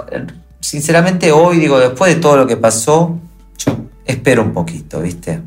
sinceramente 0.59 1.31
hoy, 1.31 1.59
digo, 1.59 1.79
después 1.79 2.15
de 2.15 2.19
todo 2.19 2.37
lo 2.37 2.47
que 2.47 2.57
pasó, 2.57 3.19
yo 3.63 3.77
espero 4.03 4.41
un 4.41 4.51
poquito, 4.51 4.99
viste. 4.99 5.41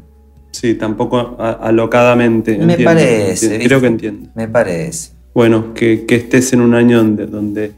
Sí, 0.52 0.74
tampoco 0.74 1.34
a- 1.40 1.50
alocadamente. 1.54 2.52
Me 2.58 2.74
entiendo, 2.74 2.84
parece, 2.84 3.46
entiendo. 3.46 3.64
Creo 3.66 3.80
que 3.80 3.86
entiendo. 3.88 4.28
Me 4.36 4.46
parece. 4.46 5.10
Bueno, 5.34 5.74
que, 5.74 6.04
que 6.06 6.14
estés 6.14 6.52
en 6.52 6.60
un 6.60 6.72
año 6.76 6.98
donde, 6.98 7.26
donde 7.26 7.72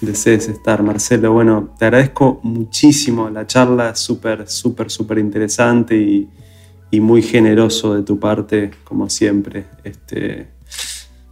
desees 0.00 0.48
estar, 0.48 0.82
Marcelo. 0.82 1.32
Bueno, 1.32 1.74
te 1.78 1.86
agradezco 1.86 2.40
muchísimo 2.42 3.30
la 3.30 3.46
charla, 3.46 3.94
súper, 3.94 4.48
súper, 4.48 4.90
súper 4.90 5.18
interesante 5.18 5.96
y, 5.96 6.28
y 6.90 7.00
muy 7.00 7.22
generoso 7.22 7.94
de 7.94 8.02
tu 8.02 8.18
parte, 8.18 8.70
como 8.84 9.08
siempre, 9.08 9.66
este, 9.84 10.48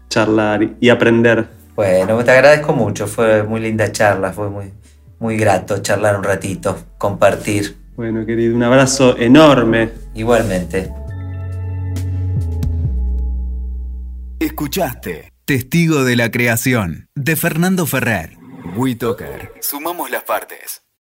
charlar 0.09 0.77
y 0.81 0.89
aprender. 0.89 1.49
Bueno, 1.75 2.25
te 2.25 2.31
agradezco 2.31 2.73
mucho, 2.73 3.07
fue 3.07 3.43
muy 3.43 3.61
linda 3.61 3.91
charla, 3.93 4.33
fue 4.33 4.51
muy, 4.51 4.73
muy 5.19 5.37
grato 5.37 5.79
charlar 5.79 6.17
un 6.17 6.25
ratito, 6.25 6.77
compartir. 6.99 7.77
Bueno, 7.97 8.25
querido, 8.25 8.55
un 8.55 8.63
abrazo 8.63 9.17
enorme. 9.19 9.91
Igualmente. 10.15 10.93
Escuchaste 14.39 15.33
Testigo 15.45 16.05
de 16.05 16.15
la 16.15 16.31
Creación 16.31 17.09
de 17.17 17.35
Fernando 17.35 17.87
Ferrer. 17.87 18.38
Sumamos 19.61 20.11
las 20.11 20.25
partes. 20.25 20.88